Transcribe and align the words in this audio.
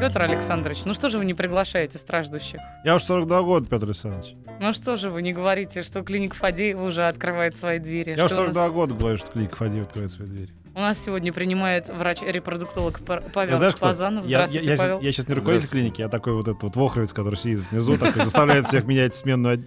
Петр 0.00 0.22
Александрович, 0.22 0.84
ну 0.84 0.94
что 0.94 1.08
же 1.08 1.18
вы 1.18 1.24
не 1.24 1.34
приглашаете 1.34 1.98
страждущих? 1.98 2.60
Я 2.84 2.94
уж 2.96 3.02
42 3.02 3.42
года, 3.42 3.66
Петр 3.68 3.86
Александрович. 3.86 4.34
Ну 4.60 4.72
что 4.72 4.96
же 4.96 5.10
вы 5.10 5.22
не 5.22 5.32
говорите, 5.32 5.82
что 5.82 6.02
клиника 6.02 6.36
Фадеева 6.36 6.82
уже 6.84 7.06
открывает 7.06 7.56
свои 7.56 7.78
двери? 7.78 8.10
Я 8.16 8.24
уж 8.24 8.30
Что 8.30 8.42
у 8.42 8.44
42 8.46 8.64
нас- 8.64 8.72
года 8.72 8.94
говорю, 8.94 9.18
что 9.18 9.30
клиника 9.32 9.56
Фадеева 9.56 9.82
открывает 9.82 10.10
свои 10.10 10.28
двери. 10.28 10.48
У 10.74 10.80
нас 10.80 10.98
сегодня 11.02 11.32
принимает 11.32 11.88
врач-репродуктолог 11.88 13.00
Павел 13.34 13.56
Знаешь, 13.56 13.74
кто? 13.74 13.86
Пазанов. 13.86 14.26
Я, 14.26 14.40
я, 14.42 14.46
Здравствуйте, 14.46 14.70
я, 14.70 14.76
Павел. 14.76 14.96
щас- 14.98 15.04
я 15.04 15.12
сейчас 15.12 15.28
не 15.28 15.34
руководитель 15.34 15.68
клиники, 15.70 16.00
я 16.00 16.08
такой 16.08 16.34
вот 16.34 16.46
этот 16.46 16.62
вот 16.62 16.76
вохровец, 16.76 17.12
который 17.12 17.34
сидит 17.34 17.60
внизу, 17.70 17.96
такой 17.98 18.22
заставляет 18.24 18.66
всех 18.66 18.84
менять 18.84 19.16
сменную 19.16 19.64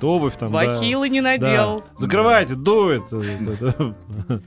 обувь 0.00 0.36
там. 0.36 0.50
да. 0.52 0.64
Бахилы 0.64 1.08
не 1.10 1.20
Да. 1.20 1.28
надел. 1.36 1.84
Закрывайте, 1.98 2.54
дует. 2.54 3.04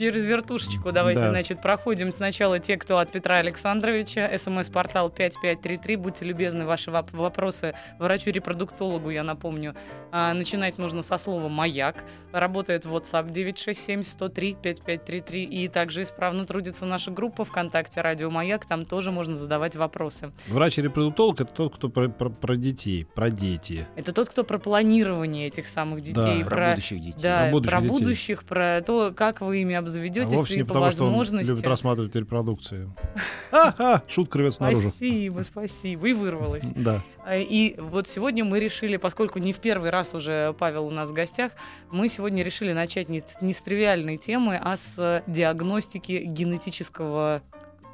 Через 0.00 0.24
вертушечку 0.24 0.92
давайте, 0.92 1.20
Да. 1.20 1.28
значит, 1.30 1.60
проходим 1.60 2.10
сначала 2.14 2.58
те, 2.58 2.78
кто 2.78 2.96
от 2.96 3.12
Петра 3.12 3.36
Александровича. 3.36 4.30
СМС-портал 4.38 5.10
5533. 5.10 5.96
Будьте 5.96 6.24
любезны, 6.24 6.64
ваши 6.64 6.90
воп- 6.90 7.14
вопросы 7.14 7.74
врачу-репродуктологу, 7.98 9.10
я 9.10 9.22
напомню. 9.24 9.74
А, 10.10 10.32
начинать 10.32 10.78
нужно 10.78 11.02
со 11.02 11.18
слова 11.18 11.48
«Маяк». 11.50 12.02
Работает 12.32 12.86
WhatsApp 12.86 13.30
967-103-5533. 13.30 15.44
И 15.44 15.68
также 15.68 16.00
исправно 16.02 16.46
трудится 16.46 16.86
наша 16.86 17.10
группа 17.10 17.44
ВКонтакте 17.44 18.00
«Радио 18.00 18.30
Маяк». 18.30 18.64
Там 18.66 18.86
тоже 18.86 19.12
можно 19.12 19.36
задавать 19.36 19.76
вопросы. 19.76 20.32
Врач-репродуктолог 20.48 21.42
это 21.42 21.52
тот, 21.52 21.74
кто 21.74 21.90
про, 21.90 22.08
про- 22.08 22.30
про 22.30 22.56
детей, 22.56 23.04
про 23.14 23.28
дети. 23.30 23.86
Это 23.96 24.14
тот, 24.14 24.30
кто 24.30 24.44
про 24.44 24.58
планирование 24.58 25.48
этих 25.48 25.66
самых 25.66 26.00
детей. 26.00 26.42
Да. 26.42 26.48
Про 26.48 26.70
будущих 26.70 27.00
детей. 27.00 27.20
Да, 27.22 27.42
Про 27.42 27.50
будущих 27.50 27.70
про 27.70 27.80
детей. 27.82 27.98
будущих, 27.98 28.44
про 28.44 28.80
то, 28.86 29.12
как 29.14 29.40
вы 29.42 29.60
ими 29.60 29.74
А 29.74 29.82
обзаведетесь 29.90 30.32
вовсе 30.36 30.54
и 30.54 30.56
не 30.58 30.62
по 30.64 30.74
потому, 30.74 30.90
что 30.90 31.02
он 31.04 31.08
возможности. 31.10 31.50
любит 31.50 31.66
рассматривать 31.66 32.14
репродукцию. 32.16 32.94
Ха-ха, 33.50 34.02
шутка 34.08 34.38
рвется 34.38 34.62
наружу. 34.62 34.88
Спасибо, 34.88 35.42
спасибо. 35.42 36.08
И 36.08 36.12
вырвалась. 36.12 36.64
Да. 36.76 37.02
А, 37.24 37.36
И 37.36 37.78
вот 37.78 38.08
сегодня 38.08 38.44
мы 38.44 38.60
решили, 38.60 38.96
поскольку 38.96 39.38
не 39.38 39.52
в 39.52 39.58
первый 39.58 39.90
раз 39.90 40.14
уже 40.14 40.54
Павел 40.58 40.86
у 40.86 40.90
нас 40.90 41.10
в 41.10 41.12
гостях, 41.12 41.52
мы 41.90 42.08
сегодня 42.08 42.42
решили 42.42 42.72
начать 42.72 43.08
не, 43.08 43.20
с- 43.20 43.40
не 43.42 43.52
с 43.52 43.60
тривиальной 43.62 44.16
темы, 44.16 44.58
а 44.62 44.76
с 44.76 45.22
диагностики 45.26 46.22
генетического 46.24 47.42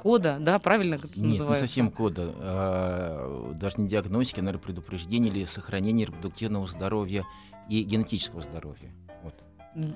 кода, 0.01 0.37
да, 0.39 0.59
правильно 0.59 0.95
это 0.95 1.07
Нет, 1.07 1.17
не 1.17 1.27
называется? 1.29 1.65
совсем 1.67 1.91
кода. 1.91 2.31
а, 2.37 3.51
даже 3.55 3.75
не 3.81 3.87
диагностики, 3.89 4.39
наверное, 4.39 4.61
предупреждения 4.63 5.29
или 5.29 5.45
сохранения 5.45 6.05
репродуктивного 6.05 6.67
здоровья 6.67 7.25
и 7.69 7.81
генетического 7.83 8.41
здоровья. 8.41 8.93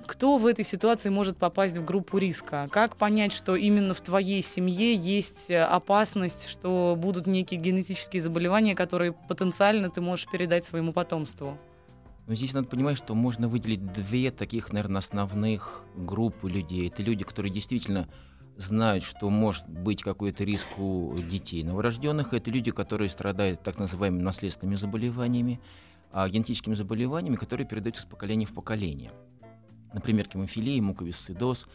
Кто 0.06 0.38
в 0.38 0.46
этой 0.46 0.64
ситуации 0.64 1.10
может 1.10 1.38
попасть 1.38 1.76
в 1.76 1.84
группу 1.84 2.20
риска? 2.20 2.68
Как 2.72 2.98
понять, 2.98 3.34
что 3.34 3.56
именно 3.56 3.96
в 3.96 4.02
твоей 4.02 4.44
семье 4.44 4.94
есть 4.94 5.50
э, 5.50 5.64
опасность, 5.64 6.48
что 6.48 6.96
будут 6.96 7.26
некие 7.26 7.60
генетические 7.60 8.22
заболевания, 8.22 8.76
которые 8.76 9.14
потенциально 9.14 9.90
ты 9.90 10.00
можешь 10.00 10.28
передать 10.32 10.66
своему 10.66 10.94
потомству? 10.94 11.58
Но 12.28 12.36
здесь 12.36 12.54
надо 12.54 12.68
понимать, 12.68 12.98
что 12.98 13.16
можно 13.16 13.48
выделить 13.48 13.92
две 13.92 14.30
таких, 14.30 14.72
наверное, 14.72 15.00
основных 15.00 15.84
группы 15.96 16.48
людей. 16.48 16.88
Это 16.88 17.02
люди, 17.02 17.24
которые 17.24 17.52
действительно 17.52 18.08
знают, 18.58 19.04
что 19.04 19.32
может 19.32 19.68
быть 19.68 20.04
какой-то 20.04 20.44
риск 20.44 20.68
у 20.78 21.18
детей 21.18 21.64
новорожденных. 21.64 22.34
Это 22.34 22.52
люди, 22.52 22.70
которые 22.70 23.10
страдают 23.10 23.64
так 23.64 23.80
называемыми 23.80 24.22
наследственными 24.22 24.76
заболеваниями, 24.76 25.60
а 26.12 26.30
генетическими 26.30 26.76
заболеваниями, 26.76 27.36
которые 27.36 27.66
передаются 27.66 28.04
с 28.04 28.06
поколения 28.06 28.46
в 28.46 28.54
поколение. 28.54 29.12
Например, 29.94 30.28
гемофилия, 30.28 30.82
муковисцидоз, 30.82 31.68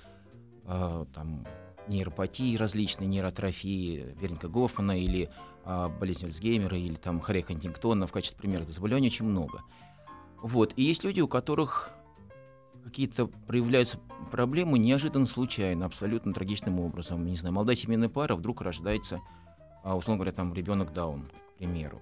а, 0.64 1.04
там, 1.14 1.46
нейропатии 1.88 2.56
различные, 2.56 3.06
нейротрофии 3.06 4.14
Верника 4.20 4.48
Гофмана 4.48 4.98
или 4.98 5.30
а, 5.64 5.88
болезнь 5.88 6.26
Альцгеймера 6.26 6.76
или 6.76 6.94
там 6.94 7.20
Харри 7.20 7.42
в 7.42 8.12
качестве 8.12 8.38
примера. 8.38 8.64
Заболеваний 8.64 9.08
очень 9.08 9.26
много. 9.26 9.62
Вот. 10.42 10.72
И 10.76 10.82
есть 10.82 11.04
люди, 11.04 11.20
у 11.20 11.28
которых 11.28 11.90
какие-то 12.84 13.26
проявляются 13.26 13.98
проблемы 14.30 14.78
неожиданно 14.78 15.26
случайно, 15.26 15.86
абсолютно 15.86 16.32
трагичным 16.32 16.80
образом. 16.80 17.26
Не 17.26 17.36
знаю, 17.36 17.54
молодая 17.54 17.76
семейная 17.76 18.08
пара 18.08 18.36
вдруг 18.36 18.60
рождается, 18.60 19.20
а, 19.82 19.96
условно 19.96 20.18
говоря, 20.18 20.32
там 20.32 20.54
ребенок 20.54 20.92
Даун, 20.92 21.22
к 21.54 21.58
примеру. 21.58 22.00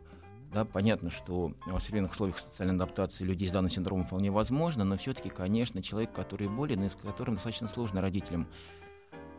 Да, 0.55 0.65
понятно, 0.65 1.11
что 1.11 1.53
в 1.67 1.81
современных 1.81 2.13
условиях 2.13 2.39
социальной 2.39 2.77
адаптации 2.77 3.25
людей 3.25 3.49
с 3.49 3.51
данным 3.51 3.71
синдромом 3.71 4.07
вполне 4.07 4.31
возможно, 4.31 4.85
но 4.85 4.97
все-таки, 4.97 5.29
конечно, 5.29 5.83
человек, 5.83 6.13
который 6.13 6.47
болен, 6.47 6.85
и 6.85 6.89
с 6.89 6.95
которым 6.95 7.35
достаточно 7.35 7.67
сложно 7.67 8.01
родителям 8.01 8.47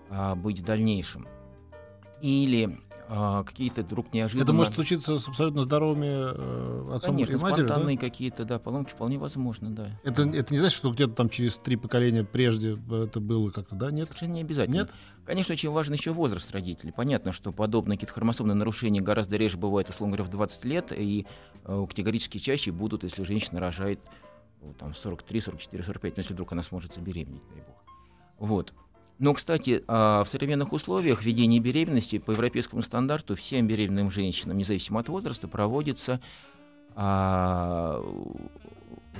а, 0.09 0.35
быть 0.35 0.59
в 0.59 0.65
дальнейшем. 0.65 1.25
Или 2.21 2.77
а, 3.07 3.43
какие-то 3.43 3.83
вдруг 3.83 4.13
неожиданно... 4.13 4.43
Это 4.43 4.53
может 4.53 4.73
случиться 4.73 5.17
с 5.17 5.27
абсолютно 5.27 5.63
здоровыми 5.63 6.07
э, 6.07 6.95
отцом 6.95 7.15
Конечно, 7.15 7.33
и 7.33 7.37
матерью, 7.37 7.67
да? 7.67 7.73
спонтанные 7.73 7.97
какие-то, 7.97 8.45
да, 8.45 8.57
поломки 8.57 8.91
вполне 8.91 9.19
возможно, 9.19 9.69
да. 9.69 9.99
Это, 10.03 10.23
это 10.23 10.53
не 10.53 10.57
значит, 10.57 10.75
что 10.75 10.91
где-то 10.91 11.13
там 11.13 11.29
через 11.29 11.59
три 11.59 11.75
поколения 11.75 12.23
прежде 12.23 12.79
это 12.89 13.19
было 13.19 13.51
как-то, 13.51 13.75
да? 13.75 13.91
Нет? 13.91 14.07
Совершенно 14.07 14.33
не 14.33 14.41
обязательно. 14.41 14.75
Нет? 14.75 14.91
Конечно, 15.25 15.53
очень 15.53 15.69
важен 15.69 15.93
еще 15.93 16.13
возраст 16.13 16.51
родителей. 16.51 16.93
Понятно, 16.95 17.31
что 17.31 17.51
подобные 17.51 17.97
какие-то 17.97 18.13
хромосомные 18.13 18.55
нарушения 18.55 19.01
гораздо 19.01 19.37
реже 19.37 19.57
бывают, 19.57 19.89
условно 19.89 20.15
говоря, 20.15 20.27
в 20.27 20.31
20 20.31 20.65
лет, 20.65 20.91
и 20.91 21.27
э, 21.63 21.85
категорически 21.87 22.39
чаще 22.39 22.71
будут, 22.71 23.03
если 23.03 23.23
женщина 23.23 23.59
рожает 23.59 23.99
там, 24.79 24.95
43, 24.95 25.41
44, 25.41 25.83
45, 25.83 26.17
ну, 26.17 26.21
если 26.21 26.33
вдруг 26.33 26.51
она 26.53 26.63
сможет 26.63 26.93
забеременеть, 26.95 27.43
дай 27.53 27.61
бог. 27.61 27.83
Вот. 28.39 28.73
Но, 29.17 29.33
кстати, 29.33 29.83
а, 29.87 30.23
в 30.23 30.29
современных 30.29 30.73
условиях 30.73 31.23
ведения 31.23 31.59
беременности 31.59 32.17
по 32.17 32.31
европейскому 32.31 32.81
стандарту 32.81 33.35
всем 33.35 33.67
беременным 33.67 34.11
женщинам, 34.11 34.57
независимо 34.57 34.99
от 34.99 35.09
возраста, 35.09 35.47
проводятся 35.47 36.19
а, 36.95 38.03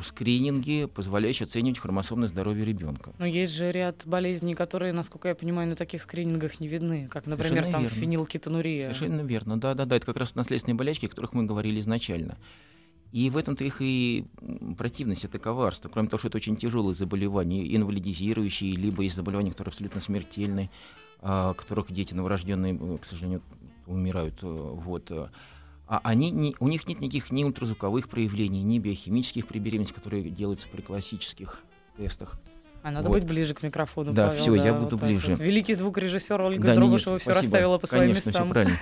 скрининги, 0.04 0.86
позволяющие 0.94 1.46
оценивать 1.46 1.80
хромосомное 1.80 2.28
здоровье 2.28 2.66
ребенка. 2.66 3.14
Но 3.18 3.26
есть 3.26 3.54
же 3.54 3.72
ряд 3.72 4.04
болезней, 4.06 4.54
которые, 4.54 4.92
насколько 4.92 5.30
я 5.30 5.36
понимаю, 5.36 5.70
на 5.70 5.76
таких 5.76 6.02
скринингах 6.02 6.60
не 6.60 6.68
видны, 6.68 7.08
как, 7.10 7.26
например, 7.26 7.50
Совершенно 7.50 7.72
там 7.72 7.84
верно. 7.84 7.98
фенилкетонурия. 7.98 8.94
Совершенно 8.94 9.22
верно. 9.22 9.60
Да, 9.60 9.74
да, 9.74 9.86
да. 9.86 9.96
Это 9.96 10.06
как 10.06 10.18
раз 10.18 10.36
наследственные 10.36 10.76
болячки, 10.76 11.06
о 11.06 11.10
которых 11.10 11.34
мы 11.34 11.44
говорили 11.44 11.80
изначально. 11.80 12.38
И 13.16 13.30
в 13.30 13.38
этом-то 13.38 13.64
их 13.64 13.78
и 13.80 14.26
противность, 14.78 15.24
это 15.24 15.40
коварство. 15.40 15.88
Кроме 15.88 16.10
того, 16.10 16.20
что 16.20 16.28
это 16.28 16.36
очень 16.36 16.58
тяжелые 16.58 16.96
заболевания, 16.96 17.74
инвалидизирующие, 17.74 18.76
либо 18.76 19.04
есть 19.04 19.16
заболевания, 19.16 19.52
которые 19.52 19.70
абсолютно 19.72 20.02
смертельны, 20.02 20.70
а, 21.22 21.54
которых 21.54 21.94
дети 21.94 22.14
новорожденные, 22.14 22.98
к 22.98 23.06
сожалению, 23.06 23.42
умирают. 23.88 24.40
э, 24.42 24.48
Вот. 24.48 25.10
А 25.88 26.02
они 26.04 26.30
не, 26.30 26.58
у 26.60 26.68
них 26.68 26.90
нет 26.90 27.00
никаких 27.00 27.32
ни 27.32 27.46
ультразвуковых 27.46 28.10
проявлений, 28.10 28.64
ни 28.64 28.80
биохимических 28.80 29.48
при 29.48 29.60
беременности, 29.60 29.94
которые 29.94 30.30
делаются 30.30 30.68
при 30.68 30.82
классических 30.82 31.62
тестах. 31.96 32.38
А 32.84 32.92
надо 32.92 33.08
Вот. 33.08 33.20
быть 33.20 33.24
ближе 33.26 33.54
к 33.54 33.64
микрофону. 33.64 34.12
Да, 34.12 34.28
Павел, 34.28 34.42
всё, 34.42 34.56
я 34.56 34.74
вот 34.74 34.84
буду 34.84 34.98
так 34.98 35.08
ближе. 35.08 35.30
вот. 35.30 35.40
Великий 35.40 35.74
звукорежиссер 35.74 36.42
Ольга 36.42 36.68
Да, 36.68 36.76
Дробышева 36.76 37.18
все 37.18 37.32
расставила 37.32 37.78
по 37.78 37.88
своим 37.88 38.10
Конечно, 38.10 38.30
местам. 38.30 38.50
правильно. 38.50 38.78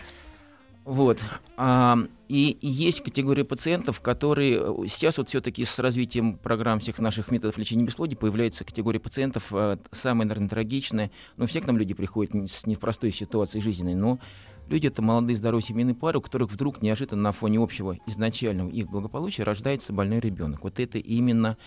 Вот. 0.86 1.24
А, 1.56 1.98
и, 2.28 2.58
есть 2.62 3.02
категория 3.02 3.46
пациентов, 3.46 4.02
которые 4.02 4.60
э, 4.60 4.88
сейчас 4.88 5.18
вот 5.18 5.30
все-таки 5.30 5.64
с 5.64 5.80
развитием 5.80 6.38
программ 6.38 6.80
всех 6.80 7.00
наших 7.00 7.32
методов 7.32 7.58
лечения 7.58 7.86
бесплодия 7.86 8.18
появляется 8.18 8.66
категория 8.66 9.00
пациентов 9.00 9.46
э, 9.52 9.78
самая, 9.92 10.28
наверное, 10.28 10.50
трагичная. 10.50 11.12
Ну, 11.38 11.46
все 11.46 11.62
к 11.62 11.68
нам 11.68 11.78
люди 11.78 11.94
приходят 11.94 12.34
с 12.52 12.66
непростой 12.66 13.12
ситуацией 13.12 13.64
жизненной, 13.64 13.96
но 13.96 14.20
люди 14.68 14.88
это 14.88 15.02
молодые 15.02 15.38
здоровые 15.38 15.64
семейные 15.64 15.96
пары, 15.96 16.18
у 16.18 16.22
которых 16.22 16.52
вдруг 16.52 16.82
неожиданно 16.82 17.22
на 17.22 17.32
фоне 17.32 17.60
общего 17.60 17.98
изначального 18.06 18.70
их 18.70 18.90
благополучия 18.90 19.44
рождается 19.44 19.94
больной 19.94 20.20
ребенок. 20.20 20.64
Вот 20.64 20.82
это 20.82 20.98
именно 20.98 21.58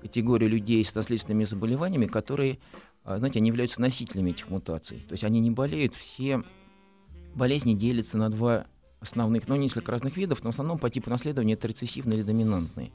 категория 0.00 0.48
людей 0.48 0.82
с 0.82 0.94
наследственными 0.94 1.44
заболеваниями, 1.44 2.06
которые, 2.06 2.58
а, 3.04 3.18
знаете, 3.18 3.40
они 3.40 3.48
являются 3.48 3.80
носителями 3.80 4.30
этих 4.30 4.48
мутаций. 4.48 5.04
То 5.08 5.12
есть 5.12 5.24
они 5.24 5.40
не 5.40 5.50
болеют, 5.50 5.94
все 5.94 6.42
болезни 7.34 7.74
делятся 7.74 8.18
на 8.18 8.30
два 8.30 8.66
основных, 9.00 9.48
ну, 9.48 9.56
несколько 9.56 9.92
разных 9.92 10.16
видов, 10.16 10.42
но 10.42 10.50
в 10.50 10.54
основном 10.54 10.78
по 10.78 10.90
типу 10.90 11.10
наследования 11.10 11.54
это 11.54 11.68
рецессивные 11.68 12.18
или 12.18 12.24
доминантные. 12.24 12.92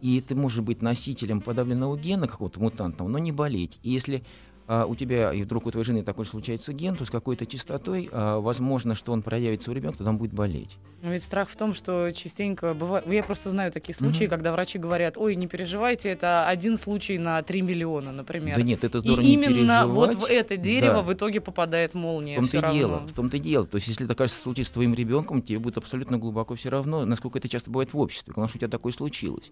И 0.00 0.20
ты 0.20 0.34
можешь 0.34 0.60
быть 0.60 0.82
носителем 0.82 1.40
подавленного 1.40 1.98
гена 1.98 2.28
какого-то 2.28 2.60
мутантного, 2.60 3.08
но 3.08 3.18
не 3.18 3.32
болеть. 3.32 3.80
И 3.82 3.90
если 3.90 4.24
а 4.68 4.84
у 4.86 4.94
тебя 4.94 5.32
и 5.32 5.42
вдруг 5.42 5.64
у 5.66 5.70
твоей 5.70 5.84
жены 5.84 6.02
такой 6.04 6.26
случается 6.26 6.72
ген, 6.74 6.94
то 6.94 7.04
с 7.06 7.10
какой-то 7.10 7.46
частотой, 7.46 8.08
а, 8.12 8.38
возможно, 8.38 8.94
что 8.94 9.12
он 9.12 9.22
проявится 9.22 9.70
у 9.70 9.74
ребенка, 9.74 9.98
тогда 9.98 10.10
он 10.10 10.18
будет 10.18 10.34
болеть. 10.34 10.76
Но 11.02 11.10
ведь 11.10 11.22
страх 11.22 11.48
в 11.48 11.56
том, 11.56 11.74
что 11.74 12.10
частенько 12.12 12.74
бывает... 12.74 13.06
Я 13.06 13.22
просто 13.22 13.50
знаю 13.50 13.72
такие 13.72 13.94
случаи, 13.94 14.24
Мгм. 14.24 14.30
когда 14.30 14.52
врачи 14.52 14.78
говорят, 14.78 15.16
ой, 15.16 15.36
не 15.36 15.46
переживайте, 15.46 16.10
это 16.10 16.46
один 16.46 16.76
случай 16.76 17.18
на 17.18 17.40
3 17.42 17.62
миллиона, 17.62 18.12
например. 18.12 18.56
Да 18.56 18.62
нет, 18.62 18.84
это 18.84 18.98
И 18.98 19.00
здорово 19.00 19.24
не 19.24 19.34
именно 19.34 19.86
вот 19.86 20.08
в 20.10 20.26
переживать. 20.26 20.30
это 20.32 20.56
дерево 20.58 20.94
Да. 20.96 21.02
в 21.02 21.12
итоге 21.14 21.40
попадает 21.40 21.92
В 21.92 21.94
молния. 21.94 22.36
том-то 22.36 22.48
всё 22.58 22.68
и 22.70 22.72
дело, 22.74 22.98
в 23.06 23.12
том-то 23.14 23.36
и 23.36 23.40
дело. 23.40 23.66
То 23.66 23.76
есть, 23.76 23.88
если 23.88 24.06
такая 24.06 24.28
случай 24.28 24.64
с 24.64 24.70
твоим 24.70 24.92
ребенком, 24.92 25.40
тебе 25.40 25.58
будет 25.60 25.78
абсолютно 25.78 26.18
глубоко 26.18 26.54
все 26.56 26.68
равно, 26.68 27.04
насколько 27.06 27.38
это 27.38 27.48
часто 27.48 27.70
бывает 27.70 27.94
в 27.94 27.98
обществе. 27.98 28.34
Главное, 28.34 28.48
что 28.48 28.58
у 28.58 28.60
тебя 28.60 28.68
такое 28.68 28.92
случилось. 28.92 29.50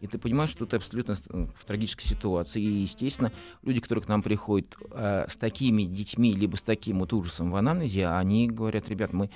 И 0.00 0.06
ты 0.06 0.18
понимаешь, 0.18 0.50
что 0.50 0.66
ты 0.66 0.76
абсолютно 0.76 1.12
э, 1.12 1.46
в 1.54 1.64
трагической 1.64 2.06
ситуации. 2.06 2.62
И, 2.62 2.82
естественно, 2.82 3.32
люди, 3.62 3.80
которые 3.80 4.04
к 4.04 4.08
нам 4.08 4.22
приходят 4.22 4.76
э, 4.90 5.26
с 5.28 5.36
такими 5.36 5.84
детьми, 5.84 6.32
либо 6.32 6.56
с 6.56 6.62
таким 6.62 7.00
вот 7.00 7.12
ужасом 7.12 7.50
в 7.50 7.56
анамнезе, 7.56 8.08
они 8.08 8.48
говорят, 8.48 8.88
ребят, 8.88 9.12
мы 9.12 9.30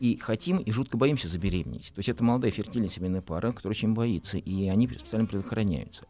и 0.00 0.16
хотим, 0.16 0.58
и 0.58 0.72
жутко 0.72 0.96
боимся 0.96 1.28
забеременеть. 1.28 1.92
То 1.94 1.98
есть 1.98 2.08
это 2.08 2.24
молодая 2.24 2.50
фертильная 2.50 2.88
семейная 2.88 3.20
пара, 3.20 3.52
которая 3.52 3.76
очень 3.76 3.92
боится, 3.92 4.38
и 4.38 4.66
они 4.68 4.88
специально 4.88 5.26
предохраняются. 5.26 6.06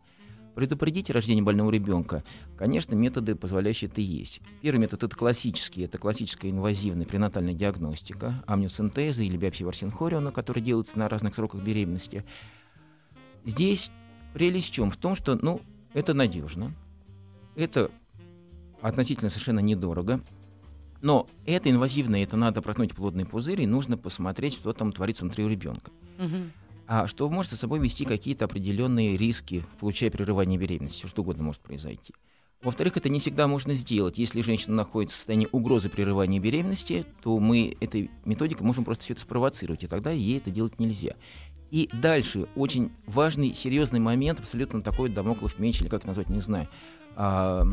Предупредить 0.55 1.11
рождение 1.11 1.44
больного 1.44 1.70
ребенка, 1.70 2.25
конечно, 2.56 2.94
методы, 2.94 3.35
позволяющие 3.35 3.88
это 3.88 4.00
есть. 4.00 4.41
Первый 4.62 4.81
метод 4.81 5.05
это 5.05 5.17
классический, 5.17 5.82
это 5.82 5.99
классическая 5.99 6.50
инвазивная 6.50 7.06
пренатальная 7.06 7.55
диагностика, 7.55 8.43
амниоцентеза 8.47 9.23
или 9.23 9.37
биопсия 9.37 9.67
Варсинхориона, 9.67 10.32
которая 10.32 10.62
делается 10.62 10.99
на 10.99 11.08
разных 11.08 11.35
сроках 11.35 11.62
беременности. 11.62 12.25
Здесь 13.44 13.90
прелесть 14.34 14.69
в 14.69 14.72
чем? 14.72 14.90
В 14.90 14.96
том, 14.96 15.14
что 15.14 15.38
ну, 15.40 15.60
это 15.94 16.14
надежно, 16.14 16.72
это 17.56 17.90
относительно 18.81 19.31
совершенно 19.31 19.60
недорого, 19.60 20.20
но 21.02 21.26
это 21.46 21.70
инвазивное, 21.70 22.22
это 22.22 22.37
надо 22.37 22.62
проткнуть 22.62 22.94
плодный 22.94 23.25
пузырь, 23.26 23.62
и 23.62 23.66
нужно 23.66 23.96
посмотреть, 23.96 24.54
что 24.54 24.72
там 24.72 24.92
творится 24.92 25.25
внутри 25.25 25.44
у 25.44 25.48
ребенка 25.48 25.90
Мгм. 26.19 26.52
а 26.87 27.06
что 27.06 27.28
может 27.31 27.52
за 27.52 27.56
собой 27.56 27.78
вести 27.78 28.04
какие-то 28.04 28.44
определенные 28.44 29.16
риски, 29.16 29.64
получая 29.81 30.10
прерывание 30.10 30.58
беременности, 30.58 30.98
всё 30.98 31.08
что 31.08 31.22
угодно 31.22 31.42
может 31.44 31.62
произойти. 31.62 32.12
Во-вторых, 32.62 32.98
это 32.98 33.08
не 33.08 33.20
всегда 33.20 33.46
можно 33.48 33.75
сделать. 33.75 34.19
Если 34.19 34.42
женщина 34.42 34.76
находится 34.76 35.14
в 35.14 35.16
состоянии 35.16 35.48
угрозы 35.50 35.88
прерывания 35.88 36.38
беременности, 36.38 37.06
то 37.22 37.38
мы 37.38 37.75
этой 37.81 38.10
методикой 38.26 38.66
можем 38.66 38.84
просто 38.84 39.04
все 39.04 39.14
это 39.14 39.22
спровоцировать, 39.22 39.84
и 39.84 39.87
тогда 39.87 40.10
ей 40.10 40.37
это 40.37 40.50
делать 40.50 40.78
нельзя. 40.78 41.14
И 41.70 41.88
дальше 41.93 42.49
очень 42.56 42.90
важный, 43.06 43.55
серьезный 43.55 44.00
момент, 44.00 44.40
абсолютно 44.40 44.82
такой 44.82 45.08
домоклов 45.08 45.58
меч, 45.58 45.81
или 45.81 45.88
как 45.88 46.05
назвать, 46.05 46.28
не 46.28 46.40
знаю. 46.40 46.69
А, 47.17 47.64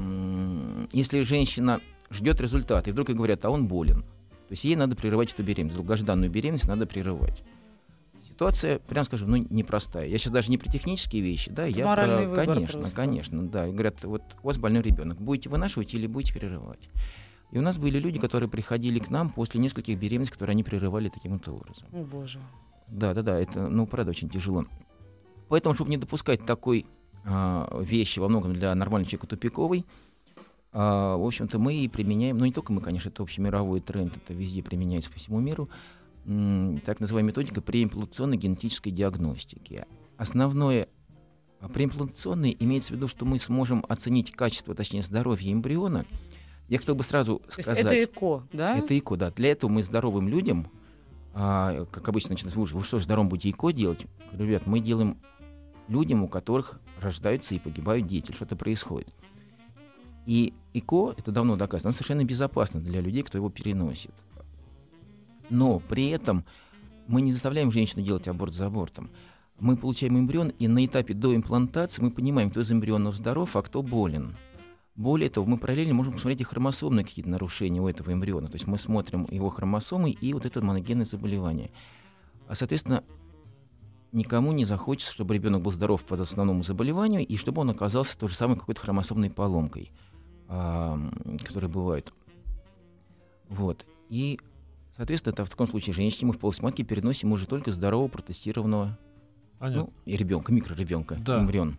если 0.92 1.22
женщина 1.24 1.82
ждет 2.12 2.40
результата, 2.40 2.90
и 2.90 2.94
вдруг 2.94 3.10
ей 3.10 3.16
говорят, 3.16 3.44
а 3.46 3.50
он 3.50 3.68
болен, 3.68 4.02
то 4.02 4.52
есть 4.52 4.64
ей 4.64 4.76
надо 4.76 4.96
прерывать 4.96 5.34
эту 5.34 5.44
беременность, 5.44 5.78
долгожданную 5.78 6.32
беременность 6.32 6.68
надо 6.68 6.86
прерывать. 6.86 7.44
Ситуация, 8.28 8.80
прям 8.80 9.04
скажем, 9.04 9.32
ну, 9.32 9.38
непростая. 9.50 10.08
Я 10.08 10.18
сейчас 10.20 10.32
даже 10.32 10.52
не 10.52 10.60
про 10.60 10.72
технические 10.72 11.24
вещи, 11.24 11.50
да, 11.50 11.68
Это 11.68 11.80
я 11.80 11.96
про... 11.96 12.46
конечно, 12.46 12.80
просто. 12.80 12.96
конечно, 12.96 13.48
да. 13.48 13.68
И 13.68 13.72
Говорят, 13.72 14.04
вот 14.04 14.22
у 14.44 14.48
вас 14.48 14.60
больной 14.60 14.84
ребенок, 14.84 15.20
будете 15.20 15.50
вынашивать 15.50 15.94
или 15.96 16.06
будете 16.06 16.36
перерывать? 16.36 16.88
И 17.52 17.58
у 17.58 17.62
нас 17.62 17.78
были 17.78 18.00
люди, 18.00 18.20
которые 18.20 18.50
приходили 18.50 19.00
к 19.00 19.10
нам 19.10 19.32
после 19.32 19.60
нескольких 19.60 19.98
беременностей, 19.98 20.34
которые 20.34 20.54
они 20.54 20.64
прерывали 20.64 21.10
таким 21.10 21.34
вот 21.34 21.48
образом. 21.48 21.88
О, 21.92 22.04
боже. 22.04 22.40
Да, 22.88 23.13
да, 23.13 23.22
да, 23.22 23.39
это, 23.39 23.68
ну, 23.68 23.86
правда, 23.86 24.12
очень 24.12 24.30
тяжело. 24.30 24.66
Поэтому, 25.50 25.75
чтобы 25.75 25.89
не 25.89 25.98
допускать 25.98 26.45
такой 26.45 26.86
а, 27.25 27.81
вещи 27.81 28.19
во 28.19 28.30
многом 28.30 28.54
для 28.54 28.74
нормального 28.75 29.10
человека 29.10 29.28
тупиковой, 29.28 29.86
а, 30.72 31.18
в 31.18 31.25
общем-то, 31.25 31.60
мы 31.60 31.75
и 31.75 31.88
применяем, 31.88 32.38
ну, 32.38 32.45
не 32.45 32.54
только 32.54 32.72
мы, 32.72 32.81
конечно, 32.81 33.10
это 33.10 33.24
общемировой 33.24 33.81
тренд, 33.81 34.16
это 34.16 34.34
везде 34.34 34.62
применяется 34.62 35.10
по 35.10 35.18
всему 35.18 35.39
миру, 35.39 35.69
м, 36.25 36.81
так 36.86 37.00
называемая 37.00 37.31
методика 37.31 37.62
преимплантационной 37.62 38.38
генетической 38.38 38.92
диагностики. 38.92 39.86
Основное 40.18 40.88
а, 41.60 41.69
преимплантационное 41.69 42.51
имеется 42.51 42.94
в 42.94 42.98
виду, 42.98 43.07
что 43.07 43.25
мы 43.25 43.40
сможем 43.40 43.83
оценить 43.90 44.31
качество, 44.31 44.75
точнее, 44.75 45.01
здоровье 45.01 45.51
эмбриона. 45.51 46.06
Я 46.68 46.78
хотел 46.78 46.95
бы 46.95 47.04
сразу 47.04 47.42
То 47.56 47.62
сказать... 47.63 47.80
это 47.80 48.04
ЭКО, 48.04 48.48
да? 48.54 48.78
Это 48.78 48.98
ИКО, 48.98 49.16
да. 49.16 49.31
Для 49.31 49.51
этого 49.51 49.72
мы 49.72 49.83
здоровым 49.83 50.28
людям, 50.28 50.68
а, 51.39 51.86
как 51.92 52.10
обычно 52.10 52.31
начинают, 52.31 52.56
вы, 52.56 52.84
что, 52.84 53.00
здоровым 53.00 53.30
будете 53.30 53.51
ИКО 53.51 53.69
делать? 53.69 54.07
Говорю, 54.31 54.50
Ребят, 54.50 54.66
мы 54.66 54.80
делаем 54.80 55.18
людям, 55.88 56.24
у 56.24 56.28
которых 56.28 56.80
рождаются 57.00 57.54
и 57.54 57.60
погибают 57.60 58.07
дети, 58.07 58.31
что-то 58.31 58.56
происходит. 58.56 59.13
И 60.25 60.56
ИКО, 60.74 61.13
это 61.16 61.31
давно 61.31 61.56
доказано, 61.56 61.92
совершенно 61.92 62.25
безопасно 62.25 62.80
для 62.80 63.01
людей, 63.01 63.22
кто 63.22 63.38
его 63.38 63.51
переносит. 63.51 64.16
Но 65.51 65.78
при 65.78 66.10
этом 66.10 66.44
мы 67.06 67.22
не 67.22 67.31
заставляем 67.34 67.72
женщину 67.72 68.04
делать 68.04 68.28
аборт 68.28 68.56
за 68.56 68.66
абортом. 68.66 69.12
Мы 69.60 69.78
получаем 69.78 70.18
эмбрион, 70.18 70.50
и 70.57 70.68
на 70.68 70.83
этапе 70.83 71.13
до 71.13 71.36
имплантации 71.36 72.01
мы 72.01 72.10
понимаем, 72.10 72.50
кто 72.50 72.62
из 72.62 72.72
эмбрионов 72.72 73.16
здоров, 73.16 73.56
а 73.56 73.62
кто 73.62 73.83
болен. 73.83 74.36
Более 74.98 75.30
того, 75.30 75.46
мы 75.46 75.58
параллельно 75.60 75.94
можем 75.94 76.14
посмотреть 76.14 76.42
и 76.42 76.44
хромосомные 76.44 77.06
какие-то 77.06 77.30
нарушения 77.30 77.80
у 77.80 77.88
этого 77.88 78.12
эмбриона. 78.12 78.48
То 78.48 78.56
есть 78.56 78.66
мы 78.66 78.80
смотрим 78.80 79.28
его 79.30 79.50
хромосомы 79.50 80.10
и 80.10 80.34
вот 80.34 80.46
это 80.48 80.60
моногенное 80.62 81.06
заболевание. 81.06 81.70
А, 82.48 82.56
соответственно, 82.56 83.04
никому 84.12 84.54
не 84.54 84.66
захочется, 84.66 85.14
чтобы 85.14 85.36
ребенок 85.36 85.62
был 85.62 85.72
здоров 85.72 86.04
по 86.04 86.20
основному 86.20 86.64
заболеванию, 86.64 87.26
и 87.26 87.38
чтобы 87.38 87.62
он 87.62 87.70
оказался 87.70 88.18
той 88.18 88.30
же 88.30 88.36
самой 88.36 88.58
какой-то 88.58 88.82
хромосомной 88.82 89.30
поломкой, 89.30 89.92
а, 90.48 90.94
м, 90.96 91.38
которые 91.44 91.70
бывают. 91.70 92.12
Вот. 93.50 93.86
И, 94.10 94.40
соответственно, 94.96 95.34
это 95.34 95.46
в 95.46 95.50
таком 95.52 95.68
случае 95.68 95.94
женщине 95.94 96.28
мы 96.30 96.34
в 96.34 96.40
полости 96.40 96.64
матки 96.64 96.82
переносим 96.82 97.32
уже 97.34 97.46
только 97.46 97.72
здорового 97.72 98.08
протестированного 98.08 98.98
Понятно. 99.60 99.84
ну, 99.84 99.94
и 100.12 100.18
ребенка, 100.18 100.52
микроребенка, 100.52 101.16
Да. 101.24 101.40
эмбрион. 101.40 101.78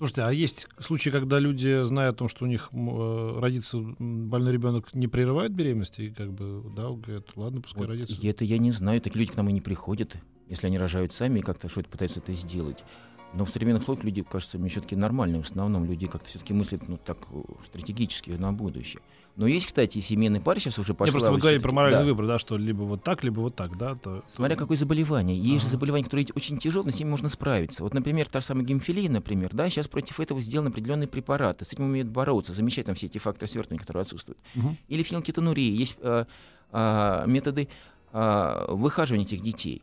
Слушайте, 0.00 0.22
а 0.22 0.32
есть 0.32 0.66
случаи, 0.78 1.10
когда 1.10 1.38
люди, 1.38 1.82
зная 1.84 2.08
о 2.08 2.14
том, 2.14 2.30
что 2.30 2.46
у 2.46 2.48
них 2.48 2.70
э, 2.72 3.38
родится 3.38 3.78
больной 3.98 4.50
ребенок, 4.50 4.94
не 4.94 5.08
прерывают 5.08 5.52
беременности, 5.52 6.00
и 6.00 6.10
как 6.10 6.32
бы, 6.32 6.72
да, 6.74 6.84
говорят, 6.84 7.26
ладно, 7.36 7.60
пускай 7.60 7.82
Вот 7.82 7.90
родится. 7.90 8.16
и 8.18 8.26
это 8.26 8.42
я 8.46 8.56
не 8.56 8.70
знаю. 8.70 9.02
Такие 9.02 9.20
люди 9.20 9.32
к 9.32 9.36
нам 9.36 9.50
и 9.50 9.52
не 9.52 9.60
приходят, 9.60 10.16
если 10.48 10.68
они 10.68 10.78
рожают 10.78 11.12
сами 11.12 11.40
и 11.40 11.42
как-то 11.42 11.68
что-то 11.68 11.90
пытаются 11.90 12.20
это 12.20 12.32
сделать. 12.32 12.78
Но 13.34 13.44
в 13.44 13.50
современных 13.50 13.82
условиях 13.82 14.06
люди, 14.06 14.22
кажется, 14.22 14.56
мне 14.56 14.70
все-таки 14.70 14.96
нормальные. 14.96 15.42
В 15.42 15.50
основном 15.50 15.84
люди 15.84 16.06
как-то 16.06 16.30
все-таки 16.30 16.54
мыслят 16.54 16.88
ну, 16.88 16.96
так 16.96 17.18
э, 17.30 17.42
стратегически 17.66 18.30
на 18.30 18.54
будущее. 18.54 19.02
Но 19.36 19.46
есть, 19.46 19.66
кстати, 19.66 19.98
и 19.98 20.00
семейные 20.00 20.40
пары 20.40 20.60
сейчас 20.60 20.78
уже 20.78 20.92
пошла. 20.92 21.06
Не, 21.06 21.12
просто 21.12 21.32
вы 21.32 21.38
говорили 21.38 21.62
про 21.62 21.72
моральный 21.72 22.00
да. 22.00 22.04
выбор, 22.04 22.26
да, 22.26 22.38
что 22.38 22.56
либо 22.56 22.82
вот 22.82 23.02
так, 23.02 23.24
либо 23.24 23.40
вот 23.40 23.54
так, 23.54 23.76
да, 23.78 23.94
то... 23.94 24.22
Смотря 24.28 24.56
то- 24.56 24.62
какое 24.62 24.76
заболевание. 24.76 25.36
Есть 25.36 25.60
же 25.60 25.66
Ага. 25.66 25.70
заболевания, 25.70 26.04
которые 26.04 26.26
очень 26.34 26.58
тяжелые, 26.58 26.92
с 26.92 26.98
ними 26.98 27.08
можно 27.10 27.28
справиться. 27.28 27.82
Вот, 27.82 27.94
например, 27.94 28.28
та 28.28 28.40
же 28.40 28.46
самая 28.46 28.64
гемофилия, 28.64 29.08
например, 29.08 29.50
да, 29.52 29.70
сейчас 29.70 29.88
против 29.88 30.20
этого 30.20 30.40
сделаны 30.40 30.68
определенные 30.68 31.08
препараты. 31.08 31.64
С 31.64 31.72
этим 31.72 31.84
умеют 31.84 32.08
бороться, 32.08 32.52
замечать 32.52 32.86
там 32.86 32.94
все 32.94 33.06
эти 33.06 33.18
факторы 33.18 33.50
свертывания, 33.50 33.80
которые 33.80 34.02
отсутствуют. 34.02 34.38
Мгм. 34.54 34.76
Или 34.88 35.02
фенилкетонурия. 35.02 35.72
Есть 35.72 35.96
э, 36.00 36.24
а, 36.72 37.24
методы 37.26 37.68
а, 38.12 38.66
выхаживания 38.74 39.24
этих 39.24 39.40
детей. 39.40 39.82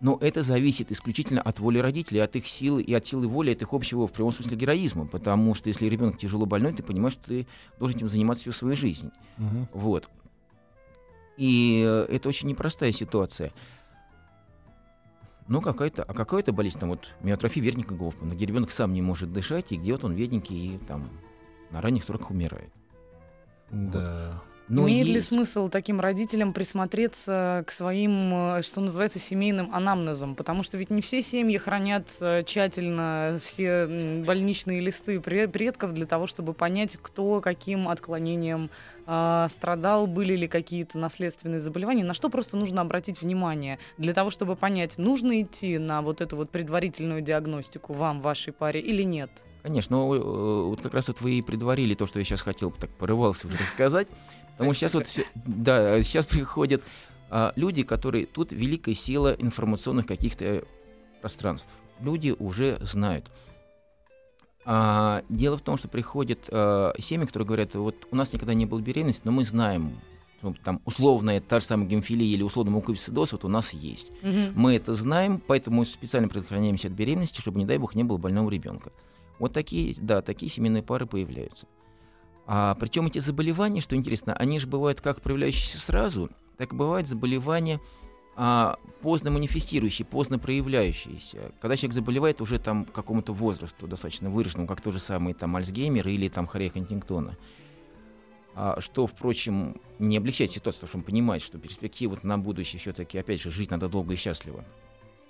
Но 0.00 0.18
это 0.20 0.42
зависит 0.42 0.92
исключительно 0.92 1.40
от 1.40 1.58
воли 1.58 1.78
родителей, 1.78 2.20
от 2.20 2.36
их 2.36 2.46
силы 2.46 2.82
и 2.82 2.92
от 2.92 3.06
силы 3.06 3.26
воли, 3.28 3.52
от 3.52 3.62
их 3.62 3.72
общего, 3.72 4.06
в 4.06 4.12
прямом 4.12 4.32
смысле, 4.32 4.56
героизма. 4.56 5.06
Потому 5.06 5.54
что 5.54 5.68
если 5.68 5.86
ребенок 5.86 6.18
тяжело 6.18 6.44
больной, 6.44 6.74
ты 6.74 6.82
понимаешь, 6.82 7.14
что 7.14 7.24
ты 7.24 7.46
должен 7.78 7.96
этим 7.96 8.08
заниматься 8.08 8.42
всю 8.42 8.52
свою 8.52 8.76
жизнь. 8.76 9.10
Мгм. 9.38 9.68
Вот. 9.72 10.10
И 11.38 11.82
э, 11.86 12.12
это 12.14 12.28
очень 12.28 12.48
непростая 12.48 12.92
ситуация. 12.92 13.52
Ну, 15.48 15.60
какая-то, 15.60 16.02
а 16.02 16.12
какая-то 16.12 16.52
болезнь, 16.52 16.78
там 16.78 16.90
вот 16.90 17.14
миотрофия 17.22 17.62
верника 17.62 17.94
Гофмана, 17.94 18.34
где 18.34 18.46
ребенок 18.46 18.72
сам 18.72 18.92
не 18.92 19.00
может 19.00 19.32
дышать, 19.32 19.72
и 19.72 19.76
где 19.76 19.92
вот 19.92 20.04
он 20.04 20.14
бедненький 20.14 20.74
и 20.74 20.78
там 20.78 21.08
на 21.70 21.80
ранних 21.80 22.04
сроках 22.04 22.30
умирает. 22.30 22.72
Да. 23.70 24.42
Но 24.68 24.82
Имеет 24.88 25.06
ли 25.06 25.14
есть- 25.14 25.28
смысл 25.28 25.68
таким 25.68 26.00
родителям 26.00 26.52
присмотреться 26.52 27.62
к 27.66 27.70
своим, 27.70 28.56
э, 28.56 28.62
что 28.62 28.80
называется, 28.80 29.18
семейным 29.20 29.72
анамнезам? 29.72 30.34
Потому 30.34 30.62
что 30.64 30.76
ведь 30.76 30.90
не 30.90 31.02
все 31.02 31.22
семьи 31.22 31.56
хранят 31.56 32.08
э, 32.20 32.42
тщательно 32.44 33.38
все 33.40 34.22
больничные 34.26 34.80
листы 34.80 35.16
пре- 35.18 35.46
предков 35.46 35.92
для 35.92 36.06
того, 36.06 36.26
чтобы 36.26 36.52
понять, 36.52 36.96
кто 37.00 37.40
каким 37.40 37.88
отклонением 37.88 38.70
а, 39.08 39.46
страдал, 39.50 40.08
были 40.08 40.34
ли 40.34 40.48
какие-то 40.48 40.98
наследственные 40.98 41.60
заболевания, 41.60 42.02
на 42.02 42.12
что 42.12 42.28
просто 42.28 42.56
нужно 42.56 42.80
обратить 42.80 43.22
внимание 43.22 43.78
для 43.98 44.12
того, 44.14 44.30
чтобы 44.30 44.56
понять, 44.56 44.98
нужно 44.98 45.42
идти 45.42 45.78
на 45.78 46.02
вот 46.02 46.20
эту 46.20 46.34
вот 46.34 46.50
предварительную 46.50 47.20
диагностику 47.20 47.92
вам, 47.92 48.20
вашей 48.20 48.52
паре 48.52 48.80
или 48.80 49.02
нет? 49.04 49.30
Конечно, 49.62 49.96
но, 49.96 50.14
э, 50.16 50.18
вот 50.18 50.80
как 50.80 50.92
раз 50.94 51.06
вот 51.06 51.20
вы 51.20 51.34
и 51.34 51.42
предварили 51.42 51.94
то, 51.94 52.06
что 52.06 52.18
я 52.18 52.24
сейчас 52.24 52.40
хотел, 52.40 52.72
так 52.72 52.90
порывался 52.90 53.46
уже 53.46 53.56
рассказать. 53.58 54.08
Потому 54.56 54.72
что 54.72 54.88
сейчас 54.88 54.94
вот 54.94 55.06
да, 55.34 56.02
сейчас 56.02 56.24
приходят 56.24 56.82
а, 57.30 57.52
люди, 57.56 57.82
которые 57.82 58.26
тут 58.26 58.52
великая 58.52 58.94
сила 58.94 59.34
информационных 59.38 60.06
каких-то 60.06 60.64
пространств. 61.20 61.70
Люди 62.00 62.34
уже 62.38 62.78
знают. 62.80 63.30
А, 64.64 65.22
дело 65.28 65.56
в 65.56 65.60
том, 65.60 65.76
что 65.76 65.88
приходят 65.88 66.38
а, 66.50 66.92
семьи, 66.98 67.26
которые 67.26 67.46
говорят, 67.46 67.74
вот 67.74 68.06
у 68.10 68.16
нас 68.16 68.32
никогда 68.32 68.54
не 68.54 68.66
было 68.66 68.80
беременности, 68.80 69.22
но 69.24 69.32
мы 69.32 69.44
знаем, 69.44 69.92
ну, 70.42 70.54
там 70.54 70.80
условная 70.84 71.40
та 71.40 71.60
же 71.60 71.66
самая 71.66 71.86
гемофилия 71.86 72.26
или 72.26 72.42
условно 72.42 72.72
муковисцидоз 72.72 73.32
вот 73.32 73.44
у 73.44 73.48
нас 73.48 73.72
есть. 73.72 74.08
Мгм. 74.22 74.52
Мы 74.54 74.76
это 74.76 74.94
знаем, 74.94 75.40
поэтому 75.44 75.84
специально 75.84 76.28
предохраняемся 76.28 76.88
от 76.88 76.94
беременности, 76.94 77.40
чтобы, 77.40 77.58
не 77.58 77.66
дай 77.66 77.78
бог, 77.78 77.94
не 77.94 78.04
было 78.04 78.18
больного 78.18 78.50
ребенка. 78.50 78.90
Вот 79.38 79.52
такие, 79.52 79.94
да, 79.98 80.22
такие 80.22 80.50
семейные 80.50 80.82
пары 80.82 81.06
появляются. 81.06 81.66
А, 82.46 82.76
причем 82.76 83.06
эти 83.06 83.18
заболевания, 83.18 83.80
что 83.80 83.96
интересно, 83.96 84.32
они 84.34 84.58
же 84.58 84.66
бывают 84.66 85.00
как 85.00 85.20
проявляющиеся 85.20 85.78
сразу, 85.78 86.30
так 86.56 86.72
и 86.72 86.76
бывают 86.76 87.08
заболевания 87.08 87.80
а, 88.36 88.78
поздно 89.02 89.30
манифестирующие, 89.30 90.06
поздно 90.06 90.38
проявляющиеся. 90.38 91.52
Когда 91.60 91.76
человек 91.76 91.94
заболевает 91.94 92.40
уже 92.40 92.58
там 92.58 92.84
к 92.84 92.92
какому-то 92.92 93.32
возрасту 93.32 93.88
достаточно 93.88 94.30
выраженному, 94.30 94.68
как 94.68 94.80
то 94.80 94.92
же 94.92 95.00
самое 95.00 95.34
там 95.34 95.56
Альцгеймер 95.56 96.06
или 96.06 96.28
там 96.28 96.46
Хария 96.46 96.70
Хантингтона. 96.70 97.36
А, 98.54 98.80
что, 98.80 99.06
впрочем, 99.06 99.76
не 99.98 100.16
облегчает 100.16 100.50
ситуацию, 100.50 100.80
потому 100.80 100.88
что 100.88 100.98
он 100.98 101.04
понимает, 101.04 101.42
что 101.42 101.58
перспективы 101.58 102.18
на 102.22 102.38
будущее 102.38 102.78
все-таки, 102.78 103.18
опять 103.18 103.42
же, 103.42 103.50
жить 103.50 103.70
надо 103.70 103.88
долго 103.88 104.14
и 104.14 104.16
счастливо. 104.16 104.64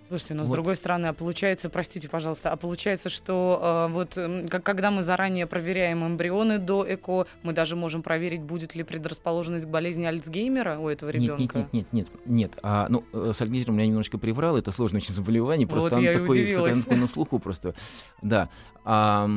Слушайте, 0.08 0.34
но 0.34 0.44
с 0.44 0.48
Вот. 0.48 0.54
другой 0.54 0.76
стороны, 0.76 1.06
а 1.06 1.12
получается, 1.12 1.68
простите, 1.68 2.08
пожалуйста, 2.08 2.52
а 2.52 2.56
получается, 2.56 3.08
что 3.08 3.88
э, 3.88 3.92
вот 3.92 4.18
как, 4.48 4.62
когда 4.62 4.90
мы 4.90 5.02
заранее 5.02 5.46
проверяем 5.46 6.06
эмбрионы 6.06 6.58
до 6.58 6.84
ЭКО, 6.86 7.26
мы 7.42 7.52
даже 7.52 7.74
можем 7.74 8.02
проверить, 8.02 8.42
будет 8.42 8.74
ли 8.74 8.84
предрасположенность 8.84 9.66
к 9.66 9.68
болезни 9.68 10.04
Альцгеймера 10.04 10.78
у 10.78 10.88
этого 10.88 11.10
ребенка. 11.10 11.40
нет, 11.40 11.54
нет, 11.54 11.72
нет, 11.72 11.92
нет, 11.92 12.08
нет. 12.26 12.58
А, 12.62 12.86
ну, 12.88 13.04
э, 13.12 13.32
с 13.34 13.40
Альцгеймером 13.40 13.78
я 13.78 13.86
немножко 13.86 14.18
приврал, 14.18 14.56
это 14.56 14.70
сложное 14.70 15.00
очень 15.00 15.12
заболевание, 15.12 15.66
просто 15.66 15.90
Вот 15.90 15.98
оно 15.98 16.12
такое, 16.12 16.54
такое 16.54 16.96
на 16.96 17.06
слуху 17.08 17.38
просто. 17.38 17.74
Да. 18.22 18.48
А, 18.84 19.28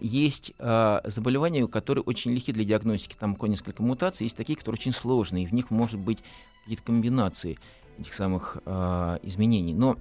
есть 0.00 0.54
а, 0.58 1.02
заболевания, 1.04 1.66
которые 1.68 2.02
очень 2.04 2.32
легки 2.32 2.52
для 2.52 2.64
диагностики, 2.64 3.14
там 3.18 3.34
буквально 3.34 3.52
несколько 3.52 3.82
мутаций, 3.82 4.24
есть 4.24 4.36
такие, 4.36 4.56
которые 4.56 4.78
очень 4.78 4.92
сложные, 4.92 5.44
и 5.44 5.46
в 5.46 5.52
них 5.52 5.70
может 5.70 6.00
быть 6.00 6.18
какие-то 6.62 6.82
комбинации 6.82 7.58
этих 7.98 8.14
самых 8.14 8.58
а, 8.64 9.18
изменений. 9.22 9.74
Но 9.74 9.98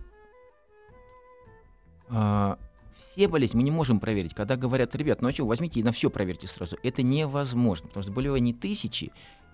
а, 2.10 2.58
все 2.98 3.28
болезни 3.28 3.58
мы 3.58 3.64
не 3.64 3.72
можем 3.72 4.00
проверить. 4.00 4.34
Когда 4.34 4.56
говорят, 4.56 4.96
ребят, 4.96 5.22
ну 5.22 5.30
а 5.30 5.32
что, 5.32 5.46
возьмите 5.46 5.80
и 5.80 5.84
на 5.84 5.92
все 5.92 6.10
проверьте 6.10 6.48
сразу. 6.48 6.78
Это 6.84 7.04
невозможно, 7.04 7.88
потому 7.88 8.04
что 8.04 8.12
заболеваний 8.12 8.54
тысячи, 8.54 9.12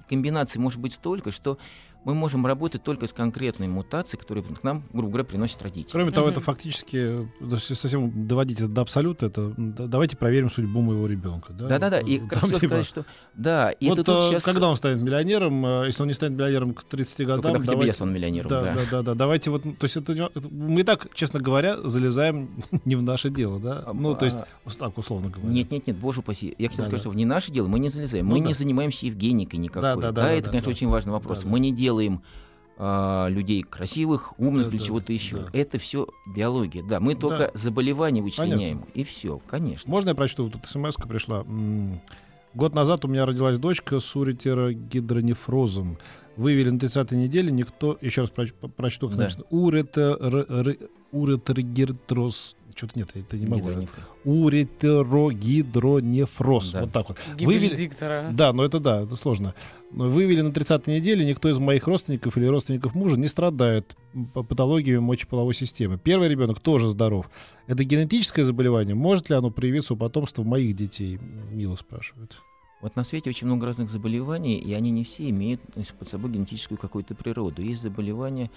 комбинаций 0.10 0.60
может 0.60 0.80
быть 0.80 0.94
столько, 0.94 1.32
что 1.32 1.58
мы 2.04 2.16
можем 2.16 2.46
работать 2.46 2.84
только 2.84 3.06
с 3.08 3.14
конкретной 3.14 3.68
мутацией, 3.68 4.20
которую 4.20 4.44
к 4.46 4.64
нам, 4.64 4.84
грубо 4.92 5.10
говоря, 5.10 5.24
приносят 5.24 5.62
родители. 5.62 5.92
Кроме 5.92 6.12
того, 6.12 6.28
Мгм. 6.28 6.32
это 6.38 6.42
фактически, 6.42 6.96
э, 6.98 7.26
если 7.42 7.74
совсем 7.76 8.28
доводить 8.28 8.60
это 8.60 8.70
до 8.70 8.82
абсолюта, 8.82 9.28
это 9.28 9.54
да- 9.58 9.88
давайте 9.88 10.18
проверим 10.18 10.50
судьбу 10.50 10.82
моего 10.82 11.06
ребенка. 11.08 11.54
Да, 11.54 11.68
Да-да-да, 11.68 11.98
Вот, 12.02 12.10
и 12.10 12.18
э, 12.18 12.20
как 12.22 12.30
там 12.32 12.40
хотел 12.42 12.60
типа, 12.60 12.68
сказать, 12.70 12.86
что... 12.88 13.06
Да, 13.36 13.70
и 13.72 13.88
вот 13.90 14.00
это 14.00 14.12
тут 14.12 14.22
э, 14.24 14.30
сейчас... 14.32 14.44
когда 14.44 14.68
он 14.70 14.76
станет 14.76 15.02
миллионером, 15.02 15.66
э, 15.66 15.84
если 15.88 16.02
он 16.02 16.08
не 16.08 16.14
станет 16.16 16.36
миллионером 16.38 16.74
к 16.74 16.84
30 16.84 17.20
Ну, 17.20 17.26
годам, 17.26 17.42
когда 17.54 17.60
хотя 17.60 17.66
бы 17.66 17.72
я 17.72 17.76
давайте- 17.76 17.94
стану 17.94 18.12
миллионером, 18.12 18.50
да, 18.50 18.62
да. 18.62 18.74
да, 18.74 18.82
да, 18.92 19.02
да. 19.04 19.14
Давайте 19.14 19.50
вот, 19.52 19.64
ну, 19.66 19.74
то 19.74 19.86
есть 19.86 19.96
это, 19.98 20.32
мы 20.50 20.82
и 20.82 20.84
так, 20.84 21.08
честно 21.14 21.40
говоря, 21.40 21.78
залезаем 21.88 22.50
не 22.86 22.96
в 22.96 23.04
наше 23.04 23.30
дело, 23.30 23.60
да? 23.60 23.84
А, 23.86 23.94
Ну, 23.94 24.16
то 24.16 24.26
есть, 24.26 24.38
а, 24.66 24.70
так 24.80 24.98
условно 24.98 25.30
говоря. 25.30 25.50
Нет, 25.52 25.70
нет, 25.70 25.86
нет, 25.86 25.98
боже 25.98 26.22
упаси. 26.22 26.56
Я 26.58 26.70
хотел 26.70 26.86
Да, 26.86 26.90
сказать, 26.90 27.04
да. 27.04 27.10
что 27.12 27.18
не 27.18 27.26
наше 27.26 27.52
дело, 27.52 27.68
мы 27.68 27.78
не 27.80 27.90
залезаем. 27.90 28.28
Ну 28.28 28.36
мы 28.38 28.42
да. 28.42 28.48
не 28.48 28.54
занимаемся 28.54 29.06
Евгеникой 29.06 29.60
никакой. 29.60 29.82
Да, 29.84 29.96
да, 29.96 30.12
да, 30.12 30.22
да, 30.24 30.32
это, 30.32 30.46
да, 30.46 30.50
конечно, 30.52 30.72
да. 30.72 30.76
очень 30.76 30.88
важный 30.88 31.12
вопрос. 31.12 31.40
Да, 31.40 31.44
да. 31.46 31.52
Мы 31.52 31.60
не 31.60 31.72
делаем 31.72 31.91
а, 32.78 33.28
людей 33.30 33.62
красивых, 33.64 34.40
умных 34.40 34.66
Да, 34.68 34.70
или 34.72 34.78
да, 34.80 34.86
чего-то 34.86 35.14
еще. 35.14 35.38
да. 35.38 35.46
Это 35.54 35.78
все 35.78 36.08
биология. 36.36 36.84
Да, 36.84 37.00
мы 37.00 37.14
Да. 37.14 37.20
только 37.22 37.52
заболевания 37.54 38.22
вычленяем. 38.22 38.86
И 38.94 39.04
все, 39.04 39.40
конечно. 39.48 39.90
Можно 39.90 40.10
я 40.10 40.16
прочту? 40.16 40.50
Тут 40.50 40.68
смс 40.68 40.96
пришла. 40.96 41.46
Год 42.54 42.76
назад 42.76 43.06
у 43.06 43.08
меня 43.08 43.26
родилась 43.26 43.58
дочка 43.60 44.00
с 44.00 44.16
уретерогидронефрозом. 44.16 45.98
Выявили 46.36 46.70
на 46.70 46.78
30-й 46.80 47.16
неделе, 47.16 47.52
никто... 47.52 47.98
Еще 48.02 48.22
раз 48.22 48.30
проч- 48.30 48.54
прочту, 48.76 49.08
как 49.08 49.18
Да. 49.18 49.24
написано. 49.24 49.46
Уретерогидроз... 51.12 52.56
Что-то 52.76 53.00
нет, 53.00 53.10
это 53.14 53.38
не 53.38 53.46
могу. 53.48 53.70
Уретерогидронефроз. 54.24 56.72
Да. 56.72 56.82
Вот 56.82 56.92
так 56.92 57.10
вот. 57.10 57.18
Гибель 57.38 57.60
Вывели- 57.60 57.76
диктора. 57.76 58.30
Да, 58.32 58.54
но 58.54 58.64
это 58.64 58.80
да, 58.80 59.02
это 59.02 59.16
сложно. 59.16 59.54
Но 59.92 60.10
вывели 60.10 60.42
на 60.42 60.50
30-й 60.50 60.96
неделе, 60.98 61.26
никто 61.26 61.50
из 61.50 61.58
моих 61.58 61.88
родственников 61.88 62.38
или 62.38 62.46
родственников 62.46 62.96
мужа 62.96 63.18
не 63.18 63.28
страдает 63.28 63.96
п- 64.34 64.44
патологиями 64.44 65.00
мочеполовой 65.00 65.54
системы. 65.54 65.98
Первый 65.98 66.30
ребенок 66.30 66.60
тоже 66.60 66.88
здоров. 66.88 67.30
Это 67.68 67.84
генетическое 67.84 68.44
заболевание? 68.44 68.96
Может 68.96 69.30
ли 69.30 69.36
оно 69.36 69.52
проявиться 69.52 69.94
у 69.94 69.98
потомства 69.98 70.44
моих 70.44 70.76
детей? 70.76 71.20
Мила 71.52 71.76
спрашивает. 71.76 72.36
Вот 72.82 72.96
на 72.96 73.04
свете 73.04 73.30
очень 73.30 73.46
много 73.46 73.68
разных 73.68 73.92
заболеваний, 73.92 74.58
и 74.58 74.74
они 74.74 74.90
не 74.90 75.04
все 75.04 75.30
имеют 75.30 75.62
под 76.00 76.08
собой 76.08 76.32
генетическую 76.32 76.80
какую-то 76.80 77.14
природу. 77.14 77.62
Есть 77.62 77.84
заболевания, 77.84 78.50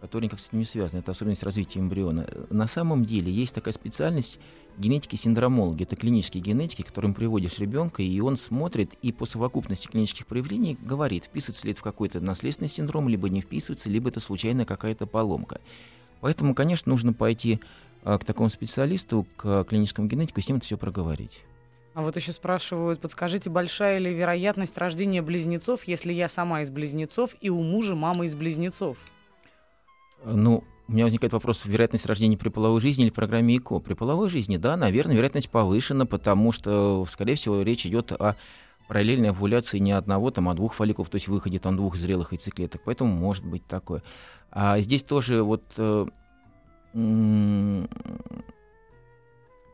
которые 0.00 0.26
никак 0.26 0.40
с 0.40 0.48
этим 0.48 0.58
не 0.58 0.64
связаны. 0.64 1.00
Это 1.00 1.10
особенность 1.12 1.42
развития 1.42 1.80
эмбриона. 1.80 2.26
На 2.50 2.66
самом 2.66 3.04
деле 3.04 3.30
есть 3.30 3.54
такая 3.54 3.74
специальность 3.74 4.38
генетики-синдромологи. 4.78 5.82
Это 5.82 5.96
клинические 5.96 6.42
генетики, 6.42 6.82
которым 6.82 7.14
приводишь 7.14 7.58
ребенка, 7.58 8.02
и 8.02 8.20
он 8.20 8.36
смотрит 8.36 8.94
и 9.02 9.12
по 9.12 9.26
совокупности 9.26 9.86
клинических 9.88 10.26
проявлений 10.26 10.78
говорит, 10.80 11.24
вписывается 11.24 11.66
ли 11.66 11.72
это 11.72 11.80
в 11.80 11.84
какой-то 11.84 12.20
наследственный 12.20 12.68
синдром, 12.68 13.08
либо 13.08 13.28
не 13.28 13.40
вписывается, 13.40 13.90
либо 13.90 14.08
это 14.08 14.20
случайная 14.20 14.64
какая-то 14.64 15.06
поломка. 15.06 15.60
Поэтому, 16.20 16.54
конечно, 16.54 16.90
нужно 16.90 17.12
пойти 17.12 17.60
а, 18.02 18.18
к 18.18 18.24
такому 18.24 18.50
специалисту, 18.50 19.26
к 19.36 19.64
клиническому 19.64 20.08
генетику, 20.08 20.40
и 20.40 20.42
с 20.42 20.48
ним 20.48 20.58
это 20.58 20.66
все 20.66 20.76
проговорить. 20.76 21.40
А 21.92 22.02
вот 22.02 22.16
еще 22.16 22.32
спрашивают, 22.32 23.00
подскажите, 23.00 23.50
большая 23.50 23.98
ли 23.98 24.14
вероятность 24.14 24.78
рождения 24.78 25.22
близнецов, 25.22 25.84
если 25.84 26.12
я 26.12 26.28
сама 26.28 26.62
из 26.62 26.70
близнецов 26.70 27.34
и 27.40 27.50
у 27.50 27.60
мужа 27.62 27.94
мама 27.96 28.26
из 28.26 28.34
близнецов? 28.34 28.96
Ну, 30.24 30.64
у 30.88 30.92
меня 30.92 31.04
возникает 31.04 31.32
вопрос, 31.32 31.64
вероятность 31.66 32.06
рождения 32.06 32.36
при 32.36 32.48
половой 32.48 32.80
жизни 32.80 33.04
или 33.04 33.10
программе 33.10 33.56
ЭКО. 33.56 33.78
При 33.78 33.94
половой 33.94 34.28
жизни, 34.28 34.56
да, 34.56 34.76
наверное, 34.76 35.14
вероятность 35.14 35.48
повышена, 35.48 36.04
потому 36.04 36.52
что, 36.52 37.06
скорее 37.08 37.36
всего, 37.36 37.62
речь 37.62 37.86
идет 37.86 38.12
о 38.12 38.36
параллельной 38.88 39.30
овуляции 39.30 39.78
не 39.78 39.92
одного, 39.92 40.32
там, 40.32 40.48
а 40.48 40.54
двух 40.54 40.74
фолликулов, 40.74 41.08
то 41.08 41.14
есть 41.16 41.28
выходе 41.28 41.60
там 41.60 41.76
двух 41.76 41.94
зрелых 41.94 42.32
яйцеклеток. 42.32 42.82
Поэтому 42.84 43.14
может 43.14 43.44
быть 43.46 43.64
такое. 43.66 44.02
А 44.50 44.80
здесь 44.80 45.04
тоже 45.04 45.44
вот 45.44 45.62
э, 45.76 46.06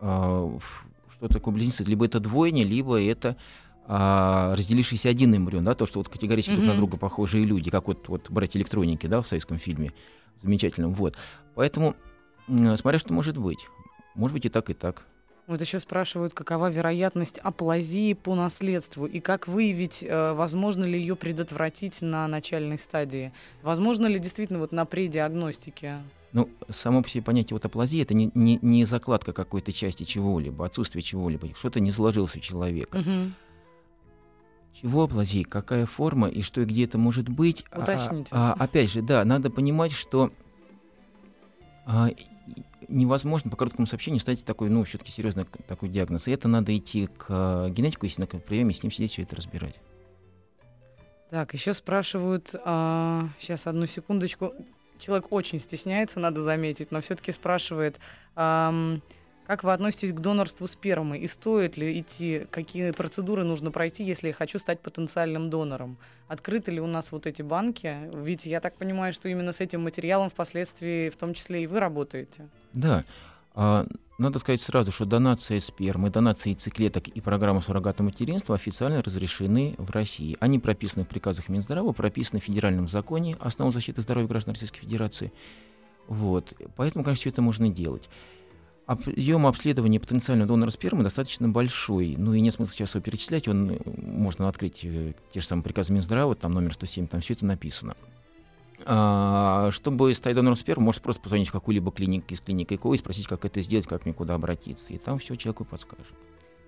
ф- 0.03 0.87
что 1.13 1.29
такое 1.29 1.55
близнецы? 1.55 1.83
Либо 1.85 2.05
это 2.05 2.21
двойня, 2.21 2.63
либо 2.63 3.03
это 3.03 3.39
а, 3.87 4.55
разделившийся 4.55 5.09
один 5.09 5.35
эмбрион, 5.35 5.65
да, 5.65 5.75
то, 5.75 5.87
что 5.87 6.01
вот 6.01 6.11
категорически 6.11 6.57
друг 6.57 6.67
на 6.67 6.75
друга 6.75 6.99
похожие 6.99 7.45
люди, 7.47 7.71
как 7.71 7.87
вот, 7.87 8.09
вот 8.09 8.31
братья 8.31 8.59
электроники, 8.59 9.07
да, 9.07 9.23
в 9.23 9.29
советском 9.29 9.59
фильме 9.59 9.95
замечательном, 10.41 10.95
вот. 10.95 11.17
Поэтому, 11.55 11.97
м, 12.49 12.77
смотря 12.77 12.99
что 12.99 13.13
может 13.13 13.37
быть. 13.37 13.67
Может 14.15 14.35
быть 14.35 14.47
и 14.47 14.49
так, 14.49 14.71
и 14.71 14.75
так. 14.75 15.05
Вот 15.47 15.61
еще 15.61 15.79
спрашивают, 15.79 16.35
какова 16.35 16.71
вероятность 16.71 17.39
аплазии 17.39 18.15
по 18.15 18.35
наследству 18.35 19.07
и 19.07 19.21
как 19.21 19.47
выявить, 19.47 20.03
э, 20.03 20.33
возможно 20.33 20.85
ли 20.85 20.99
ее 20.99 21.15
предотвратить 21.15 22.03
на 22.03 22.27
начальной 22.27 22.79
стадии. 22.79 23.33
Возможно 23.63 24.07
ли 24.07 24.19
действительно 24.19 24.59
вот 24.59 24.73
на 24.73 24.85
предиагностике? 24.87 25.99
Ну, 26.33 26.51
само 26.69 27.03
по 27.03 27.09
себе 27.09 27.23
понятие 27.23 27.55
вот 27.55 27.65
аплазии 27.65 28.03
это 28.03 28.13
не, 28.13 28.33
не, 28.35 28.59
не 28.61 28.85
закладка 28.85 29.33
какой-то 29.33 29.73
части 29.73 30.03
чего-либо, 30.03 30.67
отсутствие 30.67 31.03
чего-либо, 31.03 31.55
что-то 31.55 31.79
не 31.79 31.93
сложилось 31.93 32.35
у 32.35 32.41
человека. 32.41 32.99
Мгм. 32.99 33.35
Чего 34.81 35.05
аплазии, 35.05 35.43
какая 35.43 35.87
форма 35.87 36.29
и 36.29 36.43
что 36.43 36.61
и 36.61 36.65
где 36.67 36.85
это 36.85 36.99
может 36.99 37.29
быть. 37.31 37.65
А- 37.71 37.81
Уточните. 37.81 38.29
А, 38.33 38.53
опять 38.59 38.91
же, 38.91 39.01
да, 39.01 39.25
надо 39.25 39.49
понимать, 39.51 39.93
что 39.93 40.31
а, 41.87 42.11
невозможно 42.89 43.51
по 43.51 43.57
короткому 43.57 43.87
сообщению 43.87 44.21
ставить 44.21 44.45
такой, 44.45 44.69
ну, 44.69 44.85
все-таки 44.85 45.11
серьезный 45.11 45.47
такой 45.67 45.89
диагноз. 45.89 46.29
И 46.29 46.31
это 46.31 46.47
надо 46.47 46.77
идти 46.77 47.07
к 47.07 47.27
а, 47.31 47.71
генетику, 47.71 48.05
если 48.05 48.21
на 48.21 48.27
приеме 48.27 48.75
с 48.75 48.83
ним 48.83 48.93
сидеть, 48.93 49.13
все 49.13 49.23
это 49.23 49.37
разбирать. 49.37 49.77
Так, 51.31 51.55
еще 51.55 51.75
спрашивают, 51.75 52.51
сейчас 52.51 53.67
одну 53.67 53.87
секундочку. 53.87 54.53
Человек 55.01 55.33
очень 55.33 55.59
стесняется, 55.59 56.21
надо 56.21 56.41
заметить, 56.41 56.93
но 56.93 57.01
все-таки 57.01 57.33
спрашивает, 57.33 57.99
ам, 58.37 59.03
как 59.47 59.63
вы 59.63 59.73
относитесь 59.73 60.13
к 60.13 60.21
донорству 60.21 60.67
спермы 60.67 61.19
и 61.19 61.29
стоит 61.29 61.77
ли 61.77 62.01
идти, 62.01 62.47
какие 62.51 62.91
процедуры 62.91 63.45
нужно 63.45 63.71
пройти, 63.71 64.05
если 64.05 64.29
я 64.29 64.35
хочу 64.35 64.59
стать 64.59 64.81
потенциальным 64.81 65.51
донором? 65.51 65.99
Открыты 66.29 66.73
ли 66.73 66.81
у 66.81 66.87
нас 66.87 67.13
вот 67.13 67.27
эти 67.27 67.43
банки? 67.43 67.97
Ведь 68.13 68.47
я 68.47 68.61
так 68.61 68.77
понимаю, 68.77 69.13
что 69.13 69.29
именно 69.29 69.53
с 69.53 69.61
этим 69.61 69.83
материалом 69.83 70.31
впоследствии, 70.31 71.09
в 71.11 71.17
том 71.17 71.35
числе 71.35 71.63
и 71.63 71.67
вы 71.67 71.79
работаете. 71.79 72.49
Да. 72.73 73.05
А, 73.55 73.87
надо 74.19 74.39
сказать 74.39 74.61
сразу, 74.61 74.93
что 74.93 75.05
донация 75.05 75.61
спермы, 75.61 76.11
донация 76.11 76.51
яйцеклеток 76.51 77.09
и 77.09 77.21
программа 77.21 77.61
суррогатного 77.61 78.11
материнства 78.11 78.55
официально 78.55 79.03
разрешены 79.03 79.75
в 79.79 79.91
России. 79.91 80.37
Они 80.41 80.59
прописаны 80.59 81.05
в 81.05 81.09
приказах 81.09 81.49
Минздрава, 81.49 81.93
прописаны 81.93 82.41
в 82.41 82.45
федеральном 82.45 82.89
законе 82.89 83.37
«Основа 83.39 83.73
защиты 83.73 84.03
здоровья 84.03 84.27
граждан 84.27 84.55
Российской 84.55 84.81
Федерации». 84.81 85.33
Вот. 86.09 86.55
Поэтому, 86.77 87.05
конечно, 87.05 87.21
все 87.21 87.31
это 87.31 87.43
можно 87.43 87.69
делать. 87.69 88.09
Объем 88.87 89.49
обследования 89.49 89.99
потенциального 89.99 90.47
донора 90.47 90.71
спермы 90.71 91.03
достаточно 91.03 91.49
большой. 91.49 92.15
Ну 92.17 92.35
и 92.35 92.41
нет 92.41 92.55
смысла 92.55 92.73
сейчас 92.73 92.95
его 92.95 93.03
перечислять. 93.03 93.49
Он, 93.49 93.73
э, 93.73 93.79
можно 93.85 94.49
открыть 94.49 94.85
э, 94.85 95.13
те 95.33 95.41
же 95.41 95.47
самые 95.47 95.65
приказы 95.65 95.93
Минздрава, 95.93 96.37
там 96.37 96.55
номер 96.55 96.73
107, 96.73 97.09
там 97.09 97.21
все 97.21 97.35
это 97.35 97.45
написано. 97.47 97.97
А, 98.85 99.71
чтобы 99.73 100.15
стать 100.15 100.37
донором 100.37 100.55
спермы, 100.55 100.85
может 100.85 101.03
просто 101.03 101.21
позвонить 101.21 101.49
в 101.49 101.53
какую-либо 101.53 101.91
клинику 101.91 102.33
из 102.33 102.41
клиники 102.41 102.75
ЭКО 102.75 102.93
и 102.95 102.97
спросить, 102.97 103.27
как 103.27 103.45
это 103.45 103.61
сделать, 103.61 103.89
как 103.89 104.05
мне 104.05 104.15
куда 104.15 104.35
обратиться. 104.35 104.93
И 104.93 104.99
там 104.99 105.19
все 105.19 105.35
человеку 105.35 105.65
подскажут. 105.65 106.15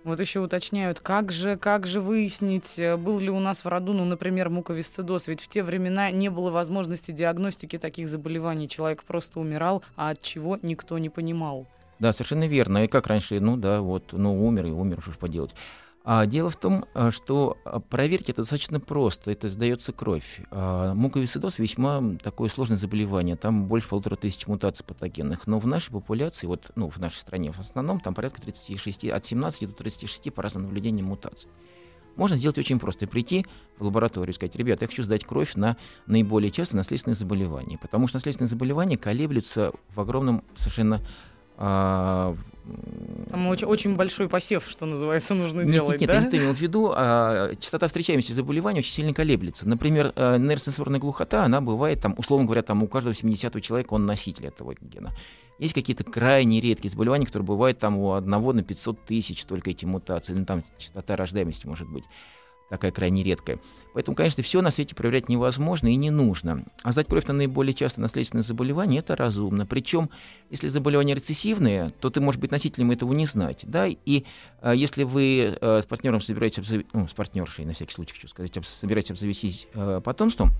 Вот 0.02 0.18
еще 0.18 0.40
уточняют, 0.40 0.98
как 0.98 1.30
же, 1.30 1.56
как 1.56 1.86
же 1.86 2.00
выяснить, 2.00 2.80
э, 2.80 2.96
был 2.96 3.20
ли 3.20 3.30
у 3.30 3.38
нас 3.38 3.64
в 3.64 3.68
роду, 3.68 3.92
ну, 3.92 4.04
например, 4.04 4.48
муковисцидоз, 4.48 5.28
ведь 5.28 5.40
в 5.40 5.48
те 5.48 5.62
времена 5.62 6.10
не 6.10 6.30
было 6.30 6.50
возможности 6.50 7.12
диагностики 7.12 7.78
таких 7.78 8.08
заболеваний, 8.08 8.68
человек 8.68 9.04
просто 9.04 9.38
умирал, 9.38 9.84
а 9.94 10.10
от 10.10 10.20
чего 10.20 10.58
никто 10.62 10.98
не 10.98 11.10
понимал. 11.10 11.68
Да, 11.98 12.12
совершенно 12.12 12.46
верно. 12.46 12.84
И 12.84 12.88
как 12.88 13.06
раньше, 13.06 13.40
ну 13.40 13.56
да, 13.56 13.80
вот, 13.80 14.12
ну 14.12 14.46
умер 14.46 14.66
и 14.66 14.70
умер, 14.70 15.00
что 15.02 15.12
ж 15.12 15.16
поделать. 15.16 15.54
А 16.10 16.24
дело 16.24 16.48
в 16.48 16.56
том, 16.56 16.86
а, 16.94 17.10
что 17.10 17.58
а, 17.66 17.80
проверить 17.80 18.30
это 18.30 18.40
достаточно 18.40 18.80
просто. 18.80 19.30
Это 19.30 19.50
сдается 19.50 19.92
кровь. 19.92 20.40
А 20.50 20.94
муковисцидоз 20.94 21.58
весьма 21.58 22.16
такое 22.22 22.48
сложное 22.48 22.78
заболевание. 22.78 23.36
Там 23.36 23.66
больше 23.66 23.88
полутора 23.88 24.16
тысяч 24.16 24.46
мутаций 24.46 24.86
патогенных. 24.86 25.46
Но 25.46 25.58
в 25.58 25.66
нашей 25.66 25.90
популяции, 25.90 26.46
вот, 26.46 26.70
ну, 26.76 26.88
в 26.88 26.96
нашей 26.96 27.18
стране 27.18 27.52
в 27.52 27.58
основном, 27.58 28.00
там 28.00 28.14
порядка 28.14 28.40
36, 28.40 29.04
от 29.04 29.26
17 29.26 29.68
до 29.68 29.74
36 29.74 30.32
по 30.32 30.40
разным 30.40 30.62
наблюдениям 30.62 31.08
мутаций. 31.08 31.50
Можно 32.16 32.38
сделать 32.38 32.56
очень 32.56 32.78
просто. 32.78 33.06
Прийти 33.06 33.44
в 33.78 33.84
лабораторию 33.84 34.32
и 34.32 34.34
сказать, 34.34 34.56
ребята, 34.56 34.84
я 34.84 34.88
хочу 34.88 35.02
сдать 35.02 35.26
кровь 35.26 35.56
на 35.56 35.76
наиболее 36.06 36.50
частые 36.50 36.78
наследственные 36.78 37.16
заболевания. 37.16 37.76
Потому 37.76 38.08
что 38.08 38.16
наследственные 38.16 38.48
заболевания 38.48 38.96
колеблются 38.96 39.72
в 39.94 40.00
огромном 40.00 40.42
совершенно 40.54 41.02
а, 41.58 42.36
Там 43.28 43.48
очень, 43.48 43.66
очень 43.66 43.96
большой 43.96 44.28
посев, 44.28 44.66
что 44.68 44.86
называется, 44.86 45.34
нужно 45.34 45.62
нет, 45.62 45.72
делать, 45.72 46.00
нет, 46.00 46.08
да? 46.08 46.20
Нет, 46.20 46.32
я 46.32 46.38
не 46.38 46.44
имел 46.44 46.54
в 46.54 46.60
виду. 46.60 46.92
А, 46.94 47.54
частота 47.56 47.88
встречаемости 47.88 48.32
заболеваний 48.32 48.78
очень 48.78 48.92
сильно 48.92 49.12
колеблется. 49.12 49.68
Например, 49.68 50.12
а, 50.16 50.38
нейросенсорная 50.38 51.00
глухота, 51.00 51.44
она 51.44 51.60
бывает, 51.60 52.00
там, 52.00 52.14
условно 52.16 52.46
говоря, 52.46 52.62
там, 52.62 52.82
у 52.82 52.86
каждого 52.86 53.14
70 53.14 53.60
человека 53.60 53.94
он 53.94 54.06
носитель 54.06 54.46
этого 54.46 54.74
гена. 54.80 55.12
Есть 55.58 55.74
какие-то 55.74 56.04
крайне 56.04 56.60
редкие 56.60 56.90
заболевания, 56.90 57.26
которые 57.26 57.46
бывают 57.46 57.80
там 57.80 57.98
у 57.98 58.12
одного 58.12 58.52
на 58.52 58.62
500 58.62 59.04
тысяч 59.04 59.44
только 59.44 59.70
эти 59.70 59.84
мутации, 59.84 60.32
ну, 60.32 60.44
там 60.44 60.62
частота 60.78 61.16
рождаемости 61.16 61.66
может 61.66 61.90
быть 61.90 62.04
такая 62.68 62.92
крайне 62.92 63.22
редкая. 63.22 63.58
Поэтому, 63.94 64.14
конечно, 64.14 64.42
все 64.42 64.60
на 64.62 64.70
свете 64.70 64.94
проверять 64.94 65.28
невозможно 65.28 65.88
и 65.88 65.96
не 65.96 66.10
нужно. 66.10 66.64
А 66.82 66.92
сдать 66.92 67.08
кровь 67.08 67.26
на 67.26 67.34
наиболее 67.34 67.74
часто 67.74 68.00
наследственные 68.00 68.44
заболевания– 68.44 68.98
это 69.00 69.16
разумно. 69.16 69.66
Причем, 69.66 70.10
если 70.50 70.68
заболевания 70.68 71.14
рецессивные, 71.14 71.92
то 72.00 72.10
ты 72.10 72.20
можешь 72.20 72.40
быть 72.40 72.50
носителем 72.50 72.90
этого 72.90 73.12
не 73.12 73.26
знать. 73.26 73.60
Да? 73.62 73.86
И 73.86 74.24
а, 74.60 74.74
если 74.74 75.04
вы 75.04 75.56
а, 75.60 75.80
с 75.82 75.86
партнером 75.86 76.20
собираетесь 76.20 76.58
обзав... 76.58 76.82
ну, 76.92 77.08
с 77.08 77.12
партнершей, 77.12 77.64
на 77.64 77.72
всякий 77.72 77.94
случай 77.94 78.14
хочу 78.14 78.28
сказать, 78.28 78.52
собираетесь 78.62 79.12
обзавестись 79.12 79.66
а, 79.74 80.00
потомством, 80.00 80.50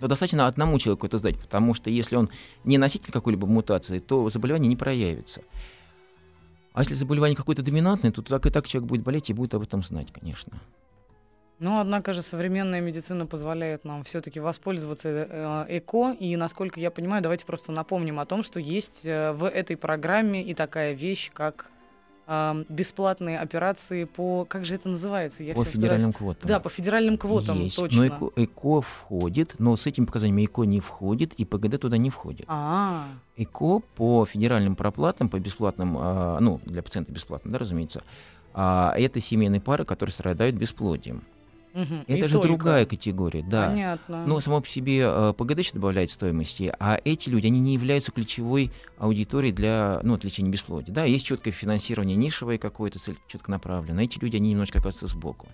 то 0.00 0.06
достаточно 0.06 0.46
одному 0.46 0.78
человеку 0.78 1.06
это 1.06 1.18
сдать, 1.18 1.38
потому 1.38 1.74
что 1.74 1.90
если 1.90 2.14
он 2.14 2.30
не 2.62 2.78
носитель 2.78 3.12
какой-либо 3.12 3.46
мутации, 3.46 3.98
то 3.98 4.28
заболевание 4.28 4.68
не 4.68 4.76
проявится. 4.76 5.42
А 6.72 6.82
если 6.82 6.94
заболевание 6.94 7.36
какое-то 7.36 7.62
доминантное, 7.62 8.12
то 8.12 8.22
так 8.22 8.46
и 8.46 8.50
так 8.50 8.68
человек 8.68 8.88
будет 8.88 9.02
болеть 9.02 9.30
и 9.30 9.32
будет 9.32 9.54
об 9.54 9.62
этом 9.62 9.82
знать, 9.82 10.12
конечно. 10.12 10.60
Ну, 11.60 11.80
однако 11.80 12.12
же 12.12 12.22
современная 12.22 12.80
медицина 12.80 13.26
позволяет 13.26 13.84
нам 13.84 14.04
все-таки 14.04 14.38
воспользоваться 14.38 15.08
э, 15.08 15.78
ЭКО. 15.78 16.12
И, 16.20 16.36
насколько 16.36 16.78
я 16.78 16.90
понимаю, 16.90 17.20
давайте 17.20 17.44
просто 17.46 17.72
напомним 17.72 18.20
о 18.20 18.26
том, 18.26 18.44
что 18.44 18.60
есть 18.60 19.04
э, 19.04 19.32
в 19.32 19.48
этой 19.48 19.76
программе 19.76 20.42
и 20.42 20.54
такая 20.54 20.92
вещь, 20.92 21.32
как 21.32 21.66
э, 22.28 22.64
бесплатные 22.68 23.40
операции 23.40 24.04
по... 24.04 24.44
Как 24.44 24.64
же 24.64 24.76
это 24.76 24.88
называется? 24.88 25.42
Я 25.42 25.54
по 25.54 25.64
федеральным 25.64 26.10
раз... 26.10 26.16
квотам. 26.16 26.48
Да, 26.48 26.60
по 26.60 26.68
федеральным 26.70 27.18
квотам, 27.18 27.58
есть. 27.58 27.74
точно. 27.74 28.02
Но 28.02 28.06
ЭКО, 28.06 28.30
ЭКО 28.36 28.80
входит, 28.80 29.56
но 29.58 29.76
с 29.76 29.84
этими 29.84 30.04
показаниями 30.04 30.44
ЭКО 30.44 30.62
не 30.62 30.78
входит, 30.78 31.34
и 31.34 31.44
ПГД 31.44 31.80
туда 31.80 31.96
не 31.96 32.10
входит. 32.10 32.46
А-а-а. 32.46 33.08
ЭКО 33.36 33.80
по 33.96 34.24
федеральным 34.26 34.76
проплатам, 34.76 35.28
по 35.28 35.40
бесплатным, 35.40 35.98
э, 35.98 36.38
ну, 36.38 36.60
для 36.66 36.84
пациента 36.84 37.10
бесплатно, 37.10 37.50
да, 37.50 37.58
разумеется, 37.58 38.04
э, 38.54 38.90
это 38.94 39.20
семейные 39.20 39.60
пары, 39.60 39.84
которые 39.84 40.12
страдают 40.12 40.54
бесплодием. 40.54 41.24
Угу. 41.78 41.94
Это 42.08 42.26
и 42.26 42.28
же 42.28 42.34
только. 42.34 42.48
другая 42.48 42.86
категория, 42.86 43.42
да. 43.42 43.68
Понятно. 43.68 44.26
Но 44.26 44.40
само 44.40 44.60
по 44.60 44.68
себе 44.68 45.04
э, 45.06 45.32
ПГД 45.36 45.74
добавляет 45.74 46.10
стоимости, 46.10 46.72
а 46.80 47.00
эти 47.04 47.28
люди, 47.28 47.46
они 47.46 47.60
не 47.60 47.74
являются 47.74 48.10
ключевой 48.10 48.72
аудиторией 48.98 49.54
для 49.54 50.00
ну, 50.02 50.18
лечения 50.20 50.50
бесплодия. 50.50 50.92
Да, 50.92 51.04
есть 51.04 51.24
четкое 51.24 51.52
финансирование 51.52 52.16
нишевое 52.16 52.58
какое-то, 52.58 52.98
четко 53.28 53.50
направлено. 53.50 54.02
Эти 54.02 54.18
люди, 54.18 54.36
они 54.36 54.50
немножко 54.50 54.80
оказываются 54.80 55.06
сбоку. 55.06 55.46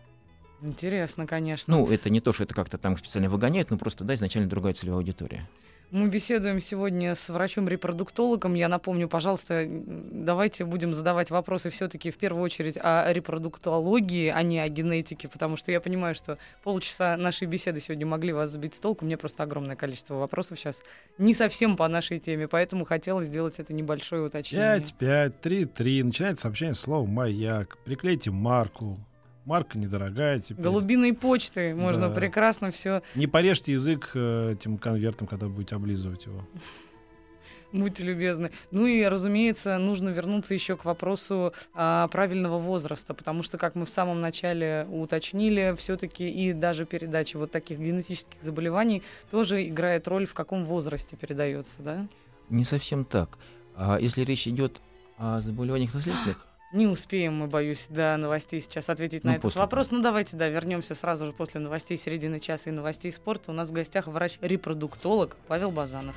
Интересно, 0.63 1.27
конечно. 1.27 1.77
Ну, 1.77 1.91
это 1.91 2.09
не 2.09 2.21
то, 2.21 2.33
что 2.33 2.45
это 2.45 2.55
как-то 2.55 2.79
там 2.79 2.97
специально 2.97 3.29
выгоняют, 3.29 3.71
но 3.71 3.77
просто, 3.77 4.03
да, 4.05 4.15
изначально 4.15 4.49
другая 4.49 4.73
целевая 4.73 5.01
аудитория. 5.01 5.47
Мы 5.95 6.09
беседуем 6.09 6.61
сегодня 6.61 7.15
с 7.15 7.29
врачом-репродуктологом. 7.29 8.55
Я 8.55 8.67
напомню, 8.67 9.09
пожалуйста, 9.09 9.65
давайте 9.69 10.65
будем 10.65 10.93
задавать 10.93 11.31
вопросы 11.31 11.71
все-таки 11.71 12.11
в 12.11 12.17
первую 12.17 12.43
очередь 12.43 12.77
о 12.83 13.13
репродуктологии, 13.13 14.27
а 14.27 14.43
не 14.43 14.59
о 14.59 14.69
генетике, 14.69 15.29
потому 15.29 15.57
что 15.57 15.71
я 15.71 15.81
понимаю, 15.81 16.17
что 16.17 16.37
полчаса 16.65 17.17
нашей 17.17 17.47
беседы 17.47 17.79
сегодня 17.79 18.07
могли 18.07 18.33
вас 18.33 18.51
сбить 18.51 18.75
с 18.75 18.81
толку. 18.81 19.05
У 19.05 19.07
меня 19.07 19.17
просто 19.17 19.45
огромное 19.45 19.77
количество 19.77 20.17
вопросов 20.17 20.59
сейчас 20.59 20.83
не 21.17 21.33
совсем 21.33 21.77
по 21.77 21.87
нашей 21.87 22.19
теме, 22.19 22.49
поэтому 22.49 22.85
хотелось 22.85 23.29
сделать 23.29 23.61
это 23.61 23.73
небольшое 23.73 24.23
уточнение. 24.23 24.81
5, 24.81 24.95
5, 24.95 25.41
3, 25.43 25.65
3. 25.67 26.03
Начинается 26.03 26.43
сообщение 26.43 26.75
слово 26.75 27.07
«Маяк». 27.07 27.79
Приклейте 27.85 28.33
марку. 28.33 28.99
Марка 29.45 29.79
недорогая 29.79 30.41
теперь. 30.41 30.63
Голубиной 30.63 31.13
почты 31.13 31.75
можно 31.75 32.09
да. 32.09 32.15
прекрасно 32.15 32.71
все. 32.71 33.03
Не 33.15 33.27
порежьте 33.27 33.73
язык 33.73 34.11
э, 34.15 34.53
этим 34.53 34.79
конвертом, 34.79 35.27
когда 35.27 35.49
будете 35.49 35.77
облизывать 35.77 36.25
его. 36.27 36.47
Будьте 37.73 38.05
любезны. 38.05 38.53
Ну 38.71 38.87
и, 38.87 39.03
разумеется, 39.03 39.77
нужно 39.79 40.11
вернуться 40.11 40.55
еще 40.55 40.77
к 40.77 40.85
вопросу 40.85 41.53
а, 41.75 42.07
правильного 42.07 42.61
возраста, 42.61 43.15
потому 43.15 43.43
что, 43.43 43.59
как 43.59 43.75
мы 43.75 43.85
в 43.85 43.91
самом 43.91 44.21
начале 44.21 44.87
уточнили, 44.89 45.75
все-таки 45.77 46.29
и 46.31 46.53
даже 46.53 46.87
передача 46.87 47.37
вот 47.37 47.51
таких 47.51 47.81
генетических 47.81 48.41
заболеваний 48.41 49.03
тоже 49.33 49.67
играет 49.67 50.07
роль, 50.07 50.25
в 50.25 50.35
каком 50.35 50.65
возрасте 50.67 51.17
передается, 51.17 51.83
да? 51.83 52.07
Не 52.49 52.63
совсем 52.63 53.05
так. 53.05 53.39
А 53.75 53.99
если 53.99 54.23
речь 54.23 54.47
идет 54.47 54.81
о 55.19 55.41
заболеваниях 55.41 55.93
наследственных, 55.95 56.47
не 56.75 56.87
успеем 56.87 57.37
мы, 57.37 57.47
боюсь, 57.47 57.87
до 57.89 58.17
новостей 58.17 58.61
сейчас 58.61 58.91
ответить 58.91 59.25
ну, 59.25 59.31
на 59.31 59.37
этот 59.37 59.55
вопрос. 59.55 59.89
Того. 59.89 59.99
Ну, 59.99 60.03
давайте, 60.03 60.37
да, 60.37 60.49
вернемся 60.49 60.95
сразу 60.95 61.27
же 61.27 61.33
после 61.33 61.61
новостей 61.61 61.97
середины 61.97 62.41
часа 62.41 62.71
и 62.71 62.73
новостей 62.73 63.13
спорта. 63.13 63.53
У 63.53 63.55
нас 63.55 63.69
в 63.69 63.73
гостях 63.73 64.07
врач-репродуктолог 64.07 65.37
Павел 65.49 65.71
Базанов. 65.71 66.17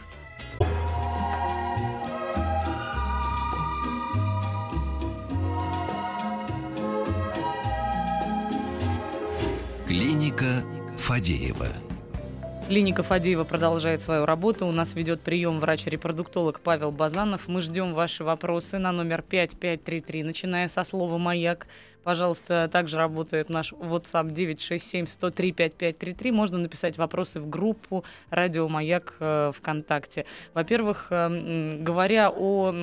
Клиника 9.87 10.63
Фадеева. 10.97 11.69
Клиника 12.67 13.01
Фадеева 13.01 13.45
продолжает 13.45 14.01
свою 14.01 14.25
работу. 14.25 14.67
У 14.67 14.73
нас 14.73 14.93
ведет 14.93 15.21
прием 15.21 15.61
врач-репродуктолог 15.61 16.59
Павел 16.59 16.91
Базанов. 16.91 17.47
Мы 17.47 17.61
ждем 17.61 17.93
ваши 17.93 18.25
вопросы 18.25 18.77
на 18.77 18.91
номер 18.91 19.21
5533, 19.21 20.23
начиная 20.23 20.67
со 20.67 20.83
слова 20.83 21.17
«Маяк». 21.17 21.67
Пожалуйста, 22.03 22.69
также 22.69 22.97
работает 22.97 23.47
наш 23.47 23.71
WhatsApp 23.71 24.33
967-103-5533. 24.33 26.31
Можно 26.33 26.57
написать 26.57 26.97
вопросы 26.97 27.39
в 27.39 27.49
группу 27.49 28.03
«Радио 28.31 28.67
Маяк» 28.67 29.15
э, 29.21 29.53
ВКонтакте. 29.55 30.25
Во-первых, 30.53 31.07
э, 31.09 31.77
говоря 31.79 32.29
о 32.29 32.73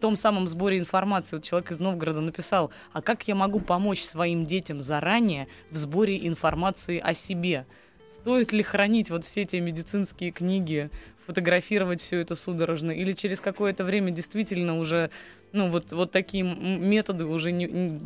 том 0.00 0.14
самом 0.14 0.46
сборе 0.46 0.78
информации, 0.78 1.36
вот 1.36 1.44
человек 1.44 1.72
из 1.72 1.80
Новгорода 1.80 2.20
написал, 2.20 2.70
а 2.92 3.02
как 3.02 3.26
я 3.26 3.34
могу 3.34 3.58
помочь 3.58 4.04
своим 4.04 4.46
детям 4.46 4.80
заранее 4.80 5.48
в 5.72 5.76
сборе 5.76 6.24
информации 6.24 7.00
о 7.00 7.14
себе? 7.14 7.66
Стоит 8.14 8.52
ли 8.52 8.62
хранить 8.62 9.10
вот 9.10 9.24
все 9.24 9.42
эти 9.42 9.56
медицинские 9.56 10.30
книги, 10.30 10.90
фотографировать 11.26 12.00
все 12.00 12.20
это 12.20 12.34
судорожно, 12.34 12.90
или 12.90 13.12
через 13.12 13.40
какое-то 13.40 13.84
время 13.84 14.10
действительно 14.10 14.78
уже, 14.78 15.10
ну, 15.52 15.68
вот, 15.68 15.92
вот 15.92 16.12
такие 16.12 16.44
методы 16.44 17.24
уже 17.24 17.50
не, 17.50 18.00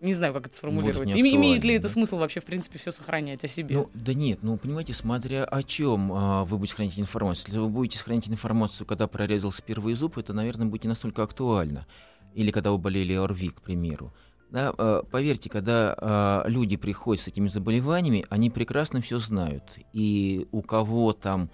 не, 0.00 0.14
знаю, 0.14 0.34
как 0.34 0.48
это 0.48 0.56
сформулировать. 0.56 1.14
Им, 1.14 1.26
имеет 1.26 1.64
ли 1.64 1.74
это 1.74 1.84
да? 1.84 1.88
смысл 1.90 2.16
вообще, 2.16 2.40
в 2.40 2.44
принципе, 2.44 2.78
все 2.78 2.90
сохранять 2.90 3.44
о 3.44 3.48
себе? 3.48 3.76
Ну, 3.76 3.90
да 3.94 4.14
нет, 4.14 4.40
ну, 4.42 4.56
понимаете, 4.56 4.94
смотря 4.94 5.44
о 5.44 5.62
чем 5.62 6.12
а, 6.12 6.44
вы 6.44 6.58
будете 6.58 6.74
хранить 6.74 6.98
информацию. 6.98 7.46
Если 7.48 7.60
вы 7.60 7.68
будете 7.68 7.98
хранить 7.98 8.28
информацию, 8.28 8.86
когда 8.86 9.06
прорезался 9.06 9.62
первый 9.62 9.94
зуб, 9.94 10.18
это, 10.18 10.32
наверное, 10.32 10.66
будет 10.66 10.84
не 10.84 10.88
настолько 10.88 11.22
актуально. 11.22 11.86
Или 12.34 12.50
когда 12.50 12.72
вы 12.72 12.78
болели 12.78 13.14
ОРВИ, 13.14 13.50
к 13.50 13.62
примеру. 13.62 14.12
Да, 14.50 14.74
э, 14.76 15.02
поверьте, 15.10 15.48
когда 15.48 16.42
э, 16.44 16.50
люди 16.50 16.76
приходят 16.76 17.22
с 17.22 17.28
этими 17.28 17.46
заболеваниями, 17.46 18.26
они 18.30 18.50
прекрасно 18.50 19.00
все 19.00 19.20
знают. 19.20 19.78
И 19.92 20.48
у 20.50 20.60
кого 20.62 21.12
там 21.12 21.50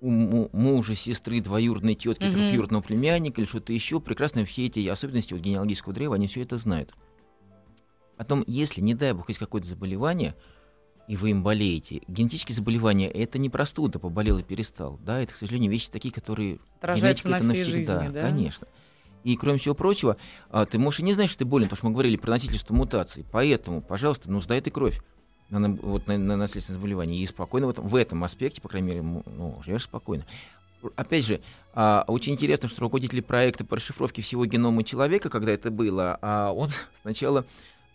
у 0.00 0.08
му- 0.10 0.48
мужа, 0.52 0.94
сестры, 0.94 1.40
двоюродной 1.40 1.96
тетки, 1.96 2.24
Мгм. 2.24 2.30
трехюродного 2.34 2.82
племянника 2.82 3.40
или 3.40 3.48
что-то 3.48 3.72
еще, 3.72 4.00
прекрасно 4.00 4.44
все 4.44 4.66
эти 4.66 4.86
особенности 4.86 5.34
вот 5.34 5.42
генеалогического 5.42 5.92
древа, 5.92 6.14
они 6.14 6.28
все 6.28 6.42
это 6.42 6.56
знают. 6.56 6.94
Потом, 8.16 8.44
если, 8.46 8.80
не 8.80 8.94
дай 8.94 9.12
бог, 9.12 9.28
есть 9.28 9.40
какое-то 9.40 9.66
заболевание, 9.66 10.36
и 11.08 11.16
вы 11.16 11.30
им 11.30 11.42
болеете, 11.42 12.02
генетические 12.06 12.54
заболевания— 12.54 13.08
это 13.10 13.38
не 13.38 13.50
простуда, 13.50 13.98
поболел 13.98 14.38
и 14.38 14.42
перестал, 14.44 14.98
да, 15.02 15.20
это, 15.20 15.32
к 15.32 15.36
сожалению, 15.36 15.70
вещи 15.72 15.90
такие, 15.90 16.12
которые 16.14 16.60
Отражается 16.76 17.24
генетика 17.26 17.30
на 17.30 17.34
это 17.36 17.44
всей 17.44 17.72
навсегда, 17.74 18.00
жизни, 18.00 18.14
да? 18.14 18.20
конечно. 18.20 18.68
И 19.24 19.36
кроме 19.36 19.58
всего 19.58 19.74
прочего, 19.74 20.16
а, 20.50 20.66
ты 20.66 20.78
можешь 20.78 21.00
и 21.00 21.02
не 21.02 21.12
знать, 21.12 21.28
что 21.28 21.40
ты 21.40 21.44
болен, 21.44 21.66
потому 21.66 21.78
что 21.78 21.86
мы 21.86 21.92
говорили 21.92 22.16
про 22.16 22.30
носительство 22.30 22.74
мутаций. 22.74 23.24
Поэтому, 23.30 23.80
пожалуйста, 23.80 24.30
ну 24.30 24.40
сдай 24.40 24.60
ты 24.60 24.70
кровь 24.70 25.00
на, 25.50 25.68
вот, 25.70 26.06
на, 26.06 26.18
на 26.18 26.36
наследственное 26.36 26.78
заболевание. 26.78 27.22
И 27.22 27.26
спокойно 27.26 27.66
в 27.66 27.70
этом, 27.70 27.86
в 27.88 27.94
этом 27.94 28.24
аспекте, 28.24 28.60
по 28.60 28.68
крайней 28.68 28.88
мере, 28.88 29.02
ну, 29.02 29.60
живешь 29.64 29.84
спокойно. 29.84 30.24
Опять 30.94 31.26
же, 31.26 31.40
а, 31.74 32.04
очень 32.06 32.34
интересно, 32.34 32.68
что 32.68 32.82
руководитель 32.82 33.22
проекта 33.22 33.64
по 33.64 33.76
расшифровке 33.76 34.22
всего 34.22 34.44
генома 34.44 34.84
человека, 34.84 35.28
когда 35.28 35.52
это 35.52 35.70
было, 35.70 36.18
а 36.22 36.52
он 36.52 36.68
сначала 37.02 37.44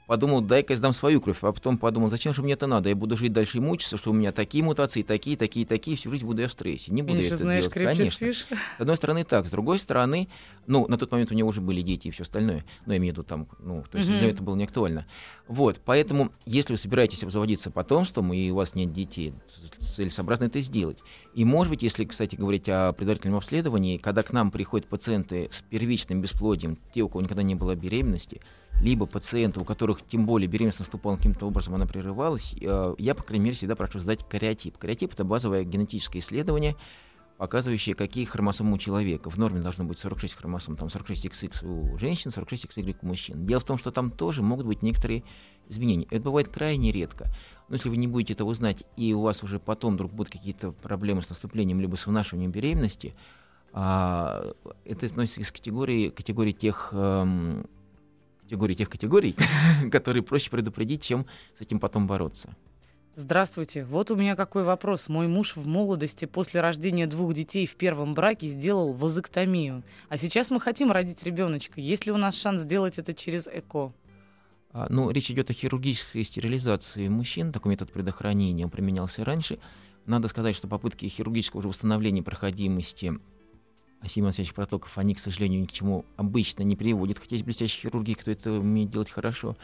подумал, 0.07 0.41
дай-ка 0.41 0.73
я 0.73 0.77
сдам 0.77 0.93
свою 0.93 1.21
кровь, 1.21 1.37
а 1.41 1.51
потом 1.51 1.77
подумал, 1.77 2.09
зачем 2.09 2.33
же 2.33 2.41
мне 2.41 2.53
это 2.53 2.67
надо? 2.67 2.89
Я 2.89 2.95
буду 2.95 3.17
жить 3.17 3.33
дальше 3.33 3.57
и 3.57 3.61
мучиться, 3.61 3.97
что 3.97 4.11
у 4.11 4.13
меня 4.13 4.31
такие 4.31 4.63
мутации, 4.63 5.01
такие, 5.01 5.37
такие, 5.37 5.65
такие, 5.65 5.97
всю 5.97 6.09
жизнь 6.11 6.25
буду 6.25 6.41
я 6.41 6.47
в 6.47 6.51
стрессе. 6.51 6.91
Не 6.91 7.01
буду 7.01 7.15
я 7.15 7.21
Меньше 7.21 7.35
это 7.35 7.43
знаешь, 7.43 7.63
делать. 7.63 7.73
Конечно. 7.73 8.11
спишь. 8.11 8.45
С 8.77 8.81
одной 8.81 8.95
стороны 8.97 9.23
так, 9.23 9.47
с 9.47 9.49
другой 9.49 9.79
стороны, 9.79 10.27
ну, 10.67 10.87
на 10.87 10.97
тот 10.97 11.11
момент 11.11 11.31
у 11.31 11.35
него 11.35 11.49
уже 11.49 11.61
были 11.61 11.81
дети 11.81 12.07
и 12.07 12.11
все 12.11 12.23
остальное, 12.23 12.65
но 12.85 12.93
я 12.93 12.97
имею 12.99 13.13
в 13.13 13.17
виду 13.17 13.23
там, 13.23 13.47
ну, 13.59 13.83
то 13.89 13.97
есть 13.97 14.09
Мгм. 14.09 14.19
для 14.19 14.29
этого 14.29 14.45
было 14.45 14.55
не 14.55 14.63
актуально. 14.63 15.05
Вот, 15.47 15.81
поэтому, 15.83 16.31
если 16.45 16.73
вы 16.73 16.79
собираетесь 16.79 17.23
обзаводиться 17.23 17.69
потомством, 17.69 18.31
и 18.33 18.49
у 18.49 18.55
вас 18.55 18.75
нет 18.75 18.93
детей, 18.93 19.33
целесообразно 19.79 20.45
это 20.45 20.61
сделать. 20.61 20.99
И, 21.33 21.43
может 21.43 21.69
быть, 21.69 21.83
если, 21.83 22.05
кстати, 22.05 22.35
говорить 22.35 22.69
о 22.69 22.93
предварительном 22.93 23.37
обследовании, 23.37 23.97
когда 23.97 24.23
к 24.23 24.31
нам 24.31 24.51
приходят 24.51 24.87
пациенты 24.87 25.49
с 25.51 25.61
первичным 25.61 26.21
бесплодием, 26.21 26.77
те, 26.93 27.01
у 27.01 27.09
кого 27.09 27.21
никогда 27.21 27.43
не 27.43 27.55
было 27.55 27.75
беременности, 27.75 28.41
либо 28.81 29.05
пациенты, 29.05 29.59
у 29.59 29.65
которых 29.65 30.05
тем 30.05 30.25
более 30.25 30.47
беременность 30.47 30.79
наступала 30.79 31.15
каким-то 31.15 31.45
образом, 31.47 31.75
она 31.75 31.86
прерывалась, 31.86 32.53
э, 32.59 32.95
я, 32.97 33.15
по 33.15 33.23
крайней 33.23 33.45
мере, 33.45 33.55
всегда 33.55 33.75
прошу 33.75 33.99
сдать 33.99 34.27
кариотип. 34.27 34.77
Кариотип— 34.77 35.13
это 35.13 35.23
базовое 35.23 35.63
генетическое 35.63 36.19
исследование, 36.19 36.75
показывающие, 37.38 37.95
какие 37.95 38.25
хромосомы 38.25 38.73
у 38.73 38.77
человека. 38.77 39.29
В 39.29 39.38
норме 39.38 39.62
должно 39.62 39.86
быть 39.86 39.99
46 39.99 40.36
хромосом, 40.36 40.75
там 40.75 40.89
46 40.89 41.25
XX 41.25 41.65
у 41.65 41.97
женщин, 41.97 42.31
46 42.31 42.65
XY 42.65 42.97
у 43.01 43.05
мужчин. 43.05 43.45
Дело 43.45 43.59
в 43.59 43.65
том, 43.65 43.77
что 43.77 43.91
там 43.91 44.12
тоже 44.12 44.41
могут 44.41 44.65
быть 44.65 44.81
некоторые 44.81 45.23
изменения. 45.69 46.07
Это 46.09 46.21
бывает 46.21 46.49
крайне 46.49 46.91
редко. 46.91 47.33
Но 47.69 47.75
если 47.75 47.89
вы 47.89 47.97
не 47.97 48.07
будете 48.07 48.33
этого 48.33 48.53
знать, 48.53 48.83
и 48.97 49.13
у 49.13 49.21
вас 49.21 49.43
уже 49.43 49.59
потом 49.59 49.95
вдруг 49.95 50.13
будут 50.13 50.31
какие-то 50.31 50.71
проблемы 50.71 51.21
с 51.21 51.29
наступлением 51.29 51.79
либо 51.79 51.95
с 51.95 52.05
вынашиванием 52.05 52.51
беременности, 52.51 53.15
а, 53.71 54.53
это 54.86 55.05
относится 55.07 55.41
из 55.41 55.51
категории, 55.51 56.09
категории 56.09 56.51
тех 56.51 56.89
эм, 56.93 57.65
категории 58.53 58.75
тех 58.75 58.89
категорий, 58.89 59.35
которые 59.91 60.21
проще 60.21 60.51
предупредить, 60.51 61.01
чем 61.01 61.25
с 61.57 61.61
этим 61.61 61.79
потом 61.79 62.05
бороться. 62.05 62.55
Здравствуйте. 63.15 63.83
Вот 63.83 64.11
у 64.11 64.15
меня 64.15 64.35
какой 64.35 64.63
вопрос. 64.63 65.07
Мой 65.07 65.27
муж 65.27 65.55
в 65.55 65.67
молодости 65.67 66.25
после 66.25 66.61
рождения 66.61 67.07
двух 67.07 67.33
детей 67.33 67.65
в 67.65 67.75
первом 67.75 68.13
браке 68.13 68.47
сделал 68.47 68.93
вазоктомию. 68.93 69.83
А 70.09 70.17
сейчас 70.17 70.51
мы 70.51 70.59
хотим 70.59 70.91
родить 70.91 71.23
ребеночка. 71.23 71.81
Есть 71.81 72.05
ли 72.05 72.11
у 72.11 72.17
нас 72.17 72.35
шанс 72.35 72.61
сделать 72.61 72.99
это 72.99 73.13
через 73.13 73.47
ЭКО? 73.47 73.91
А, 74.71 74.87
Ну, 74.89 75.09
речь 75.09 75.31
идет 75.31 75.49
о 75.49 75.53
хирургической 75.53 76.23
стерилизации 76.23 77.07
мужчин. 77.07 77.51
Такой 77.51 77.71
метод 77.71 77.91
предохранения 77.91 78.65
он 78.65 78.71
применялся 78.71 79.23
раньше. 79.25 79.59
Надо 80.05 80.27
сказать, 80.27 80.55
что 80.55 80.67
попытки 80.67 81.07
хирургического 81.07 81.59
уже 81.59 81.69
восстановления 81.69 82.23
проходимости 82.23 83.13
осимоносящих 84.03 84.53
протоков, 84.53 84.97
они, 84.97 85.13
к 85.13 85.19
сожалению, 85.19 85.61
ни 85.61 85.65
к 85.65 85.71
чему 85.71 86.05
обычно 86.17 86.63
не 86.63 86.75
приводят. 86.75 87.19
Хотя 87.19 87.35
есть 87.35 87.45
блестящие 87.45 87.83
хирурги, 87.83 88.13
кто 88.13 88.31
это 88.31 88.51
умеет 88.51 88.91
делать 88.91 89.09
хорошо. 89.09 89.55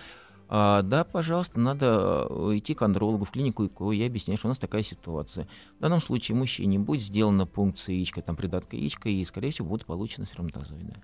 А, 0.47 0.81
да, 0.81 1.03
пожалуйста, 1.03 1.59
надо 1.59 2.25
э, 2.27 2.57
идти 2.57 2.73
к 2.73 2.81
андрологу 2.81 3.25
в 3.25 3.31
клинику 3.31 3.67
ИКО 3.67 3.91
и 3.91 4.01
объяснять, 4.03 4.39
что 4.39 4.47
у 4.47 4.49
нас 4.49 4.57
такая 4.57 4.81
ситуация. 4.81 5.47
В 5.77 5.81
данном 5.81 6.01
случае 6.01 6.37
мужчине 6.37 6.79
будет 6.79 7.03
сделана 7.03 7.45
пункция 7.45 7.93
яичка, 7.93 8.23
там 8.23 8.35
придатка 8.35 8.75
яичка, 8.75 9.09
и, 9.09 9.23
скорее 9.25 9.51
всего, 9.51 9.67
будут 9.67 9.85
получены 9.85 10.25
сперматозоиды. 10.25 10.95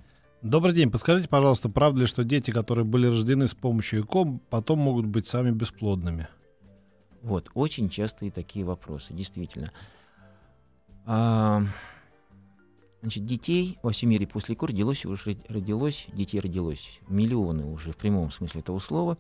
Добрый 0.42 0.74
день. 0.74 0.90
Подскажите, 0.90 1.28
пожалуйста, 1.28 1.70
правда 1.70 2.02
ли, 2.02 2.08
что 2.08 2.24
дети, 2.24 2.50
которые 2.50 2.86
были 2.86 3.08
рождены 3.08 3.48
с 3.48 3.54
помощью 3.54 4.02
ЭКО, 4.04 4.40
потом 4.50 4.80
могут 4.80 5.06
быть 5.06 5.28
сами 5.28 5.52
бесплодными? 5.52 6.28
Вот, 7.22 7.52
очень 7.54 7.90
частые 7.90 8.32
такие 8.32 8.66
вопросы, 8.66 9.14
действительно. 9.14 9.72
А, 11.06 11.64
значит, 13.06 13.26
детей 13.26 13.78
во 13.84 13.92
всем 13.92 14.10
мире 14.10 14.26
после 14.26 14.56
ЭКО 14.56 14.68
родилось 14.68 15.06
уже 15.06 15.38
родилось, 15.48 16.08
детей 16.12 16.40
родилось 16.40 17.00
миллионы 17.08 17.64
уже 17.66 17.92
в 17.92 17.98
прямом 17.98 18.32
смысле 18.32 18.62
этого 18.62 18.80
слова. 18.80 19.20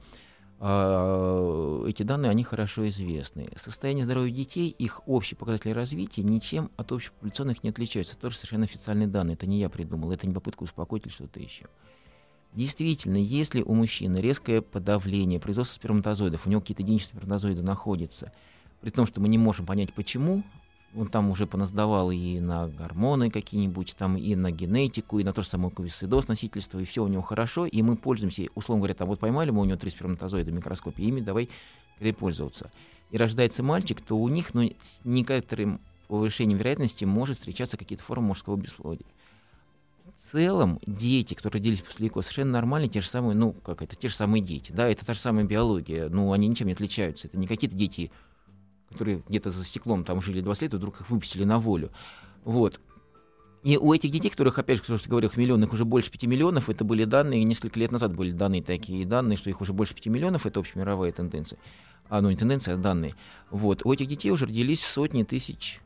А, 0.59 1.85
эти 1.85 2.01
данные, 2.01 2.31
они 2.31 2.43
хорошо 2.43 2.87
известны. 2.87 3.47
Состояние 3.57 4.05
здоровья 4.05 4.33
детей, 4.33 4.69
их 4.69 5.07
общие 5.07 5.37
показатели 5.37 5.71
развития 5.71 6.23
ничем 6.23 6.71
от 6.77 6.91
общепопуляционных 6.91 7.63
не 7.63 7.69
отличаются. 7.69 8.13
Это 8.13 8.23
тоже 8.23 8.37
совершенно 8.37 8.63
официальные 8.63 9.07
данные. 9.07 9.35
Это 9.35 9.45
не 9.45 9.59
я 9.59 9.69
придумал, 9.69 10.11
это 10.11 10.25
не 10.25 10.33
попытка 10.33 10.63
успокоить 10.63 11.05
или 11.05 11.13
что-то 11.13 11.39
еще. 11.39 11.67
Действительно, 12.53 13.17
если 13.17 13.61
у 13.61 13.75
мужчины 13.75 14.17
резкое 14.17 14.61
подавление, 14.61 15.39
производство 15.39 15.75
сперматозоидов, 15.75 16.47
у 16.47 16.49
него 16.49 16.61
какие-то 16.61 16.81
единичные 16.81 17.09
сперматозоиды 17.09 17.61
находятся, 17.61 18.31
при 18.81 18.89
том, 18.89 19.05
что 19.05 19.21
мы 19.21 19.27
не 19.27 19.37
можем 19.37 19.67
понять, 19.67 19.93
почему, 19.93 20.43
он 20.95 21.07
там 21.07 21.29
уже 21.29 21.45
поназдавал 21.45 22.11
и 22.11 22.39
на 22.39 22.67
гормоны 22.67 23.29
какие-нибудь, 23.29 23.95
там 23.97 24.17
и 24.17 24.35
на 24.35 24.51
генетику, 24.51 25.19
и 25.19 25.23
на 25.23 25.33
то 25.33 25.41
же 25.41 25.49
самое 25.49 25.71
ковисцидоз, 25.71 26.27
носительство, 26.27 26.79
и 26.79 26.85
все 26.85 27.03
у 27.03 27.07
него 27.07 27.21
хорошо, 27.21 27.65
и 27.65 27.81
мы 27.81 27.95
пользуемся, 27.95 28.47
условно 28.55 28.81
говоря, 28.81 28.95
там 28.95 29.07
вот 29.07 29.19
поймали 29.19 29.51
мы 29.51 29.61
у 29.61 29.65
него 29.65 29.77
три 29.77 29.91
сперматозоида 29.91 30.51
в 30.51 30.53
микроскопе, 30.53 31.03
ими 31.03 31.19
давай 31.21 31.49
скорее 31.95 32.13
пользоваться. 32.13 32.71
И 33.11 33.17
рождается 33.17 33.63
мальчик, 33.63 34.01
то 34.01 34.17
у 34.17 34.27
них, 34.29 34.53
ну, 34.53 34.63
с 34.81 34.99
некоторым 35.03 35.79
повышением 36.07 36.57
вероятности 36.57 37.05
может 37.05 37.37
встречаться 37.37 37.77
какие-то 37.77 38.03
формы 38.03 38.27
мужского 38.27 38.55
бесплодия. 38.55 39.07
В 40.19 40.31
целом, 40.31 40.79
дети, 40.85 41.33
которые 41.33 41.59
родились 41.59 41.81
после 41.81 42.07
ЭКО, 42.07 42.21
совершенно 42.21 42.51
нормальные, 42.53 42.89
те 42.89 43.01
же 43.01 43.07
самые, 43.07 43.35
ну, 43.35 43.53
как 43.53 43.81
это, 43.81 43.95
те 43.95 44.07
же 44.07 44.15
самые 44.15 44.41
дети, 44.41 44.71
да, 44.71 44.87
это 44.87 45.05
та 45.05 45.13
же 45.13 45.19
самая 45.19 45.45
биология, 45.45 46.09
ну, 46.09 46.31
они 46.31 46.47
ничем 46.47 46.67
не 46.67 46.73
отличаются, 46.73 47.27
это 47.27 47.37
не 47.37 47.47
какие-то 47.47 47.75
дети, 47.75 48.11
которые 48.95 49.21
где-то 49.27 49.51
за 49.51 49.63
стеклом 49.63 50.03
там 50.03 50.21
жили 50.21 50.41
20 50.41 50.61
лет, 50.63 50.73
и 50.73 50.77
вдруг 50.77 51.01
их 51.01 51.09
выпустили 51.09 51.43
на 51.43 51.59
волю. 51.59 51.91
Вот. 52.43 52.79
И 53.63 53.77
у 53.77 53.93
этих 53.93 54.11
детей, 54.11 54.29
которых, 54.29 54.59
опять 54.59 54.77
же, 54.77 54.83
как 54.83 55.01
я 55.01 55.09
говорил, 55.09 55.31
миллионов, 55.35 55.73
уже 55.73 55.85
больше 55.85 56.11
5 56.11 56.23
миллионов, 56.23 56.69
это 56.69 56.83
были 56.83 57.03
данные, 57.03 57.43
несколько 57.43 57.79
лет 57.79 57.91
назад 57.91 58.15
были 58.15 58.31
данные 58.31 58.61
такие 58.61 59.05
данные, 59.05 59.37
что 59.37 59.49
их 59.49 59.61
уже 59.61 59.73
больше 59.73 59.95
5 59.95 60.05
миллионов, 60.07 60.45
это 60.45 60.59
общемировая 60.59 61.11
тенденция. 61.11 61.59
А, 62.07 62.21
ну, 62.21 62.29
не 62.29 62.37
тенденция, 62.37 62.75
а 62.75 62.77
данные. 62.77 63.15
Вот. 63.49 63.83
У 63.83 63.91
этих 63.91 64.07
детей 64.07 64.29
уже 64.29 64.45
родились 64.45 64.85
сотни 64.85 65.23
тысяч 65.23 65.81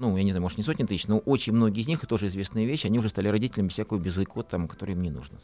ну, 0.00 0.16
я 0.16 0.24
не 0.24 0.30
знаю, 0.30 0.42
может, 0.42 0.56
не 0.56 0.64
сотни 0.64 0.84
тысяч, 0.84 1.08
но 1.08 1.18
очень 1.18 1.52
многие 1.52 1.82
из 1.82 1.86
них, 1.86 2.02
и 2.02 2.06
тоже 2.06 2.28
известные 2.28 2.64
вещи, 2.64 2.86
они 2.86 2.98
уже 2.98 3.10
стали 3.10 3.28
родителями 3.28 3.68
всякого 3.68 3.98
без 3.98 4.16
ЭКО, 4.16 4.42
там, 4.42 4.66
который 4.66 4.92
им 4.92 5.02
не 5.02 5.10
нужно. 5.10 5.38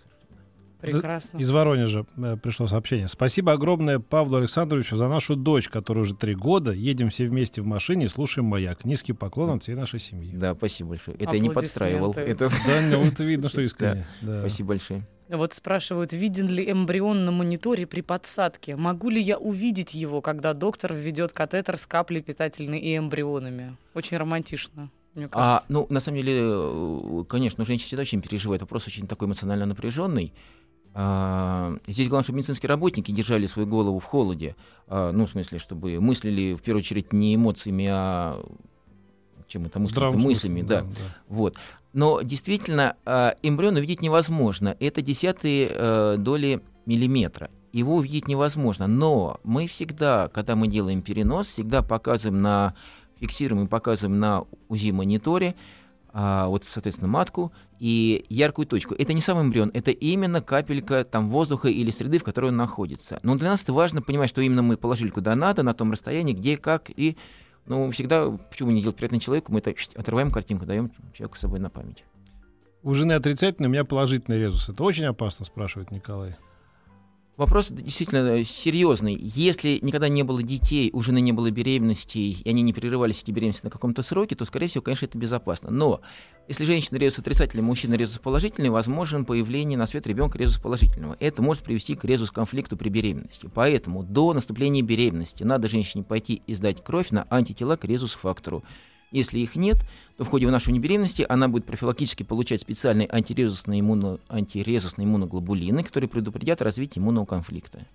Прекрасно. 0.80 1.38
Из 1.38 1.50
Воронежа 1.50 2.06
э, 2.16 2.36
пришло 2.36 2.66
сообщение. 2.66 3.08
Спасибо 3.08 3.52
огромное 3.52 3.98
Павлу 3.98 4.36
Александровичу 4.36 4.96
за 4.96 5.08
нашу 5.08 5.36
дочь, 5.36 5.68
которая 5.68 6.02
уже 6.02 6.14
три 6.14 6.34
года. 6.34 6.72
Едем 6.72 7.10
все 7.10 7.26
вместе 7.26 7.62
в 7.62 7.66
машине 7.66 8.06
и 8.06 8.08
слушаем 8.08 8.46
«Маяк». 8.46 8.84
Низкий 8.84 9.12
поклон 9.12 9.50
от 9.50 9.62
всей 9.62 9.74
нашей 9.74 10.00
семьи. 10.00 10.32
Да, 10.34 10.54
спасибо 10.54 10.90
большое. 10.90 11.16
Это 11.16 11.32
я 11.34 11.40
не 11.40 11.50
подстраивал. 11.50 12.12
Это... 12.12 12.48
Да, 12.66 12.80
ну, 12.90 13.04
это 13.04 13.24
видно, 13.24 13.48
что 13.48 13.60
искренне. 13.62 14.06
Да. 14.22 14.40
Спасибо 14.40 14.68
большое. 14.70 15.06
Вот 15.28 15.54
спрашивают, 15.54 16.12
виден 16.12 16.48
ли 16.48 16.70
эмбрион 16.70 17.24
на 17.24 17.32
мониторе 17.32 17.86
при 17.86 18.00
подсадке? 18.00 18.76
Могу 18.76 19.10
ли 19.10 19.20
я 19.20 19.38
увидеть 19.38 19.92
его, 19.92 20.20
когда 20.20 20.54
доктор 20.54 20.94
введет 20.94 21.32
катетер 21.32 21.76
с 21.76 21.86
каплей 21.86 22.22
питательной 22.22 22.78
и 22.78 22.96
эмбрионами? 22.96 23.76
Очень 23.92 24.18
романтично, 24.18 24.90
мне 25.14 25.26
А, 25.26 25.28
кажется. 25.28 25.72
ну, 25.72 25.86
на 25.90 25.98
самом 25.98 26.18
деле, 26.18 26.38
э, 26.38 27.24
конечно, 27.28 27.64
женщина 27.64 27.86
всегда 27.88 28.02
очень 28.02 28.22
переживает. 28.22 28.60
Вопрос 28.60 28.86
очень 28.86 29.08
такой 29.08 29.26
эмоционально 29.26 29.66
напряженный. 29.66 30.32
А, 30.98 31.76
здесь 31.86 32.08
главное, 32.08 32.24
чтобы 32.24 32.38
медицинские 32.38 32.70
работники 32.70 33.12
держали 33.12 33.46
свою 33.46 33.68
голову 33.68 33.98
в 33.98 34.04
холоде. 34.04 34.56
А, 34.88 35.12
ну, 35.12 35.26
в 35.26 35.30
смысле, 35.30 35.58
чтобы 35.58 36.00
мыслили, 36.00 36.54
в 36.54 36.62
первую 36.62 36.80
очередь, 36.80 37.12
не 37.12 37.34
эмоциями, 37.34 37.86
а 37.90 38.42
чем 39.46 39.66
это 39.66 39.78
мысли, 39.78 40.00
мыслями, 40.00 40.62
да. 40.62 40.80
да. 40.80 40.88
Вот. 41.28 41.56
Но 41.92 42.22
действительно, 42.22 42.96
а, 43.04 43.34
эмбрион 43.42 43.76
увидеть 43.76 44.00
невозможно. 44.00 44.74
Это 44.80 45.02
десятые 45.02 45.68
э, 45.70 46.16
доли 46.18 46.62
миллиметра. 46.86 47.50
Его 47.72 47.96
увидеть 47.96 48.26
невозможно. 48.26 48.86
Но 48.86 49.38
мы 49.44 49.66
всегда, 49.66 50.28
когда 50.28 50.56
мы 50.56 50.66
делаем 50.66 51.02
перенос, 51.02 51.48
всегда 51.48 51.82
показываем 51.82 52.40
на 52.40 52.74
фиксируем 53.20 53.66
и 53.66 53.68
показываем 53.68 54.18
на 54.18 54.44
УЗИ-мониторе, 54.68 55.54
вот, 56.12 56.64
соответственно, 56.64 57.08
матку 57.08 57.52
и 57.78 58.24
яркую 58.28 58.66
точку. 58.66 58.94
Это 58.94 59.12
не 59.12 59.20
сам 59.20 59.40
эмбрион, 59.40 59.70
это 59.74 59.90
именно 59.90 60.40
капелька 60.40 61.04
там 61.04 61.30
воздуха 61.30 61.68
или 61.68 61.90
среды, 61.90 62.18
в 62.18 62.24
которой 62.24 62.46
он 62.46 62.56
находится. 62.56 63.18
Но 63.22 63.36
для 63.36 63.50
нас 63.50 63.62
это 63.62 63.72
важно 63.72 64.02
понимать, 64.02 64.30
что 64.30 64.40
именно 64.40 64.62
мы 64.62 64.76
положили 64.76 65.10
куда 65.10 65.34
надо, 65.36 65.62
на 65.62 65.74
том 65.74 65.92
расстоянии, 65.92 66.32
где, 66.32 66.56
как, 66.56 66.90
и 66.90 67.16
Но 67.66 67.90
всегда, 67.90 68.30
почему 68.30 68.70
не 68.70 68.80
делать 68.80 68.96
приятно 68.96 69.20
человеку, 69.20 69.52
мы 69.52 69.58
это 69.58 69.74
отрываем 69.94 70.30
картинку, 70.30 70.66
даем 70.66 70.92
человеку 71.12 71.36
с 71.36 71.40
собой 71.40 71.58
на 71.58 71.68
память. 71.68 72.04
У 72.82 72.94
жены 72.94 73.12
отрицательный, 73.12 73.68
у 73.68 73.72
меня 73.72 73.84
положительный 73.84 74.38
резус. 74.38 74.68
Это 74.68 74.84
очень 74.84 75.04
опасно, 75.04 75.44
спрашивает 75.44 75.90
Николай. 75.90 76.36
Вопрос 77.36 77.68
действительно 77.70 78.42
серьезный. 78.44 79.14
Если 79.14 79.78
никогда 79.82 80.08
не 80.08 80.22
было 80.22 80.42
детей, 80.42 80.88
у 80.94 81.02
жены 81.02 81.20
не 81.20 81.32
было 81.32 81.50
беременностей, 81.50 82.40
и 82.42 82.48
они 82.48 82.62
не 82.62 82.72
прерывались 82.72 83.22
эти 83.22 83.30
беременности 83.30 83.64
на 83.64 83.70
каком-то 83.70 84.02
сроке, 84.02 84.34
то, 84.34 84.46
скорее 84.46 84.68
всего, 84.68 84.80
конечно, 84.80 85.04
это 85.04 85.18
безопасно. 85.18 85.70
Но 85.70 86.00
если 86.48 86.64
женщина 86.64 86.96
резус 86.96 87.18
отрицательный, 87.18 87.62
мужчина 87.62 87.92
резус 87.92 88.18
положительный, 88.20 88.70
возможен 88.70 89.26
появление 89.26 89.76
на 89.76 89.86
свет 89.86 90.06
ребенка 90.06 90.38
резус 90.38 90.58
положительного. 90.58 91.18
Это 91.20 91.42
может 91.42 91.62
привести 91.62 91.94
к 91.94 92.06
резус 92.06 92.30
конфликту 92.30 92.78
при 92.78 92.88
беременности. 92.88 93.50
Поэтому 93.52 94.02
до 94.02 94.32
наступления 94.32 94.80
беременности 94.80 95.42
надо 95.42 95.68
женщине 95.68 96.04
пойти 96.04 96.40
и 96.46 96.54
сдать 96.54 96.82
кровь 96.82 97.10
на 97.10 97.26
антитела 97.28 97.76
к 97.76 97.84
резус-фактору. 97.84 98.64
Если 99.12 99.38
их 99.38 99.56
нет, 99.56 99.78
то 100.16 100.24
в 100.24 100.28
ходе 100.28 100.46
вынашивания 100.46 100.80
беременности 100.80 101.24
она 101.28 101.48
будет 101.48 101.64
профилактически 101.64 102.22
получать 102.22 102.60
специальные 102.60 103.08
антирезусные, 103.10 103.80
иммуно, 103.80 104.18
антирезусные 104.28 105.06
иммуноглобулины, 105.06 105.84
которые 105.84 106.08
предупредят 106.08 106.60
развитие 106.62 107.02
иммунного 107.02 107.24
конфликта. 107.24 107.86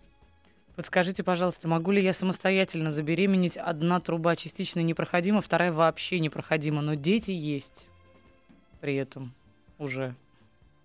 Подскажите, 0.76 1.24
пожалуйста, 1.24 1.67
могу 1.67 1.91
ли 1.91 2.02
я 2.02 2.13
самостоятельно 2.13 2.91
забеременеть? 2.91 3.58
Одна 3.58 4.00
труба 4.00 4.36
частично 4.36 4.80
непроходима, 4.80 5.41
вторая 5.41 5.74
вообще 5.74 6.19
непроходима, 6.19 6.82
но 6.82 6.93
дети 6.93 7.32
есть 7.32 7.88
при 8.80 8.95
этом 8.95 9.34
уже 9.78 10.15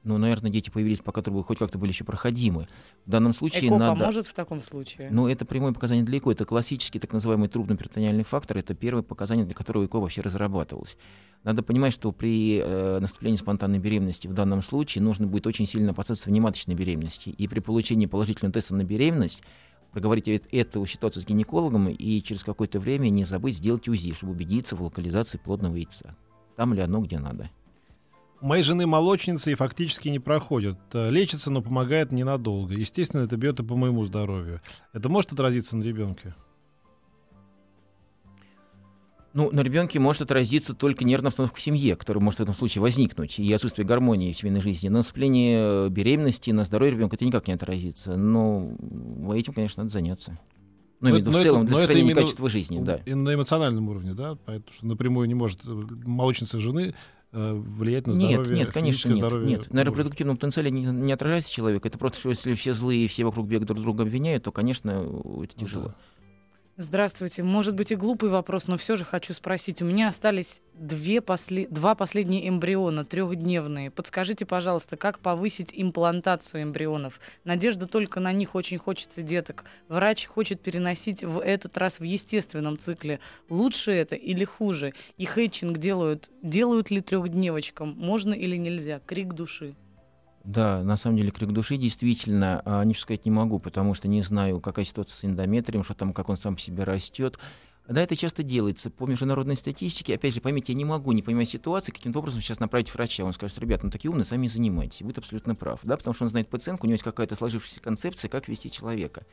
ну, 0.07 0.19
наверное, 0.19 0.53
дети 0.53 0.71
появились, 0.71 1.01
пока 1.01 1.21
трубы 1.21 1.43
хоть 1.43 1.59
как-то 1.59 1.79
были 1.79 1.91
еще 1.91 2.05
проходимы. 2.05 2.69
В 3.05 3.11
данном 3.11 3.35
случае 3.35 3.71
ЭКО 3.71 3.79
надо... 3.79 4.01
поможет 4.01 4.27
в 4.27 4.35
таком 4.35 4.63
случае? 4.63 5.11
Ну, 5.11 5.27
это 5.27 5.45
прямое 5.45 5.73
показание 5.73 6.05
для 6.05 6.19
ЭКО. 6.19 6.31
Это 6.31 6.45
классический 6.45 7.01
так 7.01 7.13
называемый 7.13 7.49
трубно-перитониальный 7.49 8.23
фактор. 8.23 8.59
Это 8.59 8.75
первое 8.75 9.03
показание, 9.03 9.45
для 9.45 9.55
которого 9.55 9.85
ЭКО 9.85 9.99
вообще 9.99 10.21
разрабатывалось. 10.21 10.97
Надо 11.43 11.65
понимать, 11.65 11.93
что 11.93 12.13
при 12.13 12.61
э, 12.63 12.99
наступлении 13.01 13.37
спонтанной 13.37 13.81
беременности 13.81 14.29
в 14.29 14.33
данном 14.33 14.63
случае 14.63 15.03
нужно 15.03 15.27
будет 15.27 15.49
очень 15.49 15.67
сильно 15.67 15.91
опасаться 15.91 16.29
внематочной 16.29 16.77
беременности. 16.77 17.31
И 17.31 17.49
при 17.49 17.59
получении 17.59 18.07
положительного 18.07 18.55
теста 18.55 18.77
на 18.77 18.85
беременность 18.85 19.43
проговорить 19.91 20.29
эту 20.29 20.87
ситуацию 20.87 21.23
с 21.23 21.27
гинекологом 21.27 21.89
и 21.89 22.23
через 22.23 22.45
какое-то 22.45 22.79
время 22.79 23.09
не 23.09 23.25
забыть 23.25 23.57
сделать 23.57 23.89
УЗИ, 23.89 24.13
чтобы 24.13 24.35
убедиться 24.35 24.77
в 24.77 24.83
локализации 24.83 25.39
плодного 25.39 25.75
яйца. 25.75 26.15
Там 26.55 26.75
ли 26.75 26.81
оно, 26.81 27.01
где 27.01 27.19
надо. 27.19 27.51
Моей 28.41 28.63
жены 28.63 28.87
молочница 28.87 29.51
и 29.51 29.55
фактически 29.55 30.09
не 30.09 30.19
проходит. 30.19 30.77
Э, 30.93 31.11
лечится, 31.11 31.51
но 31.51 31.63
помогает 31.63 32.13
ненадолго. 32.13 32.75
Естественно, 32.75 33.23
это 33.23 33.37
бьет 33.37 33.61
и 33.61 33.63
по 33.63 33.77
моему 33.77 34.05
здоровью. 34.05 34.61
Это 34.93 35.09
может 35.09 35.33
отразиться 35.33 35.77
на 35.77 35.83
ребенке? 35.83 36.35
Ну, 39.33 39.51
на 39.53 39.61
ребенке 39.61 39.99
может 39.99 40.23
отразиться 40.23 40.75
только 40.75 41.05
нервная 41.05 41.29
обстановка 41.29 41.59
в 41.59 41.61
семье, 41.61 41.95
которая 41.95 42.23
может 42.23 42.41
в 42.41 42.43
этом 42.43 42.55
случае 42.55 42.81
возникнуть, 42.81 43.39
и 43.39 43.53
отсутствие 43.53 43.87
гармонии 43.87 44.33
в 44.33 44.37
семейной 44.37 44.63
жизни. 44.63 44.89
На 44.89 44.99
наступление 44.99 45.91
беременности, 45.91 46.51
на 46.51 46.65
здоровье 46.65 46.95
ребенка 46.95 47.17
это 47.17 47.25
никак 47.27 47.47
не 47.47 47.53
отразится. 47.53 48.17
Но 48.17 48.75
этим, 49.35 49.53
конечно, 49.53 49.83
надо 49.83 49.93
заняться. 49.93 50.39
Ну, 51.01 51.11
но, 51.11 51.31
в 51.31 51.43
целом, 51.43 51.63
это, 51.63 51.73
для 51.73 51.77
сохранения 51.77 52.15
качества 52.15 52.49
жизни, 52.49 52.83
да. 52.83 52.97
И 53.05 53.13
на 53.13 53.35
эмоциональном 53.35 53.91
уровне, 53.91 54.15
да? 54.15 54.37
Потому 54.37 54.63
что 54.75 54.87
напрямую 54.87 55.29
не 55.29 55.35
может 55.35 55.61
э, 55.67 55.69
молочница 55.69 56.59
жены 56.59 56.95
Э, 56.95 57.16
влиять 57.33 58.07
на 58.07 58.13
здоровье? 58.15 58.39
Нет, 58.39 58.67
нет, 58.67 58.73
конечно, 58.73 59.09
нет. 59.09 59.19
Здоровье 59.19 59.49
нет. 59.49 59.73
На 59.73 59.85
репродуктивном 59.85 60.37
потенциале 60.37 60.71
не, 60.71 60.85
не 60.85 61.13
отражается 61.13 61.53
человек. 61.53 61.85
Это 61.85 61.99
просто, 61.99 62.19
что 62.19 62.31
если 62.31 62.55
все 62.55 62.73
злые 62.73 63.05
и 63.05 63.09
все 63.09 63.25
вокруг 63.25 63.47
бега 63.47 63.67
друг 63.67 63.81
друга 63.81 64.03
обвиняют, 64.03 64.45
то, 64.45 64.53
конечно, 64.53 64.91
это 64.91 65.05
ну 65.05 65.47
тяжело. 65.47 65.85
да. 65.87 65.95
Здравствуйте. 66.79 67.43
Может 67.43 67.75
быть 67.75 67.91
и 67.91 67.97
глупый 67.97 68.29
вопрос, 68.29 68.67
но 68.67 68.77
все 68.77 68.97
же 68.97 69.05
хочу 69.07 69.33
спросить. 69.33 69.81
У 69.81 69.87
меня 69.87 70.09
остались 70.09 70.61
две 70.75 71.23
после... 71.23 71.67
два 71.69 71.95
последние 71.95 72.47
эмбриона, 72.51 73.07
трехдневные. 73.07 73.91
Подскажите, 73.91 74.45
пожалуйста, 74.45 74.99
как 74.99 75.19
повысить 75.21 75.71
имплантацию 75.73 76.65
эмбрионов? 76.65 77.19
Надежда 77.45 77.87
только 77.87 78.21
на 78.21 78.31
них 78.31 78.55
очень 78.55 78.77
хочется 78.77 79.23
деток. 79.23 79.65
Врач 79.89 80.27
хочет 80.27 80.61
переносить 80.61 81.25
в 81.25 81.41
этот 81.41 81.79
раз 81.79 81.99
в 81.99 82.03
естественном 82.03 82.79
цикле. 82.79 83.21
Лучше 83.49 83.93
это 83.93 84.15
или 84.15 84.45
хуже? 84.45 84.93
И 85.17 85.25
хэтчинг 85.25 85.79
делают. 85.79 86.31
Делают 86.43 86.91
ли 86.91 87.01
трехдневочкам? 87.01 87.95
Можно 87.97 88.35
или 88.35 88.57
нельзя? 88.57 89.01
Крик 89.07 89.33
души. 89.33 89.75
Да, 90.47 90.85
на 90.85 90.97
самом 90.97 91.17
деле 91.17 91.33
крик 91.33 91.51
души 91.51 91.77
действительно, 91.77 92.63
а, 92.65 92.85
ничего 92.85 93.03
сказать 93.03 93.25
не 93.25 93.33
могу, 93.33 93.59
потому 93.59 93.95
что 93.95 94.07
не 94.07 94.23
знаю, 94.23 94.61
какая 94.61 94.85
ситуация 94.85 95.17
с 95.17 95.25
эндометрием, 95.25 95.83
что 95.83 95.95
там, 95.95 96.13
как 96.13 96.29
он 96.29 96.37
сам 96.37 96.57
себе 96.57 96.85
растет. 96.85 97.37
Да, 97.89 98.01
это 98.01 98.15
часто 98.15 98.45
делается. 98.45 98.91
По 98.91 99.07
международной 99.07 99.57
статистике, 99.57 100.15
опять 100.15 100.35
же, 100.35 100.41
поймите, 100.41 100.73
я 100.73 100.79
не 100.79 100.85
могу, 100.85 101.11
не 101.11 101.23
понимая 101.23 101.47
ситуации, 101.47 101.91
каким-то 101.91 102.21
образом 102.21 102.43
сейчас 102.43 102.61
направить 102.61 102.95
врача. 102.95 103.25
Он 103.25 103.33
скажет, 103.33 103.59
ребята, 103.59 103.87
ну 103.87 103.91
такие 103.91 104.09
умные, 104.09 104.25
сами 104.25 104.47
занимайтесь. 104.47 105.03
Будет 105.03 105.19
абсолютно 105.19 105.57
прав. 105.57 105.81
Да, 105.83 105.97
потому 105.97 106.15
что 106.15 106.23
он 106.23 106.31
знает 106.31 106.49
пациентку, 106.49 106.87
у 106.87 106.89
него 106.89 106.95
есть 106.95 107.05
какая-то 107.05 107.35
сложившаяся 107.35 107.81
концепция, 107.81 108.29
как 108.29 108.47
вести 108.47 108.71
человека. 108.71 109.27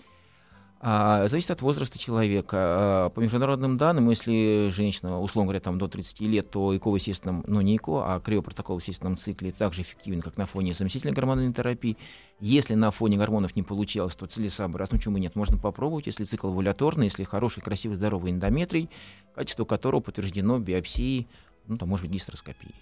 А, 0.85 1.29
зависит 1.29 1.49
от 1.49 1.61
возраста 1.61 1.97
человека. 1.97 2.57
А, 2.59 3.09
по 3.09 3.21
международным 3.21 3.77
данным, 3.77 4.09
если 4.09 4.69
женщина, 4.69 5.21
условно 5.21 5.47
говоря, 5.47 5.61
там, 5.61 5.77
до 5.77 5.87
30 5.87 6.19
лет, 6.27 6.51
то 6.51 6.75
ЭКО 6.75 6.91
в 6.91 6.95
естественном, 6.95 7.45
ну 7.47 7.61
не 7.61 7.77
ЭКО, 7.77 8.03
а 8.05 8.19
криопротокол 8.19 8.77
в 8.77 8.81
естественном 8.81 9.15
цикле 9.15 9.53
так 9.53 9.73
же 9.73 9.83
эффективен, 9.83 10.21
как 10.21 10.35
на 10.35 10.45
фоне 10.45 10.73
заместительной 10.73 11.13
гормональной 11.13 11.53
терапии. 11.53 11.95
Если 12.41 12.73
на 12.73 12.91
фоне 12.91 13.15
гормонов 13.15 13.55
не 13.55 13.63
получалось, 13.63 14.15
то 14.15 14.25
целесообразно, 14.25 14.97
почему 14.97 15.17
нет, 15.17 15.37
можно 15.37 15.57
попробовать, 15.57 16.07
если 16.07 16.25
цикл 16.25 16.51
валяторный, 16.51 17.05
если 17.05 17.23
хороший, 17.23 17.61
красивый, 17.61 17.95
здоровый 17.95 18.33
эндометрий, 18.33 18.89
качество 19.35 19.63
которого 19.63 20.01
подтверждено 20.01 20.59
биопсией, 20.59 21.29
ну, 21.65 21.77
там, 21.77 21.87
может 21.87 22.05
быть, 22.05 22.15
гистероскопией. 22.15 22.75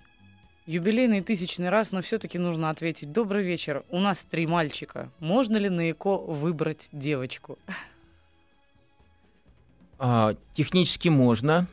Юбилейный 0.67 1.21
тысячный 1.21 1.69
раз, 1.69 1.91
но 1.91 2.01
все-таки 2.01 2.37
нужно 2.37 2.69
ответить. 2.69 3.11
Добрый 3.11 3.43
вечер. 3.43 3.83
У 3.89 3.99
нас 3.99 4.23
три 4.23 4.45
мальчика. 4.45 5.11
Можно 5.19 5.57
ли 5.57 5.69
на 5.69 5.89
ЭКО 5.89 6.17
выбрать 6.17 6.87
девочку? 6.91 7.57
А, 9.97 10.35
технически 10.53 11.09
можно, 11.09 11.67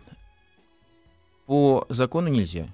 по 1.47 1.87
закону 1.89 2.29
нельзя. 2.29 2.69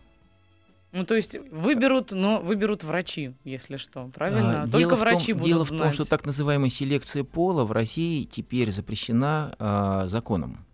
Ну, 0.92 1.04
то 1.04 1.16
есть 1.16 1.36
выберут, 1.50 2.12
но 2.12 2.40
выберут 2.40 2.84
врачи, 2.84 3.34
если 3.42 3.76
что, 3.76 4.08
правильно? 4.14 4.62
А, 4.62 4.68
Только 4.68 4.78
дело 4.78 4.94
врачи 4.96 5.32
том, 5.32 5.38
будут 5.38 5.46
Дело 5.48 5.64
знать. 5.64 5.80
в 5.80 5.82
том, 5.82 5.92
что 5.92 6.08
так 6.08 6.24
называемая 6.24 6.70
селекция 6.70 7.24
пола 7.24 7.64
в 7.64 7.72
России 7.72 8.22
теперь 8.22 8.70
запрещена 8.70 9.56
а, 9.58 10.06
законом. 10.06 10.64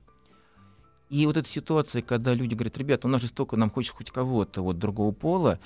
И 1.10 1.26
вот 1.26 1.36
эта 1.36 1.48
ситуация, 1.48 2.02
когда 2.02 2.34
люди 2.34 2.54
говорят, 2.54 2.78
ребята, 2.78 3.08
у 3.08 3.10
нас 3.10 3.20
же 3.20 3.28
столько, 3.28 3.56
нам 3.56 3.70
хочется 3.70 3.96
хоть 3.96 4.10
кого-то 4.10 4.62
вот 4.62 4.78
другого 4.78 5.12
пола, 5.12 5.58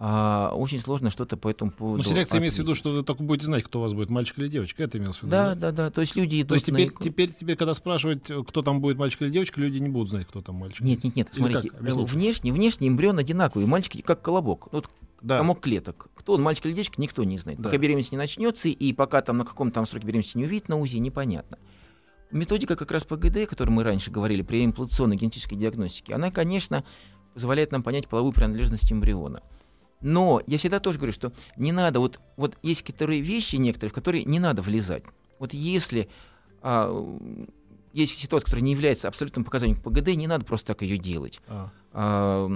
а, 0.00 0.52
очень 0.54 0.78
сложно 0.80 1.10
что-то 1.10 1.36
по 1.36 1.48
этому 1.48 1.70
поводу. 1.70 2.02
Ну, 2.02 2.08
селекция 2.08 2.38
имеется 2.38 2.62
в 2.62 2.64
виду, 2.64 2.74
что 2.74 2.90
вы 2.90 3.02
только 3.02 3.22
будете 3.22 3.46
знать, 3.46 3.64
кто 3.64 3.78
у 3.78 3.82
вас 3.82 3.94
будет, 3.94 4.10
мальчик 4.10 4.38
или 4.38 4.48
девочка. 4.48 4.82
Это 4.82 4.98
имелось 4.98 5.18
в 5.18 5.22
виду. 5.22 5.30
Да, 5.30 5.54
да, 5.54 5.72
да. 5.72 5.90
То 5.90 6.00
есть 6.00 6.14
люди 6.14 6.40
идут. 6.40 6.48
То 6.48 6.54
есть 6.54 6.66
теперь, 6.66 6.92
на... 6.92 7.00
теперь, 7.02 7.32
теперь, 7.32 7.56
когда 7.56 7.74
спрашивать, 7.74 8.22
кто 8.46 8.62
там 8.62 8.80
будет, 8.80 8.96
мальчик 8.96 9.22
или 9.22 9.30
девочка, 9.30 9.60
люди 9.60 9.78
не 9.78 9.88
будут 9.88 10.08
знать, 10.10 10.26
кто 10.28 10.40
там 10.40 10.56
мальчик. 10.56 10.80
Нет, 10.80 11.02
нет, 11.02 11.16
нет. 11.16 11.28
Смотрите, 11.32 11.70
внешне, 11.80 12.52
внешне 12.52 12.88
эмбрион 12.88 13.18
одинаковый. 13.18 13.66
Мальчик 13.66 14.04
как 14.04 14.22
колобок. 14.22 14.68
Вот 14.72 14.88
да. 15.20 15.38
комок 15.38 15.60
клеток. 15.60 16.08
Кто 16.14 16.34
он, 16.34 16.42
мальчик 16.42 16.66
или 16.66 16.72
девочка, 16.72 17.00
никто 17.00 17.24
не 17.24 17.38
знает. 17.38 17.58
Да. 17.60 17.68
Пока 17.68 17.78
беременность 17.78 18.12
не 18.12 18.18
начнется, 18.18 18.68
и 18.68 18.92
пока 18.92 19.20
там 19.20 19.38
на 19.38 19.44
каком 19.44 19.70
там 19.70 19.86
сроке 19.86 20.06
беременности 20.06 20.36
не 20.36 20.44
увидит 20.44 20.68
на 20.68 20.78
УЗИ, 20.78 20.96
непонятно. 20.96 21.58
Методика 22.30 22.76
как 22.76 22.90
раз 22.90 23.04
ПГД, 23.04 23.36
о 23.38 23.46
которой 23.46 23.70
мы 23.70 23.82
раньше 23.82 24.10
говорили, 24.10 24.42
при 24.42 24.64
имплантационной 24.64 25.16
генетической 25.16 25.56
диагностике, 25.56 26.14
она, 26.14 26.30
конечно, 26.30 26.84
позволяет 27.34 27.72
нам 27.72 27.82
понять 27.82 28.08
половую 28.08 28.32
принадлежность 28.32 28.92
эмбриона. 28.92 29.42
Но 30.00 30.42
я 30.46 30.58
всегда 30.58 30.78
тоже 30.78 30.98
говорю, 30.98 31.12
что 31.12 31.32
не 31.56 31.72
надо, 31.72 32.00
вот, 32.00 32.20
вот 32.36 32.56
есть 32.62 32.82
которые 32.82 33.20
вещи 33.20 33.56
некоторые, 33.56 33.90
в 33.90 33.94
которые 33.94 34.24
не 34.24 34.38
надо 34.38 34.62
влезать. 34.62 35.02
Вот 35.38 35.52
если 35.54 36.08
а, 36.62 36.90
есть 37.92 38.16
ситуация, 38.16 38.46
которая 38.46 38.62
не 38.62 38.72
является 38.72 39.08
абсолютным 39.08 39.44
показанием 39.44 39.80
ПГД, 39.80 40.08
не 40.08 40.26
надо 40.26 40.44
просто 40.44 40.68
так 40.68 40.82
ее 40.82 40.98
делать. 40.98 41.40
А. 41.48 41.70
А, 41.92 42.48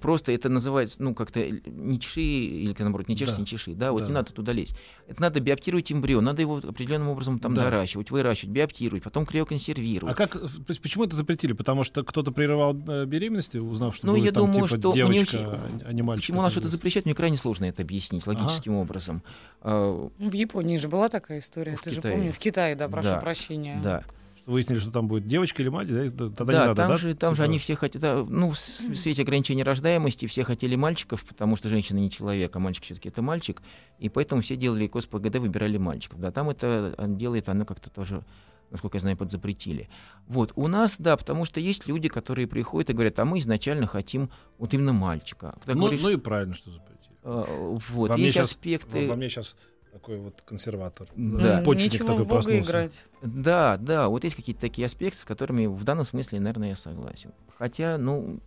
просто 0.00 0.32
это 0.32 0.48
называется, 0.48 1.02
ну, 1.02 1.14
как-то 1.14 1.40
не 1.48 1.98
чеши, 1.98 2.20
или, 2.20 2.74
наоборот, 2.78 3.08
не 3.08 3.16
чеши, 3.16 3.32
да. 3.32 3.38
не 3.38 3.46
чеши, 3.46 3.74
да, 3.74 3.92
вот 3.92 4.02
да. 4.02 4.06
не 4.06 4.12
надо 4.12 4.32
туда 4.32 4.52
лезть. 4.52 4.74
Это 5.06 5.20
надо 5.20 5.40
биоптировать 5.40 5.90
эмбрион, 5.90 6.24
надо 6.24 6.42
его 6.42 6.56
определенным 6.56 7.08
образом 7.08 7.38
там 7.38 7.54
да. 7.54 7.64
доращивать, 7.64 8.10
выращивать, 8.10 8.54
биоптировать, 8.54 9.02
потом 9.02 9.26
криоконсервировать. 9.26 10.14
А 10.14 10.16
как, 10.16 10.36
почему 10.82 11.04
это 11.04 11.16
запретили? 11.16 11.52
Потому 11.52 11.84
что 11.84 12.04
кто-то 12.04 12.30
прерывал 12.32 12.76
э, 12.88 13.04
беременности, 13.04 13.58
узнав, 13.58 13.96
что 13.96 14.06
ну, 14.06 14.12
будет 14.14 14.24
я 14.24 14.32
там, 14.32 14.52
думаю, 14.52 14.68
типа, 14.68 14.78
что 14.80 14.92
девочка, 14.92 15.36
очень... 15.36 15.82
а 15.84 15.92
не 15.92 16.02
мальчик. 16.02 16.24
Почему 16.24 16.42
нас 16.42 16.52
что-то 16.52 16.68
запрещать, 16.68 17.04
мне 17.04 17.14
крайне 17.14 17.36
сложно 17.36 17.64
это 17.64 17.82
объяснить 17.82 18.26
логическим 18.26 18.72
ага. 18.72 18.82
образом. 18.82 19.22
А, 19.60 20.10
в 20.18 20.32
Японии 20.32 20.78
же 20.78 20.88
была 20.88 21.08
такая 21.08 21.40
история, 21.40 21.76
в 21.76 21.82
ты 21.82 21.90
Китае. 21.90 22.12
же 22.12 22.18
помнишь? 22.18 22.34
В 22.34 22.38
Китае, 22.38 22.76
да, 22.76 22.88
прошу 22.88 23.08
да. 23.08 23.18
прощения. 23.18 23.80
Да 23.82 24.04
выяснили, 24.46 24.78
что 24.78 24.90
там 24.90 25.08
будет 25.08 25.26
девочка 25.26 25.62
или 25.62 25.68
мать, 25.68 25.88
да, 25.88 26.10
тогда 26.10 26.44
да, 26.44 26.52
не 26.52 26.58
надо, 26.58 26.74
там 26.74 26.88
да? 26.88 26.96
же, 26.96 27.14
там 27.14 27.32
типа... 27.32 27.36
же 27.36 27.42
они 27.48 27.58
все 27.58 27.76
хотят, 27.76 28.02
да, 28.02 28.24
ну, 28.28 28.50
в 28.50 28.56
свете 28.56 29.22
ограничения 29.22 29.62
рождаемости 29.62 30.26
все 30.26 30.44
хотели 30.44 30.76
мальчиков, 30.76 31.24
потому 31.24 31.56
что 31.56 31.68
женщина 31.68 31.98
не 31.98 32.10
человек, 32.10 32.54
а 32.54 32.58
мальчик 32.58 32.84
все-таки 32.84 33.08
это 33.08 33.22
мальчик, 33.22 33.62
и 33.98 34.08
поэтому 34.08 34.42
все 34.42 34.56
делали 34.56 34.86
КОС 34.86 35.06
ПГД, 35.06 35.36
выбирали 35.36 35.78
мальчиков. 35.78 36.20
Да, 36.20 36.30
там 36.30 36.50
это 36.50 36.94
делает, 37.08 37.48
оно 37.48 37.64
как-то 37.64 37.90
тоже 37.90 38.24
насколько 38.70 38.96
я 38.96 39.00
знаю, 39.02 39.16
подзапретили. 39.16 39.88
Вот, 40.26 40.52
у 40.56 40.66
нас, 40.66 40.96
да, 40.98 41.16
потому 41.16 41.44
что 41.44 41.60
есть 41.60 41.86
люди, 41.86 42.08
которые 42.08 42.48
приходят 42.48 42.90
и 42.90 42.92
говорят, 42.92 43.16
а 43.20 43.24
мы 43.24 43.38
изначально 43.38 43.86
хотим 43.86 44.30
вот 44.58 44.74
именно 44.74 44.92
мальчика. 44.92 45.54
Когда 45.60 45.74
ну, 45.74 45.82
говоришь, 45.82 46.02
ну 46.02 46.10
и 46.10 46.16
правильно, 46.16 46.54
что 46.54 46.72
запретили. 46.72 47.14
А, 47.22 47.78
вот, 47.92 48.10
во 48.10 48.16
есть 48.16 48.36
аспекты... 48.36 49.06
Во, 49.06 49.10
во 49.10 49.16
мне 49.16 49.28
сейчас 49.28 49.56
такой 49.94 50.18
вот 50.18 50.42
консерватор. 50.44 51.06
Да. 51.14 51.62
Почетник 51.64 51.92
Ничего 51.92 52.06
такой 52.08 52.24
в 52.24 52.28
Бога 52.28 52.42
проснулся. 52.42 52.70
играть. 52.70 53.02
Да, 53.22 53.76
да, 53.80 54.08
вот 54.08 54.24
есть 54.24 54.34
какие-то 54.34 54.60
такие 54.60 54.86
аспекты, 54.86 55.20
с 55.20 55.24
которыми 55.24 55.66
в 55.66 55.84
данном 55.84 56.04
смысле, 56.04 56.40
наверное, 56.40 56.70
я 56.70 56.76
согласен. 56.76 57.32
Хотя, 57.56 57.96
ну, 57.96 58.40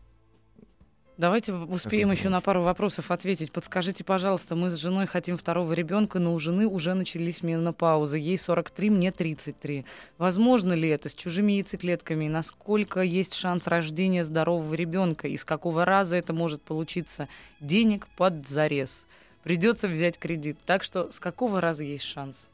Давайте 1.18 1.52
успеем 1.52 2.12
еще 2.12 2.30
на 2.30 2.42
пару 2.42 2.62
вопросов 2.62 3.10
ответить. 3.10 3.52
Подскажите, 3.52 4.04
пожалуйста, 4.04 4.56
мы 4.56 4.70
с 4.70 4.76
женой 4.76 5.08
хотим 5.08 5.36
второго 5.36 5.74
ребенка, 5.74 6.20
но 6.20 6.36
у 6.36 6.38
жены 6.38 6.68
уже 6.68 6.94
начались 6.94 7.42
менопаузы. 7.42 8.20
Ей 8.20 8.38
43, 8.38 8.92
мне 8.92 9.12
33. 9.12 9.84
Возможно 10.20 10.74
ли 10.74 10.88
это 10.90 11.10
с 11.10 11.16
чужими 11.16 11.54
яйцеклетками? 11.54 12.28
Насколько 12.28 13.02
есть 13.02 13.34
шанс 13.34 13.66
рождения 13.66 14.24
здорового 14.24 14.76
ребенка? 14.76 15.28
И 15.28 15.38
с 15.38 15.44
какого 15.44 15.86
раза 15.86 16.18
это 16.18 16.34
может 16.34 16.62
получиться? 16.62 17.28
Денег 17.62 18.08
под 18.16 18.48
зарез. 18.48 19.08
Придется 19.48 19.88
взять 19.88 20.20
кредит. 20.20 20.58
Так 20.66 20.84
что 20.84 21.10
с 21.10 21.22
какого 21.22 21.62
раза 21.62 21.86
есть 21.86 22.04
шанс? 22.04 22.50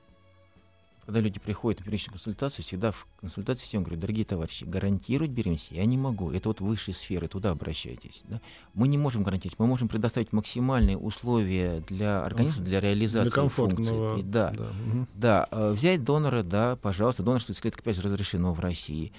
когда 1.05 1.19
люди 1.19 1.37
приходят 1.37 1.79
на 1.79 1.85
первичную 1.85 2.13
консультацию, 2.13 2.63
всегда 2.63 2.91
в 2.91 3.07
консультации 3.19 3.65
всем 3.65 3.83
говорю, 3.83 3.99
дорогие 3.99 4.23
товарищи, 4.23 4.63
гарантировать 4.63 5.31
беременность 5.31 5.71
я 5.71 5.83
не 5.85 5.97
могу. 5.97 6.31
Это 6.31 6.47
вот 6.47 6.61
высшие 6.61 6.95
сферы, 6.95 7.27
туда 7.27 7.49
обращайтесь. 7.49 8.21
Да? 8.29 8.39
Мы 8.73 8.87
не 8.87 8.97
можем 8.97 9.23
гарантировать, 9.23 9.59
мы 9.59 9.65
можем 9.65 9.89
предоставить 9.89 10.31
максимальные 10.31 10.97
условия 10.97 11.81
для 11.89 12.23
организма, 12.23 12.63
для 12.63 12.79
реализации 12.79 13.29
для 13.31 13.49
функций. 13.49 14.23
Да, 14.23 14.51
да. 14.51 14.63
Угу. 14.63 15.07
да. 15.15 15.47
Э, 15.51 15.71
взять 15.73 16.03
донора, 16.05 16.43
да, 16.43 16.77
пожалуйста, 16.77 17.23
донорство 17.23 17.51
яйцеклеток 17.51 17.81
опять 17.81 17.97
же 17.97 18.03
разрешено 18.03 18.53
в 18.53 18.59
России. 18.59 19.11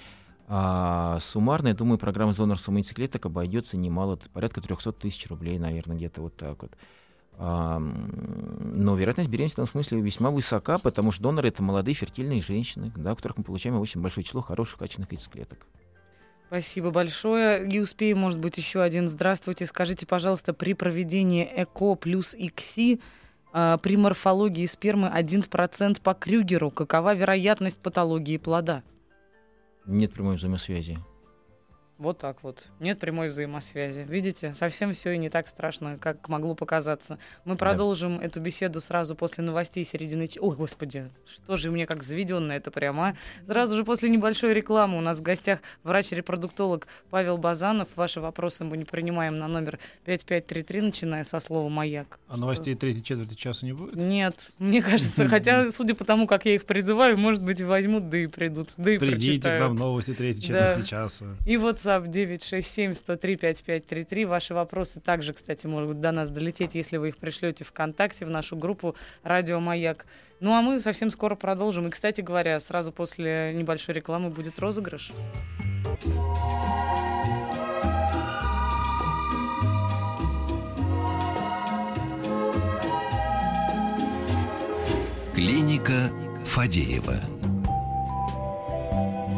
А 0.47 1.19
суммарно, 1.21 1.69
я 1.69 1.75
думаю, 1.75 1.99
программа 1.99 2.33
с 2.33 2.37
донорством 2.37 2.77
яйцеклеток 2.77 3.27
обойдется 3.27 3.77
немало, 3.77 4.19
порядка 4.33 4.63
300 4.63 4.93
тысяч 4.93 5.27
рублей, 5.27 5.59
наверное, 5.59 5.97
где-то 5.97 6.23
вот 6.23 6.37
так 6.37 6.63
вот. 6.63 6.73
Но 7.39 8.97
вероятность 8.97 9.29
беременности 9.29 9.57
в 9.57 9.59
этом 9.65 9.73
смысле 9.73 10.01
весьма 10.01 10.31
высока, 10.31 10.79
потому 10.79 11.11
что 11.13 11.25
доноры— 11.25 11.49
это 11.51 11.63
молодые 11.63 11.95
фертильные 11.95 12.43
женщины, 12.43 12.93
да, 12.97 13.13
у 13.13 13.17
которых 13.17 13.39
мы 13.39 13.45
получаем 13.45 13.79
очень 13.81 14.01
большое 14.01 14.25
число 14.25 14.41
хороших 14.41 14.79
качественных 14.79 15.13
яйцеклеток. 15.13 15.67
Спасибо 16.47 16.91
большое. 16.91 17.69
И 17.69 17.81
успеем, 17.81 18.19
может 18.19 18.39
быть, 18.39 18.57
еще 18.59 18.83
один. 18.83 19.09
Здравствуйте. 19.09 19.67
Скажите, 19.67 20.07
пожалуйста, 20.07 20.55
при 20.55 20.75
проведении 20.75 21.45
ЭКО 21.45 21.97
плюс 21.97 22.35
ИКСИ 22.35 23.01
э, 23.53 23.79
при 23.83 23.97
морфологии 23.97 24.67
спермы 24.67 25.09
1% 25.09 26.01
по 26.01 26.15
Крюгеру. 26.15 26.71
Какова 26.71 27.15
вероятность 27.15 27.81
патологии 27.81 28.37
плода? 28.37 28.85
Нет 29.87 30.13
прямой 30.13 30.37
взаимосвязи. 30.37 30.99
Вот 31.97 32.19
так 32.19 32.43
вот. 32.43 32.67
Нет 32.81 32.99
прямой 32.99 33.29
взаимосвязи. 33.29 34.05
Видите, 34.09 34.53
совсем 34.55 34.93
все 34.95 35.13
и 35.13 35.19
не 35.19 35.31
так 35.31 35.47
страшно, 35.47 35.97
как 36.01 36.29
могло 36.29 36.57
показаться. 36.57 37.19
Мы 37.45 37.57
продолжим 37.57 38.19
да. 38.19 38.25
эту 38.25 38.41
беседу 38.41 38.81
сразу 38.81 39.15
после 39.15 39.45
новостей 39.45 39.85
середины... 39.85 40.29
Ой, 40.41 40.57
господи, 40.57 41.09
что 41.25 41.57
же 41.57 41.71
мне 41.71 41.87
как 41.87 42.03
заведенно 42.03 42.51
это 42.51 42.73
прямо. 42.73 43.09
А? 43.09 43.15
Сразу 43.47 43.77
же 43.77 43.85
после 43.85 44.11
небольшой 44.11 44.55
рекламы 44.55 44.99
у 44.99 45.01
нас 45.01 45.19
в 45.19 45.23
гостях 45.23 45.61
врач-репродуктолог 45.85 46.89
Павел 47.11 47.39
Базанов. 47.39 47.89
Ваши 47.95 48.21
вопросы 48.21 48.65
мы 48.65 48.77
не 48.77 48.85
принимаем 48.85 49.39
на 49.39 49.47
номер 49.47 49.79
5533, 50.05 50.81
начиная 50.81 51.23
со 51.23 51.39
слова 51.39 51.69
«Маяк». 51.69 52.19
А 52.27 52.37
новостей 52.37 52.75
третьей 52.75 53.05
четверти 53.05 53.35
часа 53.35 53.65
не 53.67 53.73
будет? 53.73 53.95
Нет, 53.95 54.51
мне 54.59 54.83
кажется. 54.83 55.29
Хотя, 55.35 55.71
судя 55.71 55.95
по 55.95 56.05
тому, 56.05 56.27
как 56.27 56.45
я 56.45 56.57
их 56.57 56.65
призываю, 56.65 57.17
может 57.17 57.45
быть, 57.45 57.61
возьмут, 57.61 58.09
да 58.09 58.19
и 58.19 58.27
придут. 58.27 58.71
Да 58.77 58.91
и 58.91 58.99
Придите 58.99 59.57
к 59.57 59.61
нам 59.61 59.77
новости 59.77 60.13
третьей 60.13 60.43
четверти 60.43 60.89
часа. 60.89 61.27
И 61.47 61.57
вот 61.57 61.84
WhatsApp 61.85 62.09
967-103-5533. 62.09 64.27
Ваши 64.27 64.55
вопросы 64.55 65.01
также, 65.01 65.33
кстати, 65.33 65.67
могут 65.67 66.01
до 66.01 66.13
нас 66.13 66.31
долететь, 66.31 66.75
если 66.75 66.97
вы 66.97 67.09
их 67.09 67.19
пришлете 67.19 67.65
ВКонтакте 67.65 68.25
в 68.25 68.31
нашу 68.31 68.57
группу 68.57 68.95
«Радио 69.23 69.61
Маяк». 69.61 70.07
Ну 70.41 70.55
а 70.55 70.63
мы 70.63 70.81
совсем 70.81 71.11
скоро 71.11 71.37
продолжим. 71.37 71.87
И, 71.87 71.91
кстати 71.91 72.21
говоря, 72.21 72.59
сразу 72.61 72.93
после 72.93 73.53
небольшой 73.55 73.95
рекламы 73.95 74.31
будет 74.31 74.59
розыгрыш. 74.59 75.13
Клиника 85.35 86.11
Фадеева. 86.45 87.34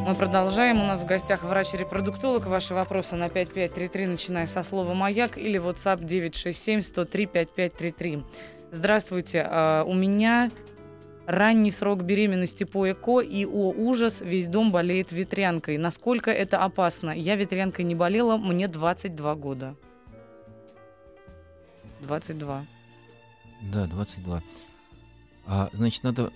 Мы 0.07 0.15
продолжаем. 0.15 0.81
У 0.81 0.87
нас 0.87 1.03
в 1.03 1.07
гостях 1.07 1.43
врач-репродуктолог. 1.43 2.47
Ваши 2.47 2.75
вопросы 2.75 3.17
на 3.17 3.29
5533, 3.29 4.07
начиная 4.07 4.47
со 4.47 4.63
слова 4.63 4.95
«Маяк» 4.95 5.37
или 5.37 5.59
WhatsApp 5.59 6.05
967-103-5533. 6.05 8.25
Здравствуйте. 8.71 9.39
Uh, 9.39 9.83
у 9.83 9.95
меня 9.95 10.53
ранний 11.27 11.73
срок 11.73 12.05
беременности 12.05 12.63
по 12.63 12.89
ЭКО, 12.89 13.19
и, 13.19 13.45
о 13.45 13.73
ужас, 13.73 14.21
весь 14.21 14.47
дом 14.47 14.71
болеет 14.71 15.11
ветрянкой. 15.11 15.77
Насколько 15.77 16.31
это 16.31 16.63
опасно? 16.63 17.11
Я 17.11 17.35
ветрянкой 17.35 17.85
не 17.85 17.97
болела, 17.97 18.37
мне 18.37 18.69
22 18.69 19.35
года. 19.35 19.75
22. 22.03 22.65
Да, 23.73 23.87
22. 23.87 24.41
А, 25.49 25.69
значит, 25.73 26.05
надо 26.05 26.31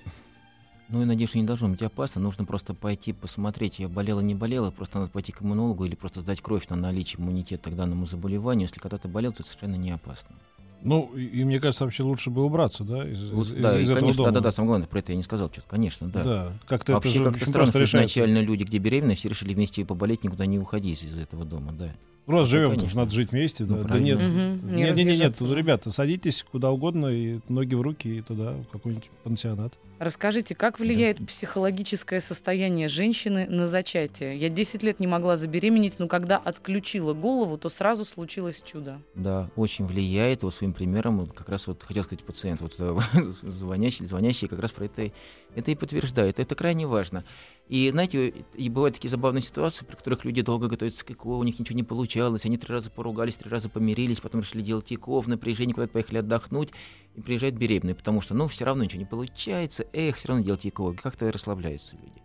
ну, 0.91 1.01
я 1.01 1.07
надеюсь, 1.07 1.31
что 1.31 1.39
не 1.39 1.45
должно 1.45 1.69
быть 1.69 1.83
опасно. 1.83 2.21
Нужно 2.21 2.45
просто 2.45 2.75
пойти 2.75 3.13
посмотреть, 3.13 3.79
я 3.79 3.89
болела, 3.89 4.21
не 4.21 4.35
болела. 4.35 4.71
Просто 4.71 4.99
надо 4.99 5.11
пойти 5.11 5.33
к 5.33 5.43
иммунологу 5.43 5.85
или 5.85 5.95
просто 5.95 6.21
сдать 6.21 6.41
кровь 6.41 6.69
на 6.69 6.77
наличие 6.77 7.21
иммунитета 7.21 7.71
к 7.71 7.77
данному 7.77 8.07
заболеванию. 8.07 8.67
Если 8.67 8.81
когда-то 8.81 9.09
болел, 9.09 9.33
то 9.33 9.43
это 9.43 9.49
совершенно 9.49 9.77
не 9.77 9.91
опасно. 9.91 10.35
Ну, 10.83 11.11
и, 11.15 11.25
и 11.25 11.45
мне 11.45 11.61
кажется, 11.61 11.85
вообще 11.85 12.03
лучше 12.03 12.31
бы 12.31 12.45
убраться, 12.45 12.85
да, 12.85 13.07
из, 13.07 13.31
вот, 13.31 13.51
из, 13.51 13.51
да, 13.51 13.79
из, 13.79 13.91
из 13.91 13.95
конечно, 13.95 13.97
этого 13.97 14.15
дома. 14.15 14.29
Да, 14.29 14.33
да, 14.33 14.41
да, 14.41 14.51
самое 14.51 14.69
главное, 14.69 14.89
про 14.89 14.99
это 15.01 15.13
я 15.13 15.17
не 15.17 15.23
сказал 15.23 15.51
что-то, 15.51 15.69
конечно, 15.69 16.09
да. 16.09 16.25
Да, 16.25 16.53
как-то 16.67 16.95
Вообще, 16.95 17.11
это 17.11 17.19
же 17.19 17.25
как-то 17.25 17.47
странно, 17.47 17.71
что 17.71 17.85
изначально 17.85 18.41
люди, 18.41 18.63
где 18.63 18.79
беременны, 18.79 19.15
все 19.15 19.29
решили 19.29 19.53
вместе 19.53 19.85
поболеть, 19.85 20.25
никуда 20.25 20.47
не 20.47 20.59
уходить 20.59 21.03
из 21.03 21.19
этого 21.19 21.45
дома, 21.45 21.73
да. 21.73 21.91
Раз 22.31 22.47
ну, 22.47 22.51
живем, 22.51 22.71
конечно. 22.71 23.01
надо 23.01 23.13
жить 23.13 23.33
вместе, 23.33 23.65
ну, 23.65 23.83
да. 23.83 23.89
Да 23.91 23.99
нет, 23.99 24.19
угу, 24.19 24.27
нет, 24.27 24.97
нет, 24.97 25.07
нет, 25.07 25.41
нет, 25.41 25.53
ребята, 25.53 25.91
садитесь 25.91 26.45
куда 26.51 26.71
угодно, 26.71 27.07
и 27.07 27.41
ноги 27.49 27.75
в 27.75 27.83
руки, 27.83 28.19
и 28.19 28.23
туда, 28.23 28.53
в 28.53 28.67
какой-нибудь 28.67 29.11
пансионат. 29.23 29.75
Расскажите, 30.01 30.55
как 30.55 30.81
влияет 30.81 31.19
да. 31.19 31.27
психологическое 31.27 32.21
состояние 32.21 32.89
женщины 32.89 33.47
на 33.51 33.67
зачатие? 33.67 34.35
Я 34.39 34.49
10 34.49 34.83
лет 34.83 34.99
не 34.99 35.07
могла 35.07 35.37
забеременеть, 35.37 35.99
но 35.99 36.09
когда 36.09 36.39
отключила 36.39 37.13
голову, 37.13 37.59
то 37.59 37.69
сразу 37.69 38.07
случилось 38.07 38.63
чудо. 38.63 39.03
Да, 39.15 39.51
очень 39.57 39.87
влияет. 39.87 40.43
Вот 40.43 40.55
своим 40.55 40.73
примером, 40.73 41.27
как 41.27 41.51
раз 41.51 41.67
вот 41.67 41.83
хотел 41.83 42.05
сказать 42.05 42.25
пациент, 42.25 42.63
вот 42.63 42.77
звонящий, 43.43 44.07
звонящий 44.07 44.49
как 44.49 44.61
раз 44.61 44.73
про 44.73 44.87
это, 44.87 45.13
это 45.55 45.71
и 45.71 45.75
подтверждает. 45.75 46.41
Это 46.41 46.55
крайне 46.55 46.87
важно. 46.87 47.23
И, 47.71 47.89
знаете, 47.91 48.35
и 48.57 48.69
бывают 48.69 48.97
такие 48.97 49.09
забавные 49.09 49.43
ситуации, 49.43 49.85
при 49.85 49.95
которых 49.95 50.25
люди 50.25 50.43
долго 50.43 50.67
готовятся 50.67 51.05
к 51.05 51.13
ЭКО, 51.13 51.29
у 51.29 51.45
них 51.45 51.57
ничего 51.61 51.77
не 51.77 51.85
получалось, 51.85 52.45
они 52.45 52.59
три 52.59 52.75
раза 52.75 52.91
поругались, 52.91 53.37
три 53.37 53.49
раза 53.49 53.69
помирились, 53.69 54.19
потом 54.19 54.41
решили 54.41 54.61
делать 54.61 54.93
ЭКО, 54.93 55.21
в 55.21 55.29
напряжении 55.29 55.73
куда-то 55.73 55.93
поехали 55.93 56.19
отдохнуть, 56.19 56.71
и 57.15 57.21
приезжают 57.21 57.55
беременные, 57.55 57.95
потому 57.95 58.23
что, 58.23 58.35
ну, 58.35 58.49
все 58.49 58.65
равно 58.65 58.83
ничего 58.83 58.99
не 58.99 59.07
получается, 59.07 59.87
эх, 59.93 60.17
все 60.17 60.27
равно 60.27 60.43
делать 60.43 60.67
ЭКО, 60.67 60.95
как-то 60.95 61.31
расслабляются 61.31 61.95
люди. 61.95 62.21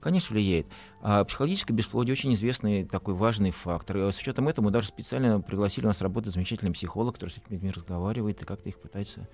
Конечно, 0.00 0.34
влияет. 0.34 0.66
А 1.02 1.22
психологическое 1.22 1.72
бесплодие 1.72 2.14
очень 2.14 2.34
известный 2.34 2.84
такой 2.84 3.14
важный 3.14 3.52
фактор. 3.52 3.98
И 3.98 4.12
с 4.12 4.18
учетом 4.18 4.48
этого 4.48 4.64
мы 4.64 4.70
даже 4.72 4.88
специально 4.88 5.40
пригласили 5.40 5.84
у 5.84 5.88
нас 5.88 6.00
работать 6.00 6.34
замечательный 6.34 6.72
психолог, 6.72 7.14
который 7.14 7.30
с 7.30 7.38
этими 7.38 7.54
людьми 7.54 7.70
разговаривает 7.70 8.42
и 8.42 8.44
как-то 8.44 8.68
их 8.68 8.80
пытается 8.80 9.28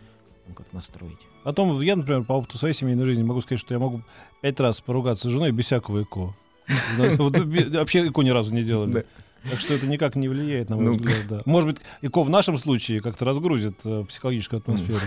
ну, 0.51 0.55
как 0.55 0.73
настроить. 0.73 1.19
О 1.45 1.53
том, 1.53 1.81
я, 1.81 1.97
например, 1.97 2.25
по 2.25 2.35
опыту 2.35 2.59
своей 2.59 2.75
семейной 2.75 3.05
жизни 3.07 3.23
могу 3.23 3.41
сказать, 3.41 3.61
что 3.61 3.75
я 3.75 3.81
могу 3.81 4.03
пять 4.41 4.59
раз 4.61 4.81
поругаться 4.81 5.29
с 5.29 5.33
женой 5.33 5.53
без 5.53 5.67
всякого 5.67 6.03
ЭКО. 6.03 6.35
Вообще 6.99 8.09
ЭКО 8.09 8.23
ни 8.23 8.31
разу 8.31 8.53
не 8.53 8.63
делали. 8.63 9.07
Так 9.49 9.61
что 9.61 9.73
это 9.73 9.87
никак 9.87 10.17
не 10.17 10.29
влияет, 10.29 10.69
на 10.69 10.77
мой 10.77 10.85
ну, 10.87 10.93
взгляд. 10.93 11.27
Да. 11.29 11.43
Может 11.47 11.71
быть, 11.71 11.79
ИКО 12.03 12.23
в 12.25 12.31
нашем 12.31 12.59
случае 12.59 13.01
как-то 13.01 13.25
разгрузит 13.25 13.79
э, 13.85 14.05
психологическую 14.07 14.59
атмосферу. 14.59 15.01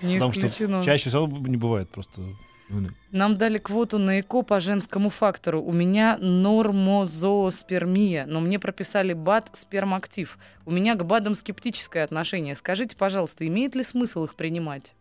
Не 0.00 0.14
Потому 0.14 0.32
исключено. 0.32 0.82
что 0.82 0.90
чаще 0.90 1.10
всего 1.10 1.26
не 1.26 1.58
бывает 1.58 1.90
просто. 1.90 2.22
Ну 2.70 2.88
Нам 3.10 3.36
дали 3.36 3.58
квоту 3.58 3.98
на 3.98 4.20
ЭКО 4.20 4.42
по 4.42 4.60
женскому 4.60 5.10
фактору. 5.10 5.60
У 5.60 5.72
меня 5.72 6.16
нормозооспермия, 6.18 8.26
но 8.26 8.38
мне 8.40 8.60
прописали 8.60 9.12
БАД 9.12 9.50
спермактив. 9.54 10.38
У 10.64 10.70
меня 10.70 10.94
к 10.94 11.04
БАДам 11.04 11.34
скептическое 11.34 12.04
отношение. 12.04 12.54
Скажите, 12.54 12.96
пожалуйста, 12.96 13.44
имеет 13.46 13.74
ли 13.74 13.82
смысл 13.82 14.22
их 14.24 14.36
принимать? 14.36 14.94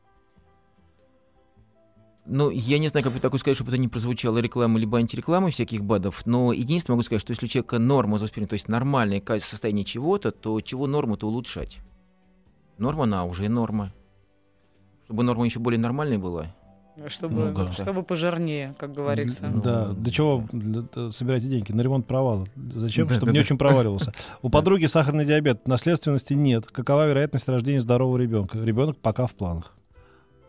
Ну, 2.25 2.49
я 2.49 2.79
не 2.79 2.87
знаю, 2.87 3.03
как 3.03 3.13
бы 3.13 3.19
такое 3.19 3.37
сказать, 3.39 3.57
чтобы 3.57 3.69
это 3.69 3.77
не 3.79 3.87
прозвучало 3.87 4.39
рекламы 4.39 4.79
либо 4.79 4.97
антирекламы 4.97 5.51
всяких 5.51 5.83
БАДов, 5.83 6.25
но 6.25 6.53
единственное 6.53 6.95
могу 6.95 7.03
сказать, 7.03 7.21
что 7.21 7.31
если 7.31 7.45
у 7.45 7.49
человека 7.49 7.77
норма 7.79 8.17
зооспирина, 8.17 8.47
то 8.47 8.53
есть 8.53 8.67
нормальное 8.67 9.21
состояние 9.39 9.85
чего-то, 9.85 10.31
то 10.31 10.59
чего 10.61 10.87
норму-то 10.87 11.27
улучшать? 11.27 11.79
Норма, 12.77 13.03
она 13.03 13.25
уже 13.25 13.47
норма. 13.49 13.93
Чтобы 15.05 15.23
норма 15.23 15.45
еще 15.45 15.59
более 15.59 15.79
нормальной 15.79 16.17
была. 16.17 16.55
Чтобы, 17.07 17.51
Ну 17.51 17.65
да. 17.65 17.71
чтобы 17.71 18.03
пожирнее, 18.03 18.75
как 18.77 18.91
говорится. 18.91 19.47
Для- 19.49 19.61
да, 19.61 19.85
Ну, 19.87 19.93
для 19.93 20.11
чего 20.11 20.43
да. 20.51 20.57
для- 20.59 20.81
т- 20.81 21.11
собираете 21.11 21.47
деньги? 21.47 21.71
На 21.71 21.81
ремонт 21.81 22.05
провала. 22.07 22.45
Зачем? 22.75 23.07
Да, 23.07 23.13
Чтобы 23.13 23.27
да, 23.27 23.31
не 23.33 23.37
да. 23.39 23.43
очень 23.45 23.57
проваливался. 23.57 24.11
У 24.41 24.49
подруги 24.49 24.85
сахарный 24.85 25.25
диабет, 25.25 25.65
наследственности 25.67 26.33
нет. 26.33 26.67
Какова 26.67 27.07
вероятность 27.07 27.47
рождения 27.47 27.79
здорового 27.79 28.17
ребенка? 28.17 28.57
Ребенок 28.59 28.97
пока 28.97 29.27
в 29.27 29.33
планах. 29.33 29.73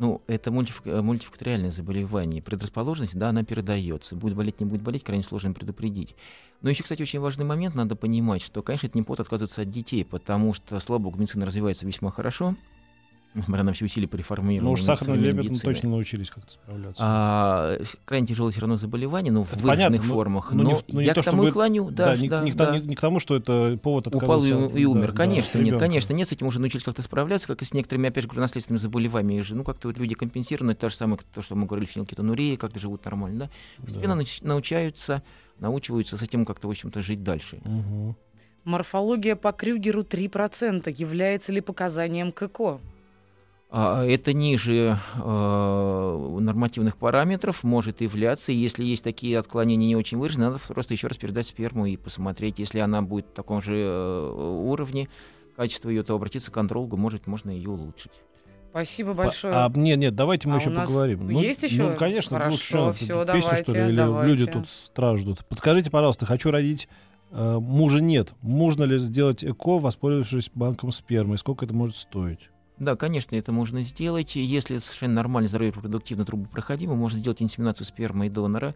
Ну, 0.00 0.22
это 0.26 0.50
мультиф- 0.50 0.80
э, 0.86 1.00
мультифакториальное 1.02 1.70
заболевание. 1.70 2.42
Предрасположенность, 2.42 3.16
да, 3.16 3.28
она 3.28 3.44
передается. 3.44 4.16
Будет 4.16 4.34
болеть, 4.34 4.58
не 4.58 4.66
будет 4.66 4.82
болеть, 4.82 5.04
крайне 5.04 5.22
сложно 5.22 5.52
предупредить. 5.52 6.16
Но 6.62 6.70
еще, 6.70 6.82
кстати, 6.82 7.02
очень 7.02 7.20
важный 7.20 7.44
момент, 7.44 7.74
надо 7.76 7.94
понимать, 7.96 8.42
что, 8.42 8.62
конечно, 8.62 8.86
это 8.88 8.98
не 8.98 9.02
повод 9.04 9.20
отказываться 9.20 9.62
от 9.62 9.70
детей, 9.70 10.04
потому 10.04 10.52
что, 10.54 10.80
слава 10.80 11.00
богу, 11.02 11.18
медицина 11.18 11.46
развивается 11.46 11.86
весьма 11.86 12.10
хорошо, 12.10 12.56
несмотря 13.34 13.62
на 13.64 13.72
все 13.72 13.84
усилия 13.84 14.08
по 14.08 14.16
реформированию 14.16 14.62
Ну 14.64 14.72
уж 14.72 14.82
сахарный 14.82 15.14
современной 15.16 15.24
диабет 15.32 15.44
мы 15.44 15.50
медицины. 15.50 15.72
точно 15.72 15.88
научились 15.90 16.30
как-то 16.30 16.52
справляться. 16.52 17.02
А, 17.04 17.78
крайне 18.04 18.26
тяжелое 18.26 18.50
все 18.50 18.60
равно 18.62 18.76
заболевание, 18.76 19.32
но 19.32 19.44
в 19.44 19.52
Это 19.52 19.62
выраженных 19.62 19.88
понятно, 19.88 20.08
но- 20.08 20.14
формах. 20.14 20.52
но 20.52 20.62
Но, 20.64 20.68
не 20.70 20.74
в- 20.74 20.84
ну, 20.88 21.00
не 21.00 21.06
я 21.06 21.14
то, 21.14 21.22
к 21.22 21.24
тому 21.24 21.36
чтобы- 21.38 21.48
и 21.48 21.52
клоню. 21.52 21.90
Да, 21.90 22.06
да, 22.06 22.16
не, 22.16 22.28
да, 22.28 22.40
не 22.42 22.50
к 22.52 22.54
да. 22.56 22.66
тому- 22.66 22.78
не- 22.80 22.86
не 22.88 22.94
к 22.96 23.00
тому, 23.00 23.20
что 23.20 23.36
это 23.36 23.78
повод 23.82 24.06
Упал 24.08 24.44
и, 24.44 24.48
и 24.48 24.50
да, 24.52 24.90
умер. 24.90 25.12
да, 25.12 25.16
конечно, 25.16 25.50
от 25.50 25.54
нет, 25.54 25.66
ребенка. 25.66 25.78
конечно, 25.84 26.12
нет, 26.12 26.28
с 26.28 26.32
этим 26.32 26.46
уже 26.48 26.60
научились 26.60 26.84
как-то 26.84 27.02
справляться, 27.02 27.46
как 27.46 27.62
и 27.62 27.64
с 27.64 27.72
некоторыми, 27.72 28.08
опять 28.08 28.24
же, 28.24 28.40
наследственными 28.40 28.80
заболеваниями. 28.80 29.42
же, 29.42 29.54
Ну, 29.54 29.64
как-то 29.64 29.88
вот 29.88 29.98
люди 29.98 30.14
компенсируют, 30.14 30.78
то 30.78 30.88
же 30.90 30.96
самое, 30.96 31.18
как 31.18 31.26
то, 31.28 31.42
что 31.42 31.54
мы 31.54 31.66
говорили, 31.66 31.86
фенилкетонурия, 31.86 32.56
как-то 32.56 32.80
живут 32.80 33.04
нормально, 33.04 33.38
да? 33.78 33.84
Постепенно 33.84 34.16
Да. 34.16 34.24
научаются, 34.42 35.22
научиваются 35.58 36.16
с 36.16 36.22
этим 36.22 36.44
как-то, 36.44 36.66
в 36.68 36.70
общем-то, 36.70 37.00
жить 37.02 37.22
дальше. 37.22 37.60
Мгм. 37.64 38.16
Морфология 38.64 39.36
по 39.36 39.52
Крюгеру 39.52 40.02
3%. 40.04 40.90
Является 40.90 41.52
ли 41.52 41.60
показанием 41.60 42.30
к 42.32 42.42
ЭКО? 42.42 42.74
А, 42.74 42.80
Это 43.72 44.32
ниже 44.32 44.98
э, 45.14 46.36
нормативных 46.40 46.96
параметров 46.96 47.62
может 47.62 48.00
являться. 48.00 48.50
И 48.50 48.56
Если 48.56 48.84
есть 48.84 49.04
такие 49.04 49.38
отклонения 49.38 49.86
не 49.86 49.96
очень 49.96 50.18
выраженные, 50.18 50.48
надо 50.50 50.60
просто 50.66 50.94
еще 50.94 51.06
раз 51.06 51.16
передать 51.16 51.46
сперму 51.46 51.86
и 51.86 51.96
посмотреть. 51.96 52.58
Если 52.58 52.80
она 52.80 53.00
будет 53.00 53.26
в 53.26 53.32
таком 53.32 53.62
же 53.62 53.76
э, 53.76 54.30
уровне, 54.64 55.08
качество 55.56 55.88
ее, 55.88 56.02
то 56.02 56.16
обратиться 56.16 56.50
к 56.50 56.54
контрологу, 56.54 56.96
может, 56.96 57.28
можно 57.28 57.50
ее 57.50 57.70
улучшить. 57.70 58.12
Спасибо 58.70 59.14
большое. 59.14 59.52
А, 59.54 59.70
нет, 59.74 59.98
нет, 59.98 60.14
давайте 60.14 60.48
мы 60.48 60.54
А 60.54 60.58
еще 60.58 60.70
у 60.70 60.72
нас 60.72 60.88
поговорим. 60.88 61.28
есть 61.30 61.62
еще? 61.62 61.90
Ну, 61.90 61.96
конечно, 61.96 62.38
Хорошо, 62.38 62.86
лучше. 62.86 63.04
всё, 63.04 63.24
Песню, 63.24 63.40
что 63.42 63.52
ли, 63.52 63.64
давайте, 63.64 63.88
или 63.88 63.96
давайте. 63.96 64.30
люди 64.30 64.46
тут 64.46 64.68
страждут. 64.68 65.44
Подскажите, 65.46 65.90
пожалуйста, 65.90 66.24
хочу 66.24 66.50
родить, 66.52 66.88
э, 67.30 67.58
мужа 67.60 68.00
нет. 68.00 68.32
Можно 68.42 68.84
ли 68.84 68.98
сделать 68.98 69.44
ЭКО, 69.44 69.78
воспользовавшись 69.80 70.50
банком 70.54 70.92
спермы? 70.92 71.34
И 71.34 71.38
Сколько 71.38 71.64
это 71.64 71.74
может 71.74 71.96
стоить? 71.96 72.48
Да, 72.80 72.96
конечно, 72.96 73.36
это 73.36 73.52
можно 73.52 73.82
сделать. 73.82 74.36
Если 74.36 74.78
совершенно 74.78 75.14
нормально 75.14 75.48
здоровье 75.48 75.70
репродуктивно 75.70 76.24
трубопроходимо, 76.24 76.94
можно 76.94 77.18
сделать 77.18 77.42
инсеминацию 77.42 77.86
спермы 77.86 78.26
и 78.26 78.30
донора. 78.30 78.74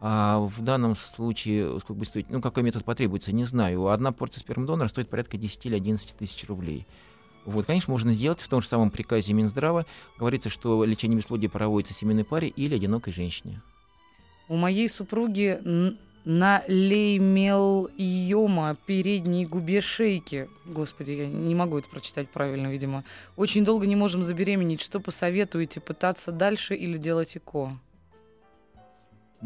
А 0.00 0.40
в 0.40 0.60
данном 0.60 0.96
случае, 0.96 1.78
сколько 1.78 1.94
будет 1.94 2.08
стоить, 2.08 2.28
ну, 2.30 2.42
какой 2.42 2.64
метод 2.64 2.84
потребуется, 2.84 3.32
не 3.32 3.44
знаю. 3.44 3.86
Одна 3.86 4.10
порция 4.10 4.40
спермы 4.40 4.66
донора 4.66 4.88
стоит 4.88 5.08
порядка 5.08 5.38
10 5.38 5.66
или 5.66 5.76
11 5.76 6.16
тысяч 6.16 6.44
рублей. 6.48 6.84
Вот, 7.44 7.64
конечно, 7.66 7.92
можно 7.92 8.12
сделать. 8.12 8.40
В 8.40 8.48
том 8.48 8.60
же 8.60 8.66
самом 8.66 8.90
приказе 8.90 9.32
Минздрава 9.34 9.86
говорится, 10.18 10.50
что 10.50 10.84
лечение 10.84 11.16
бесплодия 11.16 11.48
проводится 11.48 11.94
семейной 11.94 12.24
паре 12.24 12.48
или 12.48 12.74
одинокой 12.74 13.12
женщине. 13.12 13.62
У 14.48 14.56
моей 14.56 14.88
супруги 14.88 15.96
н- 16.24 16.38
налеймелйома 16.38 18.76
передней 18.86 19.46
губе 19.46 19.80
шейки. 19.80 20.48
Господи, 20.64 21.12
я 21.12 21.26
не 21.26 21.54
могу 21.54 21.78
это 21.78 21.88
прочитать 21.88 22.28
правильно, 22.28 22.68
видимо. 22.68 23.04
Очень 23.36 23.64
долго 23.64 23.86
не 23.86 23.96
можем 23.96 24.22
забеременеть. 24.22 24.80
Что 24.80 25.00
посоветуете? 25.00 25.80
Пытаться 25.80 26.32
дальше 26.32 26.74
или 26.74 26.96
делать 26.96 27.36
ЭКО? 27.36 27.78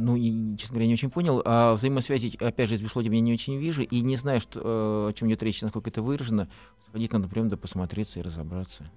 Ну, 0.00 0.16
честно 0.56 0.74
говоря, 0.74 0.86
не 0.86 0.94
очень 0.94 1.10
понял. 1.10 1.42
А 1.44 1.74
взаимосвязи, 1.74 2.36
опять 2.40 2.68
же, 2.68 2.76
с 2.76 2.82
бесплодием 2.82 3.14
я 3.14 3.20
не 3.20 3.32
очень 3.32 3.58
вижу. 3.58 3.82
И 3.82 4.00
не 4.00 4.16
знаю, 4.16 4.40
что, 4.40 4.60
э, 4.60 5.10
о 5.10 5.12
чем 5.12 5.28
идет 5.28 5.42
речь, 5.42 5.60
насколько 5.60 5.90
это 5.90 6.02
выражено. 6.02 6.48
Сходить 6.88 7.12
надо 7.12 7.28
прям 7.28 7.48
да 7.48 7.56
посмотреться 7.56 8.20
и 8.20 8.22
разобраться. 8.22 8.90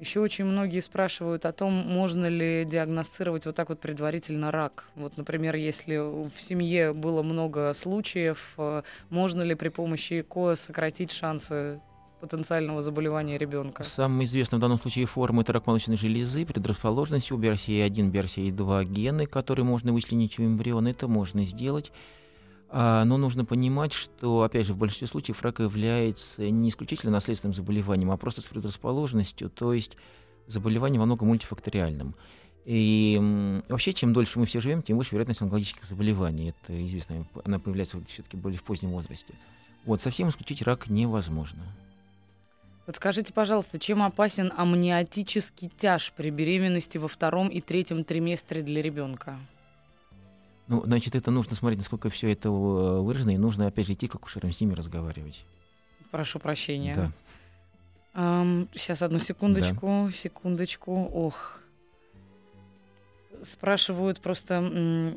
Еще 0.00 0.20
очень 0.20 0.44
многие 0.44 0.78
спрашивают 0.78 1.44
о 1.44 1.52
том, 1.52 1.72
можно 1.72 2.26
ли 2.26 2.64
диагностировать 2.64 3.46
вот 3.46 3.56
так 3.56 3.68
вот 3.68 3.80
предварительно 3.80 4.52
рак. 4.52 4.88
Вот, 4.94 5.16
например, 5.16 5.56
если 5.56 5.96
в 5.96 6.40
семье 6.40 6.92
было 6.92 7.22
много 7.24 7.72
случаев, 7.74 8.54
э, 8.58 8.82
можно 9.10 9.42
ли 9.42 9.56
при 9.56 9.70
помощи 9.70 10.20
ЭКО 10.20 10.54
сократить 10.54 11.10
шансы 11.10 11.80
потенциального 12.20 12.80
заболевания 12.80 13.38
ребенка? 13.38 13.82
Самая 13.82 14.24
известная 14.24 14.58
в 14.58 14.60
данном 14.60 14.78
случае 14.78 15.06
форма 15.06 15.42
это 15.42 15.52
рак 15.52 15.66
молочной 15.66 15.96
железы, 15.96 16.46
предрасположенность 16.46 17.32
у 17.32 17.38
BRCA1, 17.38 18.12
BRCA2 18.12 18.84
гены, 18.84 19.26
которые 19.26 19.64
можно 19.64 19.92
вычленить 19.92 20.38
у 20.38 20.44
эмбриона. 20.44 20.88
Это 20.88 21.08
можно 21.08 21.44
сделать. 21.44 21.90
А, 22.70 23.04
но 23.04 23.16
нужно 23.16 23.44
понимать, 23.44 23.92
что, 23.92 24.42
опять 24.42 24.66
же, 24.66 24.74
в 24.74 24.76
большинстве 24.76 25.06
случаев 25.06 25.42
рак 25.42 25.60
является 25.60 26.48
не 26.50 26.68
исключительно 26.68 27.12
наследственным 27.12 27.54
заболеванием, 27.54 28.10
а 28.10 28.16
просто 28.16 28.42
с 28.42 28.46
предрасположенностью, 28.46 29.48
то 29.48 29.72
есть 29.72 29.96
заболеванием 30.46 31.00
во 31.00 31.06
многом 31.06 31.28
мультифакториальным. 31.28 32.14
И 32.66 33.62
вообще, 33.68 33.94
чем 33.94 34.12
дольше 34.12 34.38
мы 34.38 34.44
все 34.44 34.60
живем, 34.60 34.82
тем 34.82 34.98
выше 34.98 35.12
вероятность 35.12 35.40
онкологических 35.40 35.84
заболеваний. 35.84 36.50
Это 36.50 36.86
известно, 36.86 37.26
она 37.44 37.58
появляется 37.58 37.98
все-таки 38.08 38.36
более 38.36 38.58
в 38.58 38.62
позднем 38.62 38.90
возрасте. 38.90 39.32
Вот, 39.86 40.02
совсем 40.02 40.28
исключить 40.28 40.60
рак 40.60 40.88
невозможно. 40.88 41.62
Подскажите, 42.84 43.32
пожалуйста, 43.32 43.78
чем 43.78 44.02
опасен 44.02 44.52
амниотический 44.54 45.70
тяж 45.78 46.12
при 46.14 46.28
беременности 46.28 46.98
во 46.98 47.08
втором 47.08 47.48
и 47.48 47.62
третьем 47.62 48.04
триместре 48.04 48.62
для 48.62 48.82
ребенка? 48.82 49.38
Ну, 50.68 50.82
значит, 50.84 51.14
это 51.14 51.30
нужно 51.30 51.56
смотреть, 51.56 51.78
насколько 51.78 52.10
все 52.10 52.30
это 52.30 52.48
э, 52.48 52.50
выражено, 52.50 53.30
и 53.30 53.38
нужно, 53.38 53.66
опять 53.66 53.86
же, 53.86 53.94
идти 53.94 54.06
к 54.06 54.14
акушерам, 54.14 54.52
с 54.52 54.60
ними 54.60 54.74
разговаривать. 54.74 55.44
Прошу 56.10 56.38
прощения. 56.38 57.12
Да. 58.14 58.56
сейчас, 58.74 59.02
одну 59.02 59.18
секундочку, 59.18 60.10
секундочку. 60.14 60.94
Ох. 61.12 61.60
Спрашивают 63.42 64.20
просто... 64.20 65.16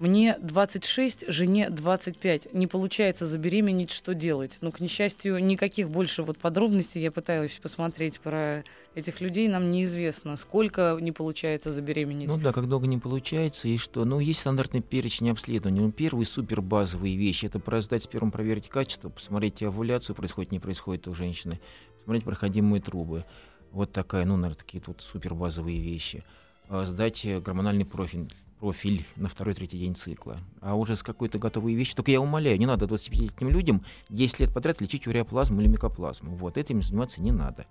Мне 0.00 0.36
26, 0.40 1.26
жене 1.28 1.70
25. 1.70 2.52
Не 2.52 2.66
получается 2.66 3.26
забеременеть, 3.26 3.92
что 3.92 4.12
делать? 4.12 4.58
Ну, 4.60 4.72
к 4.72 4.80
несчастью, 4.80 5.42
никаких 5.44 5.88
больше 5.88 6.24
вот 6.24 6.36
подробностей 6.36 7.00
я 7.00 7.12
пытаюсь 7.12 7.60
посмотреть 7.62 8.18
про 8.18 8.64
этих 8.96 9.20
людей. 9.20 9.46
Нам 9.46 9.70
неизвестно, 9.70 10.36
сколько 10.36 10.98
не 11.00 11.12
получается 11.12 11.72
забеременеть. 11.72 12.28
Ну 12.28 12.38
да, 12.38 12.52
как 12.52 12.68
долго 12.68 12.88
не 12.88 12.98
получается, 12.98 13.68
и 13.68 13.76
что? 13.76 14.04
Ну, 14.04 14.18
есть 14.18 14.40
стандартный 14.40 14.82
перечень 14.82 15.30
обследований. 15.30 15.80
Ну, 15.80 15.92
первые 15.92 16.26
супер 16.26 16.60
базовые 16.60 17.16
вещи 17.16 17.46
это 17.46 17.60
сдать 17.80 18.02
сперму, 18.02 18.32
проверить 18.32 18.68
качество, 18.68 19.10
посмотреть 19.10 19.62
овуляцию, 19.62 20.16
происходит, 20.16 20.50
не 20.50 20.58
происходит 20.58 21.06
у 21.06 21.14
женщины, 21.14 21.60
посмотреть 21.98 22.24
проходимые 22.24 22.82
трубы. 22.82 23.24
Вот 23.70 23.92
такая, 23.92 24.24
ну, 24.24 24.36
наверное, 24.36 24.56
такие 24.56 24.82
тут 24.82 25.02
супер 25.02 25.34
базовые 25.34 25.80
вещи. 25.80 26.24
А, 26.68 26.84
Сдать 26.84 27.24
э, 27.24 27.40
гормональный 27.40 27.84
профиль 27.84 28.28
профиль 28.60 29.04
на 29.16 29.28
второй-третий 29.28 29.78
день 29.78 29.94
цикла. 29.94 30.38
А 30.60 30.74
уже 30.74 30.96
с 30.96 31.02
какой-то 31.02 31.38
готовой 31.38 31.74
вещи. 31.74 31.94
Только 31.94 32.10
я 32.10 32.20
умоляю, 32.20 32.58
не 32.58 32.66
надо 32.66 32.86
25-летним 32.86 33.48
людям 33.50 33.84
10 34.08 34.40
лет 34.40 34.54
подряд 34.54 34.80
лечить 34.80 35.06
уреоплазму 35.06 35.60
или 35.60 35.68
микоплазму. 35.68 36.36
Вот, 36.36 36.56
этим 36.56 36.82
заниматься 36.82 37.20
не 37.20 37.32
надо. 37.32 37.66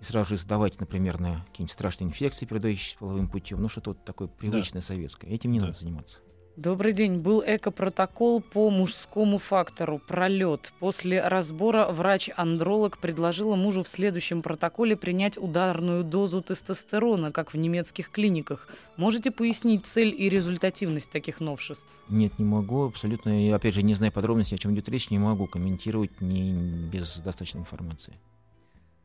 И 0.00 0.04
сразу 0.04 0.30
же 0.30 0.36
сдавать, 0.36 0.78
например, 0.80 1.18
на 1.18 1.44
какие-нибудь 1.46 1.70
страшные 1.70 2.08
инфекции, 2.08 2.44
передающиеся 2.44 2.98
половым 2.98 3.28
путем. 3.28 3.62
Ну, 3.62 3.68
что-то 3.68 3.90
вот 3.90 4.04
такое 4.04 4.28
привычное 4.28 4.82
советское. 4.82 5.28
Этим 5.28 5.52
не 5.52 5.58
Да. 5.60 5.66
надо 5.66 5.78
заниматься. 5.78 6.18
Добрый 6.56 6.94
день. 6.94 7.18
Был 7.18 7.42
эко-протокол 7.46 8.40
по 8.40 8.70
мужскому 8.70 9.36
фактору 9.36 9.98
пролет. 9.98 10.72
После 10.78 11.22
разбора 11.22 11.88
врач-андролог 11.90 12.96
предложила 12.96 13.56
мужу 13.56 13.82
в 13.82 13.88
следующем 13.88 14.40
протоколе 14.40 14.96
принять 14.96 15.36
ударную 15.36 16.02
дозу 16.02 16.40
тестостерона, 16.40 17.30
как 17.30 17.52
в 17.52 17.58
немецких 17.58 18.10
клиниках. 18.10 18.68
Можете 18.96 19.30
пояснить 19.30 19.84
цель 19.84 20.14
и 20.16 20.30
результативность 20.30 21.10
таких 21.10 21.40
новшеств? 21.40 21.94
Нет, 22.08 22.38
не 22.38 22.46
могу. 22.46 22.86
Абсолютно, 22.86 23.46
и, 23.46 23.50
опять 23.50 23.74
же, 23.74 23.82
не 23.82 23.92
зная 23.92 24.10
подробностей, 24.10 24.56
о 24.56 24.58
чем 24.58 24.74
идет 24.74 24.88
речь, 24.88 25.10
не 25.10 25.18
могу 25.18 25.46
комментировать 25.46 26.22
не 26.22 26.54
без 26.90 27.18
достаточной 27.18 27.60
информации. 27.60 28.14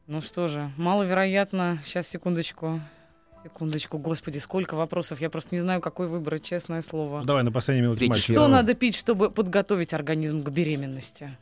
Ну 0.08 0.22
что 0.22 0.47
же, 0.47 0.72
маловероятно. 0.78 1.80
Сейчас, 1.84 2.08
секундочку. 2.08 2.80
Секундочку, 3.44 3.98
господи, 3.98 4.38
сколько 4.38 4.76
вопросов. 4.76 5.20
Я 5.20 5.30
просто 5.30 5.56
не 5.56 5.62
знаю, 5.62 5.82
какой 5.82 6.08
выбрать, 6.08 6.44
честное 6.44 6.82
слово. 6.84 7.22
Ну, 7.22 7.26
давай 7.26 7.44
на 7.44 7.52
последней 7.52 7.82
минуте 7.82 8.06
мальчик. 8.06 8.26
Что 8.26 8.34
Первого. 8.34 8.50
надо 8.50 8.74
пить, 8.76 8.96
чтобы 8.96 9.32
подготовить 9.32 9.94
организм 9.94 10.44
к 10.44 10.50
беременности? 10.50 11.36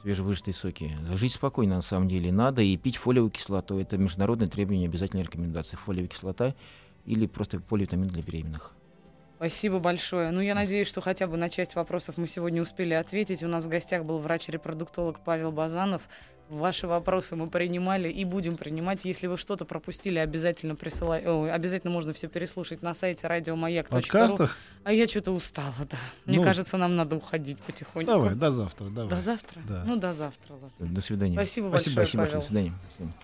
Свежевыжатые 0.00 0.54
соки. 0.54 0.96
Жить 1.12 1.34
спокойно, 1.34 1.76
на 1.76 1.82
самом 1.82 2.08
деле, 2.08 2.32
надо. 2.32 2.60
И 2.62 2.76
пить 2.76 2.96
фолиевую 2.96 3.30
кислоту. 3.30 3.78
Это 3.78 3.96
международное 3.98 4.48
требование, 4.48 4.88
обязательная 4.88 5.24
рекомендация. 5.24 5.76
Фолиевая 5.76 6.08
кислота 6.08 6.54
или 7.06 7.26
просто 7.26 7.60
поливитамин 7.60 8.08
для 8.08 8.22
беременных. 8.22 8.72
Спасибо 9.36 9.78
большое. 9.78 10.30
Ну, 10.30 10.40
я 10.40 10.54
надеюсь, 10.54 10.88
что 10.88 11.00
хотя 11.00 11.26
бы 11.26 11.36
на 11.36 11.50
часть 11.50 11.74
вопросов 11.74 12.16
мы 12.16 12.26
сегодня 12.28 12.62
успели 12.62 12.94
ответить. 12.94 13.42
У 13.42 13.48
нас 13.48 13.64
в 13.64 13.68
гостях 13.68 14.04
был 14.04 14.18
врач-репродуктолог 14.18 15.20
Павел 15.24 15.52
Базанов. 15.52 16.02
Ваши 16.52 16.86
вопросы 16.86 17.34
мы 17.34 17.48
принимали 17.48 18.10
и 18.10 18.26
будем 18.26 18.58
принимать. 18.58 19.04
Если 19.04 19.26
вы 19.26 19.38
что-то 19.38 19.64
пропустили, 19.64 20.18
обязательно 20.18 20.74
присылай... 20.74 21.22
О, 21.24 21.50
обязательно 21.50 21.90
можно 21.90 22.12
все 22.12 22.28
переслушать 22.28 22.82
на 22.82 22.92
сайте 22.92 23.26
радиомаяк.ру. 23.26 23.90
Подкастах? 24.00 24.58
А 24.84 24.92
я 24.92 25.08
что-то 25.08 25.32
устала, 25.32 25.72
да. 25.90 25.96
Мне 26.26 26.38
Ну. 26.38 26.44
кажется, 26.44 26.76
нам 26.76 26.94
надо 26.94 27.16
уходить 27.16 27.58
потихоньку. 27.60 28.10
Давай, 28.10 28.34
до 28.34 28.50
завтра. 28.50 28.84
Давай. 28.90 29.08
До 29.10 29.16
завтра? 29.16 29.60
Да. 29.66 29.82
Ну, 29.86 29.96
до 29.96 30.12
завтра, 30.12 30.52
ладно. 30.52 30.94
До 30.94 31.00
свидания. 31.00 31.34
Спасибо, 31.36 31.68
Спасибо, 31.70 31.96
большое, 31.96 32.06
Спасибо. 32.06 32.22
Павел. 32.24 32.40
До 32.40 32.46
свидания. 32.46 32.72
До 32.86 32.94
свидания. 32.94 33.14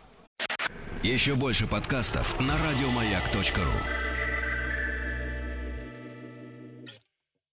Еще 1.03 1.35
больше 1.35 1.67
подкастов 1.67 2.41
на 2.41 2.55
радиомаяк.ру. 2.57 4.08